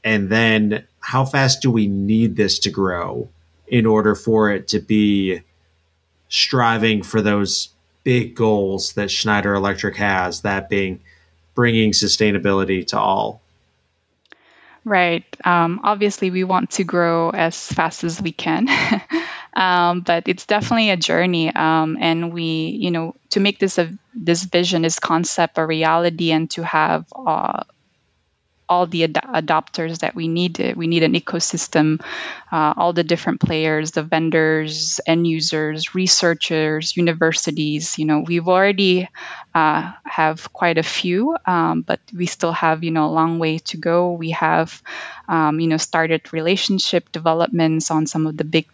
and 0.04 0.30
then 0.30 0.86
how 1.00 1.26
fast 1.26 1.62
do 1.62 1.72
we 1.72 1.88
need 1.88 2.36
this 2.36 2.60
to 2.60 2.70
grow 2.70 3.30
in 3.68 3.86
order 3.86 4.14
for 4.16 4.52
it 4.52 4.68
to 4.70 4.80
be 4.80 5.42
striving 6.32 7.04
for 7.04 7.22
those 7.22 7.70
big 8.04 8.34
goals 8.34 8.94
that 8.94 9.12
Schneider 9.12 9.54
Electric 9.54 9.98
has 9.98 10.42
that 10.42 10.70
being 10.70 11.02
bringing 11.54 11.92
sustainability 11.92 12.88
to 12.88 13.00
all? 13.00 13.42
Right. 14.84 15.24
Um, 15.46 15.82
obviously, 15.84 16.32
we 16.32 16.44
want 16.44 16.72
to 16.72 16.84
grow 16.84 17.30
as 17.30 17.68
fast 17.68 18.04
as 18.04 18.20
we 18.20 18.32
can, 18.32 18.68
um, 19.54 20.02
but 20.02 20.28
it's 20.28 20.48
definitely 20.48 20.90
a 20.90 20.98
journey. 20.98 21.54
Um, 21.54 21.98
and 22.00 22.34
we, 22.34 22.76
you 22.80 22.90
know, 22.90 23.14
to 23.30 23.40
make 23.40 23.60
this 23.60 23.78
a 23.78 23.94
this 24.16 24.44
vision, 24.44 24.82
this 24.82 24.98
concept 24.98 25.60
a 25.60 25.66
reality, 25.66 26.32
and 26.32 26.50
to 26.52 26.64
have 26.64 27.06
uh, 27.16 27.64
all 28.72 28.88
the 28.88 29.04
ad- 29.04 29.28
adopters 29.36 30.00
that 30.00 30.16
we 30.16 30.28
need. 30.30 30.74
We 30.78 30.88
need 30.88 31.04
an 31.04 31.14
ecosystem, 31.14 32.00
uh, 32.52 32.74
all 32.78 32.94
the 32.94 33.04
different 33.04 33.42
players, 33.42 33.92
the 33.92 34.04
vendors, 34.04 35.02
end 35.06 35.28
users, 35.28 35.94
researchers, 35.94 36.96
universities. 36.96 38.00
You 38.00 38.06
know, 38.06 38.20
we've 38.26 38.48
already 38.48 39.10
uh, 39.54 39.92
have 40.06 40.54
quite 40.54 40.78
a 40.78 40.84
few, 40.84 41.36
um, 41.46 41.82
but 41.82 42.00
we 42.16 42.26
still 42.26 42.54
have 42.54 42.84
you 42.84 42.92
know 42.92 43.08
a 43.08 43.14
long 43.20 43.40
way 43.40 43.60
to 43.72 43.78
go. 43.78 44.14
We 44.14 44.32
have 44.32 44.82
um, 45.28 45.60
you 45.60 45.68
know 45.68 45.78
started 45.78 46.32
relationship 46.34 47.12
developments 47.12 47.92
on 47.92 48.08
some 48.08 48.28
of 48.28 48.38
the 48.38 48.46
big 48.46 48.68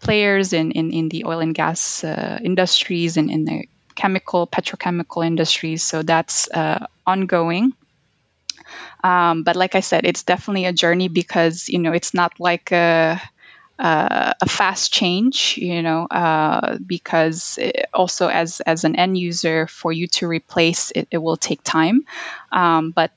players 0.00 0.52
in 0.52 0.72
in, 0.72 0.90
in 0.92 1.08
the 1.08 1.24
oil 1.24 1.40
and 1.40 1.54
gas 1.54 2.02
uh, 2.04 2.38
industries 2.42 3.16
and 3.16 3.30
in 3.30 3.44
the 3.44 3.68
chemical 3.94 4.46
petrochemical 4.48 5.24
industries 5.24 5.84
so 5.84 6.02
that's 6.02 6.50
uh, 6.50 6.84
ongoing 7.06 7.72
um, 9.02 9.42
but 9.42 9.56
like 9.56 9.74
I 9.74 9.80
said, 9.80 10.04
it's 10.06 10.22
definitely 10.22 10.66
a 10.66 10.72
journey 10.72 11.08
because 11.08 11.68
you 11.68 11.78
know 11.78 11.92
it's 11.92 12.14
not 12.14 12.40
like 12.40 12.72
a 12.72 13.20
uh, 13.78 14.32
a 14.40 14.48
fast 14.48 14.92
change, 14.92 15.58
you 15.58 15.82
know, 15.82 16.06
uh, 16.06 16.78
because 16.86 17.58
also 17.92 18.28
as 18.28 18.60
as 18.60 18.84
an 18.84 18.96
end 18.96 19.18
user, 19.18 19.66
for 19.66 19.92
you 19.92 20.06
to 20.06 20.28
replace 20.28 20.92
it, 20.92 21.08
it 21.10 21.18
will 21.18 21.36
take 21.36 21.62
time. 21.64 22.06
Um, 22.52 22.92
but 22.92 23.10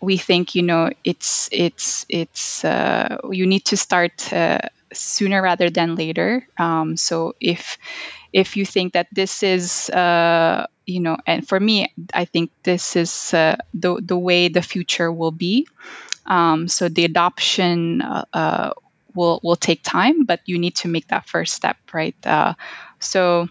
we 0.00 0.16
think 0.16 0.54
you 0.54 0.62
know 0.62 0.90
it's 1.04 1.48
it's 1.52 2.04
it's 2.08 2.64
uh, 2.64 3.18
you 3.30 3.46
need 3.46 3.64
to 3.66 3.76
start 3.76 4.32
uh, 4.32 4.58
sooner 4.92 5.40
rather 5.40 5.70
than 5.70 5.94
later. 5.96 6.46
Um, 6.58 6.96
so 6.96 7.34
if 7.40 7.78
if 8.32 8.56
you 8.56 8.66
think 8.66 8.94
that 8.94 9.08
this 9.12 9.42
is 9.42 9.90
uh, 9.90 10.66
you 10.86 11.00
know, 11.00 11.16
and 11.26 11.46
for 11.46 11.58
me, 11.58 11.92
I 12.12 12.24
think 12.24 12.50
this 12.62 12.96
is 12.96 13.34
uh, 13.34 13.56
the 13.74 14.00
the 14.00 14.18
way 14.18 14.48
the 14.48 14.62
future 14.62 15.10
will 15.10 15.30
be. 15.30 15.66
Um, 16.26 16.68
so 16.68 16.88
the 16.88 17.04
adoption 17.04 18.02
uh, 18.02 18.24
uh, 18.32 18.70
will 19.14 19.40
will 19.42 19.56
take 19.56 19.82
time, 19.82 20.24
but 20.24 20.40
you 20.46 20.58
need 20.58 20.76
to 20.76 20.88
make 20.88 21.08
that 21.08 21.28
first 21.28 21.54
step, 21.54 21.76
right? 21.92 22.16
Uh, 22.24 22.54
so 23.00 23.48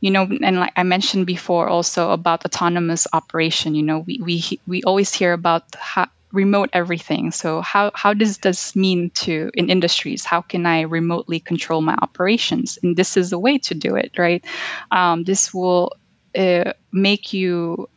you 0.00 0.10
know 0.10 0.26
and 0.42 0.56
like 0.60 0.72
i 0.76 0.82
mentioned 0.82 1.26
before 1.26 1.68
also 1.68 2.10
about 2.10 2.44
autonomous 2.44 3.06
operation 3.12 3.74
you 3.74 3.82
know 3.82 3.98
we 4.00 4.20
we, 4.22 4.60
we 4.66 4.82
always 4.82 5.12
hear 5.14 5.32
about 5.32 5.62
how, 5.76 6.08
remote 6.32 6.70
everything 6.72 7.30
so 7.30 7.60
how, 7.60 7.90
how 7.94 8.12
does 8.12 8.38
this 8.38 8.76
mean 8.76 9.10
to 9.10 9.50
in 9.54 9.70
industries 9.70 10.24
how 10.24 10.42
can 10.42 10.66
i 10.66 10.82
remotely 10.82 11.40
control 11.40 11.80
my 11.80 11.96
operations 12.00 12.78
and 12.82 12.96
this 12.96 13.16
is 13.16 13.30
the 13.30 13.38
way 13.38 13.58
to 13.58 13.74
do 13.74 13.96
it 13.96 14.12
right 14.18 14.44
um, 14.90 15.24
this 15.24 15.54
will 15.54 15.92
uh, 16.36 16.72
make 16.92 17.32
you 17.32 17.88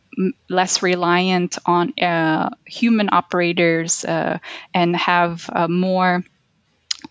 less 0.48 0.82
reliant 0.82 1.58
on 1.66 1.98
uh, 2.00 2.50
human 2.66 3.08
operators 3.12 4.04
uh, 4.04 4.38
and 4.74 4.96
have 4.96 5.48
more 5.68 6.22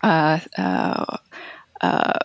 uh, 0.02 0.38
uh, 1.80 2.18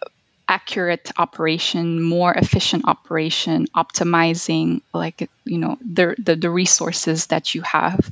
accurate 0.47 1.11
operation, 1.17 2.01
more 2.01 2.33
efficient 2.33 2.85
operation, 2.87 3.67
optimizing 3.75 4.81
like 4.93 5.29
you 5.43 5.57
know 5.57 5.77
the 5.81 6.15
the, 6.19 6.35
the 6.35 6.49
resources 6.49 7.27
that 7.27 7.55
you 7.55 7.61
have. 7.61 8.09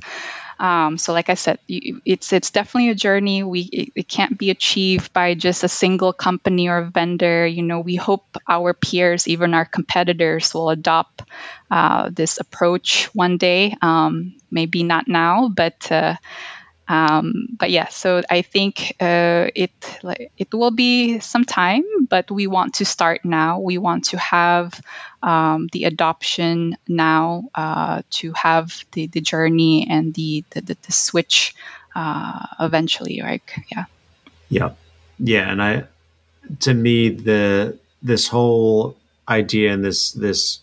Um, 0.58 0.98
so, 0.98 1.12
like 1.12 1.28
I 1.30 1.34
said, 1.34 1.58
it's 1.68 2.32
it's 2.32 2.50
definitely 2.50 2.90
a 2.90 2.94
journey. 2.94 3.42
We 3.42 3.60
it, 3.60 3.88
it, 3.94 4.08
can't 4.08 4.38
be 4.38 4.50
achieved 4.50 5.12
by 5.12 5.34
just 5.34 5.64
a 5.64 5.68
single 5.68 6.12
company 6.12 6.68
or 6.68 6.84
vendor. 6.84 7.46
You 7.46 7.62
know, 7.62 7.80
we 7.80 7.96
hope 7.96 8.24
our 8.48 8.74
peers, 8.74 9.26
even 9.28 9.54
our 9.54 9.64
competitors, 9.64 10.54
will 10.54 10.70
adopt 10.70 11.22
uh, 11.70 12.10
this 12.12 12.38
approach 12.38 13.06
one 13.14 13.36
day. 13.36 13.76
Um, 13.82 14.36
maybe 14.50 14.82
not 14.84 15.08
now, 15.08 15.48
but 15.48 15.90
uh, 15.90 16.14
um, 16.86 17.46
but 17.58 17.70
yeah, 17.70 17.88
so 17.88 18.22
I 18.28 18.42
think 18.42 18.96
uh, 19.00 19.48
it 19.54 19.72
it 20.36 20.52
will 20.52 20.70
be 20.70 21.18
some 21.20 21.44
time, 21.44 21.84
but 22.08 22.30
we 22.30 22.46
want 22.46 22.74
to 22.74 22.84
start 22.84 23.24
now. 23.24 23.60
We 23.60 23.78
want 23.78 24.06
to 24.06 24.18
have 24.18 24.78
um, 25.22 25.68
the 25.72 25.84
adoption 25.84 26.76
now 26.86 27.44
uh, 27.54 28.02
to 28.10 28.32
have 28.32 28.84
the, 28.92 29.06
the 29.06 29.22
journey 29.22 29.86
and 29.88 30.12
the 30.12 30.44
the, 30.50 30.60
the, 30.60 30.76
the 30.82 30.92
switch 30.92 31.54
uh, 31.94 32.46
eventually. 32.60 33.22
Right? 33.22 33.42
Yeah. 33.70 33.84
Yeah, 34.50 34.72
yeah, 35.18 35.50
and 35.50 35.62
I 35.62 35.84
to 36.60 36.74
me 36.74 37.08
the 37.08 37.78
this 38.02 38.28
whole 38.28 38.96
idea 39.26 39.72
and 39.72 39.82
this 39.82 40.12
this 40.12 40.60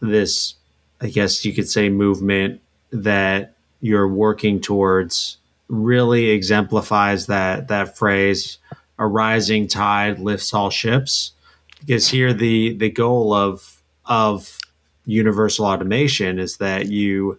this 0.00 0.54
I 1.02 1.08
guess 1.08 1.44
you 1.44 1.52
could 1.52 1.68
say 1.68 1.90
movement 1.90 2.62
that 2.90 3.55
you're 3.80 4.08
working 4.08 4.60
towards 4.60 5.38
really 5.68 6.30
exemplifies 6.30 7.26
that 7.26 7.68
that 7.68 7.96
phrase 7.96 8.58
a 8.98 9.06
rising 9.06 9.68
tide 9.68 10.18
lifts 10.18 10.54
all 10.54 10.70
ships. 10.70 11.32
Because 11.80 12.08
here 12.08 12.32
the 12.32 12.74
the 12.74 12.90
goal 12.90 13.32
of 13.32 13.82
of 14.06 14.58
universal 15.04 15.66
automation 15.66 16.38
is 16.38 16.56
that 16.58 16.86
you 16.86 17.38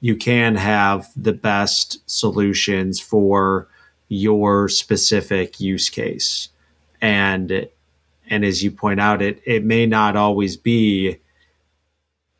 you 0.00 0.16
can 0.16 0.56
have 0.56 1.08
the 1.16 1.32
best 1.32 1.98
solutions 2.08 3.00
for 3.00 3.68
your 4.08 4.68
specific 4.68 5.60
use 5.60 5.88
case. 5.88 6.48
And 7.00 7.68
and 8.28 8.44
as 8.44 8.62
you 8.62 8.70
point 8.70 9.00
out 9.00 9.22
it 9.22 9.40
it 9.44 9.64
may 9.64 9.86
not 9.86 10.16
always 10.16 10.56
be 10.56 11.18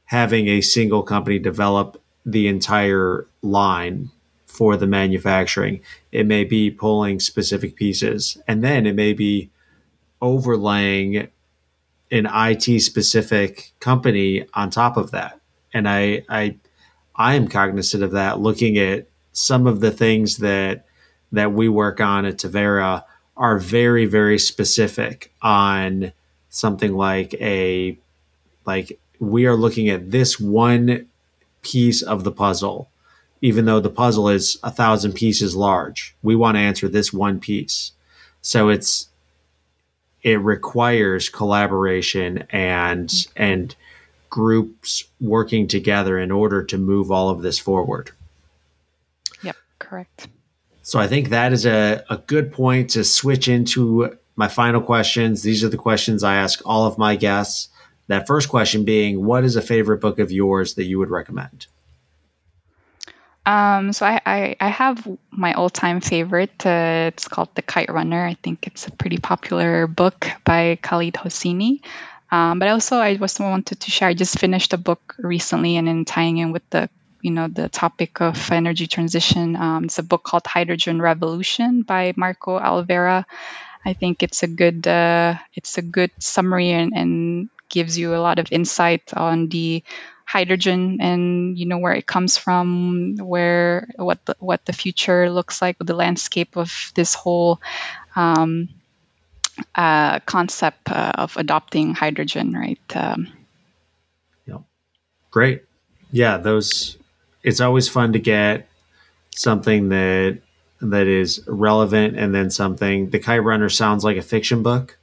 having 0.07 0.49
a 0.49 0.61
single 0.61 1.03
company 1.03 1.39
develop 1.39 2.01
the 2.27 2.49
entire 2.49 3.27
line 3.41 4.11
for 4.47 4.77
the 4.77 4.87
manufacturing. 4.87 5.81
It 6.13 6.27
may 6.27 6.45
be 6.45 6.71
pulling 6.71 7.21
specific 7.21 7.77
pieces, 7.77 8.37
and 8.47 8.63
then 8.63 8.87
it 8.87 8.95
may 8.95 9.13
be 9.13 9.51
overlaying 10.21 11.29
an 12.11 12.29
IT 12.33 12.81
specific 12.81 13.73
company 13.81 14.47
on 14.55 14.71
top 14.71 14.97
of 14.97 15.13
that. 15.13 15.41
And 15.73 15.89
I, 15.89 16.25
I, 16.29 16.57
I 17.15 17.35
am 17.35 17.49
cognizant 17.49 18.03
of 18.03 18.13
that. 18.13 18.41
Looking 18.41 18.79
at 18.79 19.07
some 19.33 19.67
of 19.67 19.81
the 19.81 19.91
things 19.91 20.39
that 20.39 20.87
that 21.33 21.53
we 21.53 21.69
work 21.69 22.01
on 22.01 22.25
at 22.25 22.39
Tavera 22.39 23.05
are 23.37 23.59
very, 23.59 24.07
very 24.07 24.39
specific 24.39 25.33
on 25.43 26.13
something 26.49 26.95
like 26.95 27.35
a 27.35 27.99
like 28.65 28.99
we 29.19 29.47
are 29.47 29.57
looking 29.57 29.89
at 29.89 30.11
this 30.11 30.41
one 30.41 31.07
piece 31.67 32.03
of 32.03 32.23
the 32.25 32.33
puzzle, 32.33 32.89
even 33.41 33.65
though 33.65 33.81
the 33.81 33.91
puzzle 33.91 34.29
is 34.29 34.59
a 34.63 34.71
thousand 34.71 35.13
pieces 35.15 35.57
large. 35.57 36.15
We 36.23 36.37
want 36.37 36.57
to 36.57 36.61
answer 36.61 36.89
this 36.89 37.13
one 37.13 37.41
piece. 37.41 37.93
So 38.41 38.69
it's 38.69 39.09
it 40.23 40.41
requires 40.41 41.29
collaboration 41.29 42.45
and 42.51 43.13
and 43.37 43.75
groups 44.31 45.05
working 45.21 45.67
together 45.69 46.19
in 46.19 46.31
order 46.31 46.63
to 46.65 46.79
move 46.79 47.11
all 47.11 47.31
of 47.31 47.43
this 47.43 47.59
forward. 47.59 48.11
Yep, 49.43 49.57
correct. 49.79 50.29
So 50.83 51.01
I 51.01 51.09
think 51.09 51.31
that 51.31 51.53
is 51.53 51.67
a, 51.67 52.05
a 52.09 52.19
good 52.19 52.53
point 52.53 52.91
to 52.91 53.03
switch 53.03 53.49
into 53.49 54.17
my 54.37 54.47
final 54.47 54.81
questions. 54.81 55.43
These 55.43 55.65
are 55.65 55.69
the 55.69 55.77
questions 55.77 56.23
I 56.23 56.37
ask 56.37 56.61
all 56.65 56.87
of 56.87 56.99
my 56.99 57.17
guests. 57.17 57.69
That 58.09 58.27
first 58.27 58.49
question 58.49 58.85
being, 58.85 59.25
what 59.25 59.45
is 59.45 59.57
a 59.57 59.63
favorite 59.63 60.01
book 60.01 60.19
of 60.19 60.31
yours 60.31 60.75
that 60.75 60.85
you 60.85 60.99
would 60.99 61.11
recommend? 61.11 61.67
Um, 63.45 63.93
so 63.93 64.05
I, 64.05 64.21
I, 64.27 64.57
I, 64.61 64.69
have 64.69 65.07
my 65.31 65.53
all-time 65.53 66.01
favorite. 66.01 66.67
Uh, 66.67 67.11
it's 67.13 67.29
called 67.29 67.55
The 67.55 67.63
Kite 67.63 67.93
Runner. 67.93 68.27
I 68.27 68.35
think 68.35 68.67
it's 68.67 68.89
a 68.89 68.91
pretty 68.91 69.19
popular 69.19 69.87
book 69.87 70.27
by 70.45 70.77
Khaled 70.83 71.15
Hosseini. 71.15 71.81
Um, 72.31 72.59
but 72.59 72.69
also, 72.69 72.97
I 72.99 73.17
just 73.17 73.39
wanted 73.39 73.81
to 73.81 73.91
share. 73.91 74.09
I 74.09 74.15
just 74.15 74.39
finished 74.39 74.73
a 74.73 74.79
book 74.79 75.15
recently, 75.19 75.77
and 75.77 75.89
in 75.89 76.05
tying 76.05 76.39
in 76.39 76.51
with 76.51 76.69
the 76.71 76.91
you 77.23 77.31
know 77.31 77.47
the 77.47 77.69
topic 77.69 78.21
of 78.21 78.51
energy 78.51 78.89
transition, 78.89 79.55
um, 79.55 79.85
it's 79.85 79.99
a 79.99 80.03
book 80.03 80.25
called 80.25 80.47
Hydrogen 80.47 81.01
Revolution 81.01 81.83
by 81.83 82.15
Marco 82.17 82.59
Alvera. 82.59 83.25
I 83.85 83.93
think 83.93 84.25
it's 84.25 84.43
a 84.43 84.49
good 84.49 84.89
uh, 84.89 85.37
it's 85.55 85.79
a 85.79 85.83
good 85.83 86.11
summary 86.19 86.73
and, 86.73 86.93
and 86.93 87.49
gives 87.69 87.99
you 87.99 88.15
a 88.15 88.23
lot 88.23 88.39
of 88.39 88.53
insight 88.53 89.13
on 89.15 89.49
the 89.49 89.83
hydrogen 90.27 90.99
and 91.01 91.57
you 91.57 91.67
know 91.67 91.79
where 91.79 91.95
it 91.95 92.07
comes 92.07 92.37
from, 92.37 93.17
where 93.17 93.89
what 93.97 94.25
the, 94.27 94.37
what 94.39 94.65
the 94.65 94.73
future 94.73 95.31
looks 95.31 95.63
like, 95.63 95.79
with 95.79 95.87
the 95.87 95.95
landscape 95.95 96.57
of 96.57 96.93
this 96.95 97.15
whole 97.15 97.61
um, 98.17 98.69
uh, 99.75 100.19
concept 100.21 100.91
uh, 100.91 101.13
of 101.15 101.37
adopting 101.37 101.95
hydrogen, 101.95 102.53
right? 102.53 102.81
Um, 102.95 103.33
yeah, 104.47 104.59
great. 105.31 105.63
Yeah, 106.11 106.39
those. 106.39 106.99
It's 107.43 107.61
always 107.61 107.89
fun 107.89 108.13
to 108.15 108.19
get 108.19 108.69
something 109.31 109.91
that 109.91 110.41
that 110.81 111.07
is 111.07 111.43
relevant, 111.47 112.19
and 112.19 112.35
then 112.35 112.51
something. 112.51 113.11
The 113.11 113.19
Kite 113.19 113.45
Runner 113.45 113.69
sounds 113.69 114.05
like 114.05 114.17
a 114.17 114.23
fiction 114.23 114.63
book. 114.63 114.99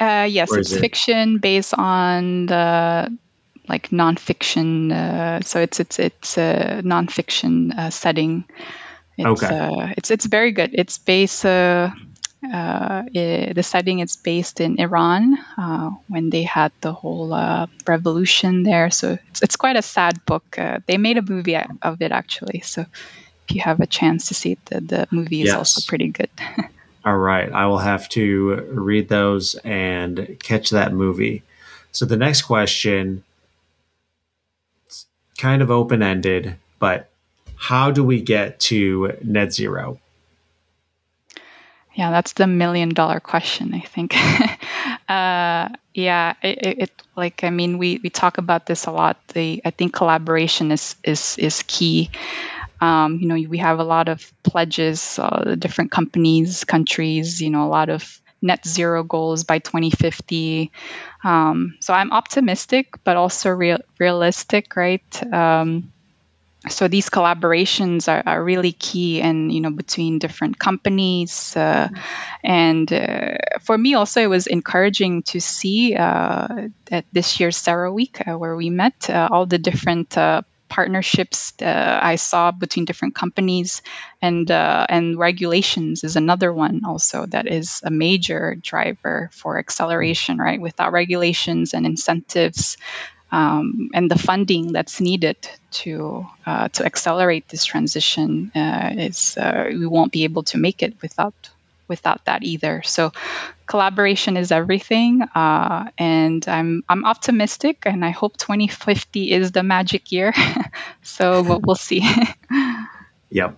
Uh, 0.00 0.26
yes, 0.28 0.52
it's 0.52 0.72
it? 0.72 0.80
fiction 0.80 1.38
based 1.38 1.74
on 1.74 2.46
the 2.46 3.16
like 3.68 3.90
nonfiction. 3.90 4.92
Uh, 4.92 5.40
so 5.40 5.60
it's 5.60 5.80
it's 5.80 5.98
it's 5.98 6.38
a 6.38 6.82
nonfiction 6.84 7.76
uh, 7.76 7.90
setting. 7.90 8.44
It's, 9.16 9.42
okay. 9.42 9.56
Uh, 9.56 9.94
it's 9.96 10.10
it's 10.10 10.26
very 10.26 10.52
good. 10.52 10.70
It's 10.74 10.98
based. 10.98 11.44
Uh, 11.44 11.90
uh, 12.52 13.04
it, 13.14 13.54
the 13.54 13.62
setting 13.62 14.00
is 14.00 14.16
based 14.16 14.60
in 14.60 14.78
Iran 14.78 15.38
uh, 15.56 15.92
when 16.08 16.28
they 16.28 16.42
had 16.42 16.72
the 16.82 16.92
whole 16.92 17.30
revolution 17.86 18.64
there. 18.64 18.90
So 18.90 19.16
it's, 19.30 19.40
it's 19.40 19.56
quite 19.56 19.76
a 19.76 19.82
sad 19.82 20.26
book. 20.26 20.58
they 20.86 20.98
made 20.98 21.16
a 21.16 21.22
movie 21.22 21.56
of 21.56 22.02
it 22.02 22.12
actually. 22.12 22.60
So 22.60 22.82
if 22.82 23.54
you 23.54 23.62
have 23.62 23.80
a 23.80 23.86
chance 23.86 24.28
to 24.28 24.34
see 24.34 24.52
it, 24.52 24.64
the, 24.66 24.80
the 24.80 25.08
movie 25.10 25.40
is 25.40 25.46
yes. 25.48 25.56
also 25.56 25.80
pretty 25.88 26.08
good. 26.08 26.28
All 27.04 27.18
right. 27.18 27.52
I 27.52 27.66
will 27.66 27.78
have 27.78 28.08
to 28.10 28.54
read 28.70 29.08
those 29.08 29.56
and 29.56 30.36
catch 30.42 30.70
that 30.70 30.92
movie. 30.92 31.42
So 31.92 32.06
the 32.06 32.16
next 32.16 32.42
question 32.42 33.22
kind 35.36 35.62
of 35.62 35.70
open 35.70 36.02
ended, 36.02 36.56
but 36.78 37.10
how 37.56 37.90
do 37.90 38.02
we 38.02 38.20
get 38.20 38.58
to 38.60 39.16
net 39.22 39.52
zero? 39.52 40.00
Yeah, 41.94 42.10
that's 42.10 42.32
the 42.32 42.46
million 42.46 42.88
dollar 42.88 43.20
question, 43.20 43.74
I 43.74 43.80
think. 43.80 44.14
Uh, 45.06 45.68
yeah, 45.92 46.32
it, 46.42 46.78
it, 46.78 47.02
like 47.14 47.44
I 47.44 47.50
mean 47.50 47.76
we 47.76 48.00
we 48.02 48.08
talk 48.08 48.38
about 48.38 48.64
this 48.64 48.86
a 48.86 48.90
lot. 48.90 49.18
The 49.28 49.60
I 49.64 49.70
think 49.70 49.92
collaboration 49.92 50.72
is 50.72 50.96
is 51.04 51.36
is 51.36 51.62
key. 51.66 52.10
Um, 52.84 53.18
you 53.20 53.28
know, 53.28 53.48
we 53.48 53.58
have 53.58 53.78
a 53.78 53.84
lot 53.84 54.08
of 54.08 54.32
pledges, 54.42 55.18
uh, 55.18 55.56
different 55.58 55.90
companies, 55.90 56.64
countries. 56.64 57.40
You 57.40 57.50
know, 57.50 57.64
a 57.64 57.72
lot 57.72 57.88
of 57.88 58.20
net 58.42 58.66
zero 58.66 59.02
goals 59.02 59.44
by 59.44 59.58
2050. 59.58 60.70
Um, 61.24 61.76
so 61.80 61.94
I'm 61.94 62.12
optimistic, 62.12 62.86
but 63.02 63.16
also 63.16 63.50
real, 63.50 63.78
realistic, 63.98 64.76
right? 64.76 65.32
Um, 65.32 65.92
so 66.68 66.88
these 66.88 67.10
collaborations 67.10 68.08
are, 68.08 68.22
are, 68.24 68.42
really 68.42 68.72
key 68.72 69.20
and 69.20 69.52
you 69.52 69.60
know 69.60 69.70
between 69.70 70.18
different 70.18 70.58
companies 70.58 71.54
uh, 71.56 71.88
and 72.42 72.90
uh, 72.90 73.36
for 73.60 73.76
me 73.76 73.92
also 73.92 74.22
it 74.22 74.30
was 74.30 74.46
encouraging 74.46 75.22
to 75.22 75.40
see 75.40 75.94
uh, 75.94 76.68
at 76.90 77.04
this 77.12 77.38
year's 77.38 77.58
CERAWeek 77.58 78.26
uh, 78.26 78.38
where 78.38 78.56
we 78.56 78.70
met 78.70 79.10
uh, 79.10 79.28
all 79.30 79.44
the 79.44 79.58
different 79.58 80.16
uh, 80.78 80.94
partnerships 80.94 81.52
I 81.60 82.16
saw 82.16 82.50
between 82.50 82.84
different 82.84 83.14
companies 83.14 83.82
and 84.22 84.50
and 84.50 85.18
regulations 85.18 86.04
is 86.04 86.16
another 86.16 86.52
one 86.52 86.82
also 86.84 87.26
that 87.26 87.46
is 87.46 87.80
a 87.84 87.90
major 87.90 88.54
driver 88.54 89.30
for 89.32 89.58
acceleration 89.58 90.38
right? 90.38 90.60
Without 90.60 90.92
regulations 90.92 91.74
and 91.74 91.86
incentives 91.86 92.76
um, 93.32 93.90
and 93.94 94.10
the 94.10 94.18
funding 94.18 94.72
that's 94.72 95.00
needed 95.00 95.36
to 95.72 96.26
uh, 96.46 96.68
to 96.68 96.84
accelerate 96.84 97.48
this 97.48 97.64
transition 97.64 98.52
uh, 98.54 98.90
is 98.96 99.36
uh, 99.36 99.66
we 99.68 99.86
won't 99.86 100.12
be 100.12 100.24
able 100.24 100.44
to 100.44 100.58
make 100.58 100.82
it 100.82 100.94
without 101.02 101.50
without 101.88 102.24
that 102.24 102.42
either. 102.42 102.82
So 102.84 103.12
collaboration 103.66 104.36
is 104.36 104.52
everything, 104.52 105.22
uh, 105.22 105.90
and 105.98 106.46
I'm 106.48 106.84
I'm 106.88 107.04
optimistic, 107.04 107.82
and 107.86 108.04
I 108.04 108.10
hope 108.10 108.36
2050 108.36 109.32
is 109.32 109.52
the 109.52 109.62
magic 109.62 110.12
year. 110.12 110.32
so 111.02 111.42
we'll, 111.42 111.60
we'll 111.60 111.76
see. 111.76 112.08
yep, 113.30 113.56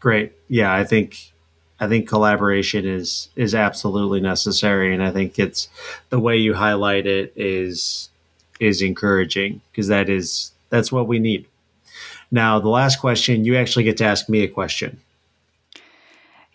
great. 0.00 0.32
Yeah, 0.48 0.72
I 0.72 0.84
think 0.84 1.32
I 1.80 1.88
think 1.88 2.08
collaboration 2.08 2.86
is 2.86 3.28
is 3.36 3.54
absolutely 3.54 4.20
necessary, 4.20 4.94
and 4.94 5.02
I 5.02 5.10
think 5.10 5.38
it's 5.38 5.68
the 6.10 6.20
way 6.20 6.36
you 6.36 6.54
highlight 6.54 7.06
it 7.06 7.32
is 7.36 8.08
is 8.60 8.82
encouraging 8.82 9.60
because 9.70 9.88
that 9.88 10.08
is 10.08 10.52
that's 10.70 10.92
what 10.92 11.06
we 11.06 11.18
need. 11.18 11.46
Now, 12.30 12.58
the 12.58 12.68
last 12.68 12.98
question, 12.98 13.44
you 13.44 13.56
actually 13.56 13.84
get 13.84 13.96
to 13.98 14.04
ask 14.04 14.28
me 14.28 14.42
a 14.42 14.48
question. 14.48 15.00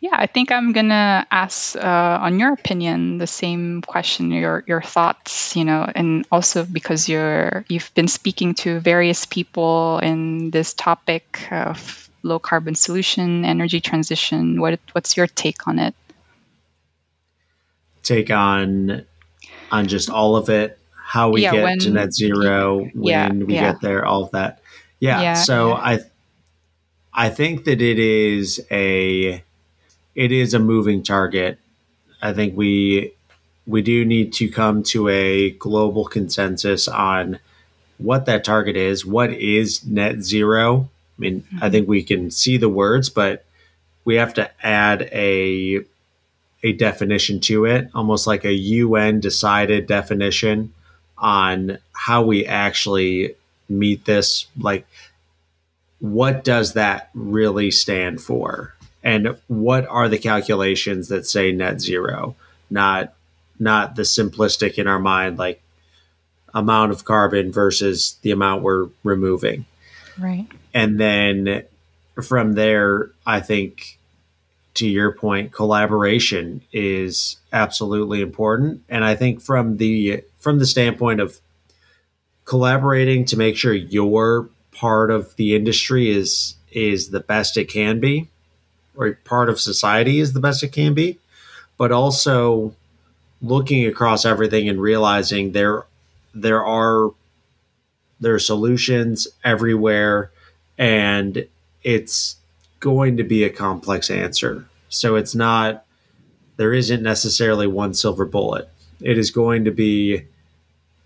Yeah, 0.02 0.16
I 0.16 0.28
think 0.28 0.52
I'm 0.52 0.72
gonna 0.72 1.28
ask, 1.30 1.76
uh, 1.76 2.20
on 2.22 2.40
your 2.40 2.54
opinion, 2.54 3.18
the 3.18 3.28
same 3.28 3.82
question, 3.82 4.32
your 4.32 4.64
your 4.66 4.82
thoughts, 4.82 5.58
you 5.58 5.66
know, 5.66 5.90
and 5.94 6.26
also 6.32 6.64
because 6.64 7.10
you're 7.10 7.66
you've 7.68 7.94
been 7.96 8.08
speaking 8.08 8.54
to 8.64 8.80
various 8.80 9.26
people 9.26 10.00
in 10.00 10.52
this 10.52 10.74
topic 10.74 11.52
of 11.52 12.10
low 12.24 12.40
carbon 12.40 12.76
solution, 12.76 13.44
energy 13.44 13.82
transition. 13.82 14.62
What 14.62 14.80
what's 14.94 15.18
your 15.18 15.28
take 15.28 15.68
on 15.68 15.80
it? 15.80 15.94
Take 18.04 18.32
on 18.32 19.06
on 19.70 19.88
just 19.88 20.10
all 20.10 20.38
of 20.38 20.50
it, 20.50 20.80
how 20.96 21.32
we 21.32 21.44
yeah, 21.44 21.52
get 21.52 21.64
when, 21.64 21.80
to 21.80 21.90
net 21.92 22.14
zero, 22.14 22.86
when 22.94 23.04
yeah, 23.04 23.32
we 23.32 23.56
yeah. 23.56 23.74
get 23.74 23.82
there, 23.82 24.06
all 24.06 24.24
of 24.24 24.32
that. 24.32 24.62
Yeah. 25.02 25.34
so 25.34 25.74
I 25.74 26.00
I 27.14 27.30
think 27.30 27.66
that 27.66 27.82
it 27.82 28.00
is 28.00 28.66
a 28.72 29.44
it 30.20 30.34
is 30.34 30.54
a 30.54 30.60
moving 30.60 31.02
target. 31.02 31.58
I 32.22 32.34
think 32.34 32.58
we 32.58 33.14
we 33.66 33.82
do 33.82 34.04
need 34.04 34.34
to 34.34 34.50
come 34.50 34.84
to 34.84 35.08
a 35.08 35.52
global 35.52 36.04
consensus 36.04 36.90
on 36.90 37.40
what 38.00 38.26
that 38.26 38.44
target 38.44 38.76
is. 38.76 39.06
What 39.06 39.32
is 39.32 39.86
net 39.86 40.22
zero? 40.22 40.90
I 41.18 41.22
mean, 41.22 41.42
mm-hmm. 41.44 41.64
I 41.64 41.70
think 41.70 41.88
we 41.88 42.04
can 42.04 42.32
see 42.32 42.58
the 42.58 42.68
words, 42.68 43.10
but 43.10 43.46
we 44.04 44.16
have 44.16 44.34
to 44.34 44.52
add 44.62 45.04
a 45.14 45.86
a 46.64 46.74
definition 46.74 47.40
to 47.40 47.64
it, 47.64 47.90
almost 47.96 48.28
like 48.28 48.44
a 48.44 48.52
UN 48.52 49.22
decided 49.22 49.88
definition 49.88 50.74
on 51.18 51.78
how 51.94 52.24
we 52.24 52.46
actually 52.46 53.36
meet 53.70 54.04
this 54.04 54.48
like 54.60 54.86
what 56.00 56.44
does 56.44 56.74
that 56.74 57.10
really 57.14 57.72
stand 57.72 58.20
for 58.20 58.74
and 59.04 59.38
what 59.48 59.88
are 59.88 60.10
the 60.10 60.18
calculations 60.18 61.08
that 61.08 61.26
say 61.26 61.52
net 61.52 61.82
zero? 61.82 62.36
Not 62.70 63.14
not 63.60 63.96
the 63.96 64.04
simplistic 64.04 64.76
in 64.76 64.88
our 64.88 65.00
mind 65.00 65.38
like 65.38 65.62
amount 66.54 66.92
of 66.92 67.06
carbon 67.06 67.52
versus 67.52 68.18
the 68.22 68.32
amount 68.32 68.64
we're 68.64 68.88
removing. 69.04 69.66
Right. 70.18 70.48
And 70.74 71.00
then 71.00 71.64
from 72.22 72.52
there 72.52 73.12
i 73.26 73.40
think 73.40 73.98
to 74.74 74.86
your 74.86 75.14
point 75.14 75.54
collaboration 75.54 76.62
is 76.74 77.38
absolutely 77.54 78.22
important. 78.22 78.84
And 78.90 79.06
i 79.06 79.16
think 79.16 79.42
from 79.42 79.78
the 79.78 80.24
from 80.40 80.60
the 80.60 80.66
standpoint 80.66 81.22
of 81.22 81.40
collaborating 82.46 83.26
to 83.26 83.38
make 83.38 83.56
sure 83.56 83.74
your 83.74 84.50
part 84.72 85.12
of 85.12 85.36
the 85.38 85.56
industry 85.56 86.10
is 86.10 86.56
is 86.72 87.10
the 87.10 87.20
best 87.20 87.58
it 87.58 87.66
can 87.66 88.00
be 88.00 88.30
or 89.00 89.14
part 89.24 89.50
of 89.50 89.60
society 89.60 90.20
is 90.20 90.34
the 90.34 90.40
best 90.40 90.62
it 90.62 90.72
can 90.72 90.94
be 90.94 91.18
but 91.78 91.92
also 91.92 92.74
looking 93.42 93.86
across 93.86 94.26
everything 94.26 94.70
and 94.70 94.82
realizing 94.82 95.54
there 95.54 95.86
there 96.36 96.64
are 96.64 97.12
there 98.20 98.36
are 98.36 98.40
solutions 98.40 99.28
everywhere 99.44 100.32
and 100.78 101.48
it's 101.84 102.36
going 102.80 103.18
to 103.18 103.24
be 103.24 103.44
a 103.44 103.50
complex 103.50 104.12
answer 104.12 104.66
so 104.90 105.16
it's 105.16 105.34
not 105.34 105.86
there 106.58 106.74
isn't 106.74 107.02
necessarily 107.02 107.66
one 107.66 107.94
silver 107.94 108.26
bullet 108.26 108.70
it 109.02 109.18
is 109.18 109.32
going 109.32 109.64
to 109.64 109.72
be 109.72 110.26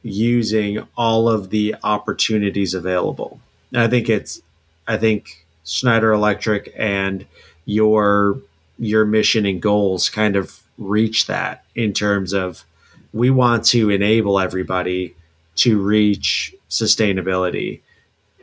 using 0.04 0.86
all 0.98 1.30
of 1.30 1.50
the 1.50 1.76
opportunities 1.84 2.74
available. 2.74 3.40
I 3.74 3.88
think 3.88 4.10
it's 4.10 4.42
I 4.88 4.98
think 4.98 5.46
Schneider 5.64 6.12
Electric 6.12 6.74
and 6.78 7.26
your 7.66 8.40
your 8.80 9.06
mission 9.06 9.46
and 9.46 9.62
goals 9.62 10.10
kind 10.10 10.36
of 10.36 10.62
reach 10.78 11.28
that 11.28 11.64
in 11.76 11.94
terms 11.94 12.34
of 12.34 12.66
we 13.14 13.30
want 13.30 13.64
to 13.64 13.90
enable 13.90 14.40
everybody 14.40 15.16
to 15.56 15.80
reach 15.80 16.56
sustainability. 16.70 17.82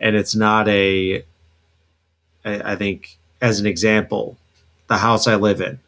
And 0.01 0.15
it's 0.17 0.35
not 0.35 0.69
a 0.69 1.25
I 2.45 2.77
think 2.77 3.19
as 3.41 3.61
an 3.61 3.67
example 3.67 4.37
the 4.87 4.99
house 4.99 5.27
i 5.27 5.35
live 5.35 5.61
in 5.61 5.79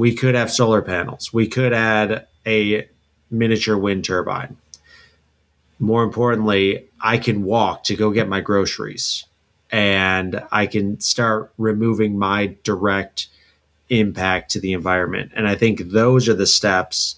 we 0.00 0.14
could 0.14 0.34
have 0.34 0.50
solar 0.50 0.80
panels. 0.80 1.30
We 1.30 1.46
could 1.46 1.74
add 1.74 2.26
a 2.46 2.88
miniature 3.30 3.76
wind 3.76 4.06
turbine. 4.06 4.56
More 5.78 6.02
importantly, 6.02 6.86
I 7.02 7.18
can 7.18 7.44
walk 7.44 7.84
to 7.84 7.94
go 7.94 8.10
get 8.10 8.26
my 8.26 8.40
groceries 8.40 9.26
and 9.70 10.42
I 10.50 10.66
can 10.66 11.00
start 11.00 11.52
removing 11.58 12.18
my 12.18 12.56
direct 12.62 13.28
impact 13.88 14.52
to 14.52 14.60
the 14.60 14.72
environment. 14.72 15.32
And 15.34 15.48
I 15.48 15.54
think 15.54 15.90
those 15.90 16.28
are 16.28 16.34
the 16.34 16.46
steps. 16.46 17.16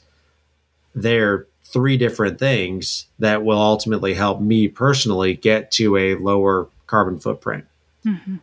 They're 0.94 1.46
three 1.64 1.96
different 1.96 2.38
things 2.38 3.06
that 3.18 3.44
will 3.44 3.60
ultimately 3.60 4.14
help 4.14 4.40
me 4.40 4.68
personally 4.68 5.34
get 5.34 5.70
to 5.72 5.96
a 5.96 6.16
lower 6.16 6.68
carbon 6.86 7.18
footprint. 7.18 7.64
Mm-hmm. 8.04 8.36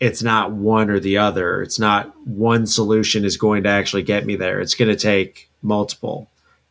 It's 0.00 0.22
not 0.22 0.52
one 0.52 0.90
or 0.90 1.00
the 1.00 1.18
other. 1.18 1.62
It's 1.62 1.78
not 1.78 2.16
one 2.26 2.66
solution 2.66 3.24
is 3.24 3.36
going 3.36 3.64
to 3.64 3.68
actually 3.68 4.02
get 4.02 4.26
me 4.26 4.36
there. 4.36 4.60
It's 4.60 4.74
going 4.74 4.90
to 4.90 4.96
take 4.96 5.50
multiple 5.62 6.28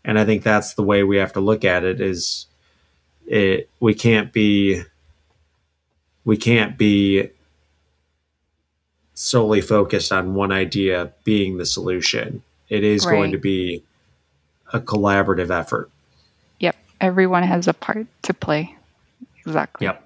and 0.08 0.18
I 0.18 0.24
think 0.24 0.42
that's 0.42 0.74
the 0.74 0.84
way 0.84 1.04
we 1.04 1.18
have 1.18 1.34
to 1.34 1.42
look 1.42 1.66
at 1.66 1.84
it. 1.84 2.00
Is 2.00 2.48
it 3.28 3.70
we 3.82 3.94
can't 3.94 4.32
be 4.32 4.82
we 6.28 6.36
can't 6.36 6.78
be 6.78 7.30
solely 9.14 9.62
focused 9.62 10.12
on 10.12 10.34
one 10.34 10.52
idea 10.52 11.14
being 11.24 11.58
the 11.58 11.66
solution. 11.66 12.44
It 12.68 12.84
is 12.84 13.06
right. 13.06 13.14
going 13.14 13.32
to 13.32 13.38
be 13.38 13.82
a 14.74 14.82
collaborative 14.82 15.50
effort. 15.50 15.90
Yep, 16.60 16.76
everyone 17.00 17.44
has 17.44 17.70
a 17.70 17.74
part 17.74 18.08
to 18.24 18.34
play. 18.34 18.76
Exactly. 19.38 19.86
Yep. 19.86 20.06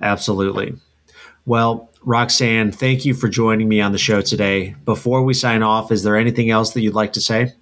Absolutely. 0.00 0.76
Well, 1.44 1.90
Roxann, 2.04 2.72
thank 2.72 3.04
you 3.04 3.12
for 3.12 3.28
joining 3.28 3.68
me 3.68 3.80
on 3.80 3.90
the 3.90 3.98
show 3.98 4.20
today. 4.20 4.76
Before 4.84 5.24
we 5.24 5.34
sign 5.34 5.64
off, 5.64 5.90
is 5.90 6.04
there 6.04 6.16
anything 6.16 6.50
else 6.50 6.72
that 6.74 6.82
you'd 6.82 6.94
like 6.94 7.14
to 7.14 7.20
say? 7.20 7.54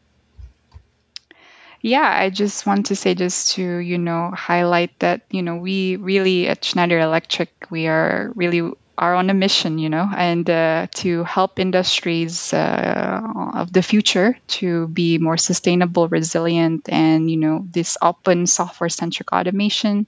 Yeah, 1.85 2.11
I 2.11 2.30
just 2.30 2.64
want 2.64 2.87
to 2.87 2.97
say 2.97 3.14
just 3.14 3.57
to, 3.57 3.62
you 3.62 3.99
know, 3.99 4.30
highlight 4.30 4.99
that, 5.01 5.20
you 5.30 5.43
know, 5.43 5.57
we 5.57 5.97
really 5.97 6.49
at 6.49 6.64
Schneider 6.64 6.99
Electric, 6.99 7.51
we 7.68 7.89
are 7.89 8.32
really 8.35 8.72
are 8.97 9.14
on 9.14 9.28
a 9.28 9.35
mission, 9.35 9.78
you 9.78 9.91
know, 9.91 10.09
and 10.16 10.49
uh, 10.49 10.87
to 10.95 11.24
help 11.24 11.59
industries 11.59 12.55
uh, 12.55 13.20
of 13.53 13.70
the 13.70 13.82
future 13.82 14.39
to 14.47 14.89
be 14.89 15.18
more 15.18 15.37
sustainable, 15.37 16.09
resilient, 16.09 16.89
and 16.89 17.30
you 17.30 17.37
know, 17.37 17.66
this 17.70 17.99
open 18.01 18.47
software-centric 18.47 19.30
automation 19.32 20.07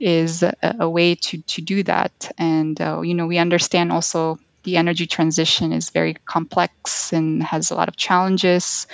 is 0.00 0.42
a, 0.42 0.54
a 0.80 0.88
way 0.90 1.14
to 1.16 1.38
to 1.42 1.62
do 1.62 1.82
that. 1.84 2.30
And 2.38 2.80
uh, 2.80 3.00
you 3.02 3.14
know, 3.14 3.26
we 3.26 3.38
understand 3.38 3.92
also 3.92 4.38
the 4.64 4.76
energy 4.76 5.06
transition 5.06 5.72
is 5.72 5.90
very 5.90 6.14
complex 6.14 7.12
and 7.12 7.42
has 7.42 7.70
a 7.70 7.74
lot 7.74 7.88
of 7.88 7.96
challenges. 7.96 8.86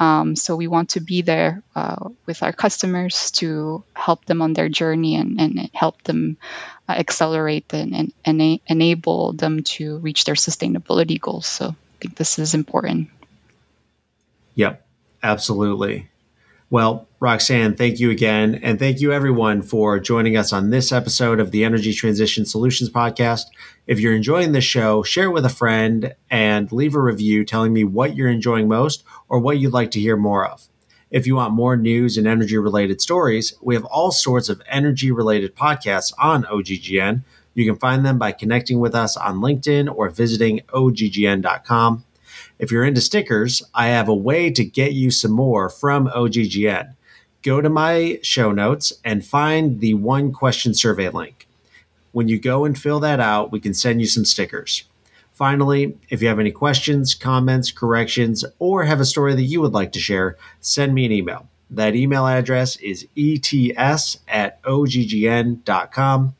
Um, 0.00 0.34
so 0.34 0.56
we 0.56 0.66
want 0.66 0.90
to 0.90 1.00
be 1.00 1.20
there 1.20 1.62
uh, 1.76 2.08
with 2.24 2.42
our 2.42 2.54
customers 2.54 3.30
to 3.32 3.84
help 3.94 4.24
them 4.24 4.40
on 4.40 4.54
their 4.54 4.70
journey 4.70 5.16
and, 5.16 5.38
and 5.38 5.70
help 5.74 6.02
them 6.02 6.38
uh, 6.88 6.92
accelerate 6.92 7.72
and, 7.74 7.94
and, 7.94 8.12
and, 8.24 8.60
enable 8.66 9.34
them 9.34 9.62
to 9.62 9.98
reach 9.98 10.24
their 10.24 10.36
sustainability 10.36 11.20
goals. 11.20 11.46
So 11.46 11.66
I 11.68 11.96
think 12.00 12.16
this 12.16 12.38
is 12.38 12.54
important. 12.54 13.10
Yep, 14.54 14.86
absolutely. 15.22 16.08
Well, 16.72 17.08
Roxann, 17.20 17.76
thank 17.76 17.98
you 17.98 18.12
again. 18.12 18.60
And 18.62 18.78
thank 18.78 19.00
you, 19.00 19.12
everyone, 19.12 19.60
for 19.60 19.98
joining 19.98 20.36
us 20.36 20.52
on 20.52 20.70
this 20.70 20.92
episode 20.92 21.40
of 21.40 21.50
the 21.50 21.64
Energy 21.64 21.92
Transition 21.92 22.46
Solutions 22.46 22.88
Podcast. 22.88 23.46
If 23.88 23.98
you're 23.98 24.14
enjoying 24.14 24.52
this 24.52 24.62
show, 24.62 25.02
share 25.02 25.24
it 25.24 25.32
with 25.32 25.44
a 25.44 25.48
friend 25.48 26.14
and 26.30 26.70
leave 26.70 26.94
a 26.94 27.00
review 27.02 27.44
telling 27.44 27.72
me 27.72 27.82
what 27.82 28.14
you're 28.14 28.30
enjoying 28.30 28.68
most 28.68 29.02
or 29.28 29.40
what 29.40 29.58
you'd 29.58 29.72
like 29.72 29.90
to 29.90 30.00
hear 30.00 30.16
more 30.16 30.46
of. 30.46 30.68
If 31.10 31.26
you 31.26 31.34
want 31.34 31.54
more 31.54 31.76
news 31.76 32.16
and 32.16 32.28
energy 32.28 32.56
related 32.56 33.00
stories, 33.00 33.54
we 33.60 33.74
have 33.74 33.84
all 33.86 34.12
sorts 34.12 34.48
of 34.48 34.62
energy 34.68 35.10
related 35.10 35.56
podcasts 35.56 36.12
on 36.20 36.44
OGGN. 36.44 37.24
You 37.52 37.66
can 37.66 37.80
find 37.80 38.06
them 38.06 38.16
by 38.16 38.30
connecting 38.30 38.78
with 38.78 38.94
us 38.94 39.16
on 39.16 39.40
LinkedIn 39.40 39.92
or 39.92 40.08
visiting 40.08 40.60
oggn.com. 40.68 42.04
If 42.60 42.70
you're 42.70 42.84
into 42.84 43.00
stickers, 43.00 43.62
I 43.74 43.86
have 43.86 44.06
a 44.10 44.14
way 44.14 44.50
to 44.50 44.62
get 44.62 44.92
you 44.92 45.10
some 45.10 45.30
more 45.30 45.70
from 45.70 46.08
OGGN. 46.08 46.94
Go 47.42 47.62
to 47.62 47.70
my 47.70 48.18
show 48.22 48.52
notes 48.52 48.92
and 49.02 49.24
find 49.24 49.80
the 49.80 49.94
one 49.94 50.30
question 50.30 50.74
survey 50.74 51.08
link. 51.08 51.48
When 52.12 52.28
you 52.28 52.38
go 52.38 52.66
and 52.66 52.78
fill 52.78 53.00
that 53.00 53.18
out, 53.18 53.50
we 53.50 53.60
can 53.60 53.72
send 53.72 54.02
you 54.02 54.06
some 54.06 54.26
stickers. 54.26 54.84
Finally, 55.32 55.96
if 56.10 56.20
you 56.20 56.28
have 56.28 56.38
any 56.38 56.50
questions, 56.50 57.14
comments, 57.14 57.72
corrections, 57.72 58.44
or 58.58 58.84
have 58.84 59.00
a 59.00 59.06
story 59.06 59.34
that 59.34 59.44
you 59.44 59.62
would 59.62 59.72
like 59.72 59.92
to 59.92 59.98
share, 59.98 60.36
send 60.60 60.92
me 60.92 61.06
an 61.06 61.12
email. 61.12 61.48
That 61.70 61.96
email 61.96 62.26
address 62.26 62.76
is 62.76 63.08
ets 63.16 64.18
at 64.28 64.62
oggn.com. 64.64 66.34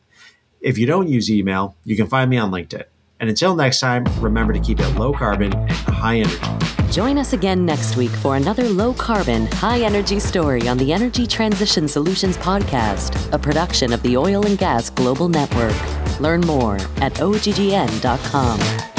If 0.61 0.77
you 0.77 0.85
don't 0.85 1.09
use 1.09 1.31
email, 1.31 1.77
you 1.85 1.97
can 1.97 2.09
find 2.09 2.29
me 2.29 2.37
on 2.37 2.51
LinkedIn. 2.51 2.85
And 3.21 3.29
until 3.29 3.55
next 3.55 3.81
time, 3.81 4.05
remember 4.19 4.53
to 4.53 4.61
keep 4.61 4.81
it 4.81 4.89
low 4.97 5.13
carbon 5.13 5.53
and 5.53 5.71
high 5.71 6.17
energy. 6.21 6.61
Join 6.91 7.19
us 7.19 7.33
again 7.33 7.65
next 7.65 7.97
week 7.97 8.11
for 8.11 8.35
another 8.35 8.69
low 8.69 8.93
carbon, 8.93 9.47
high 9.47 9.81
energy 9.81 10.19
story 10.19 10.67
on 10.67 10.77
the 10.77 10.93
Energy 10.93 11.27
Transition 11.27 11.87
Solutions 11.87 12.37
Podcast, 12.37 13.33
a 13.33 13.39
production 13.39 13.93
of 13.93 14.03
the 14.03 14.17
Oil 14.17 14.45
and 14.45 14.59
Gas 14.59 14.91
Global 14.91 15.29
Network. 15.29 15.77
Learn 16.19 16.41
more 16.41 16.75
at 17.01 17.15
oggn.com. 17.15 18.90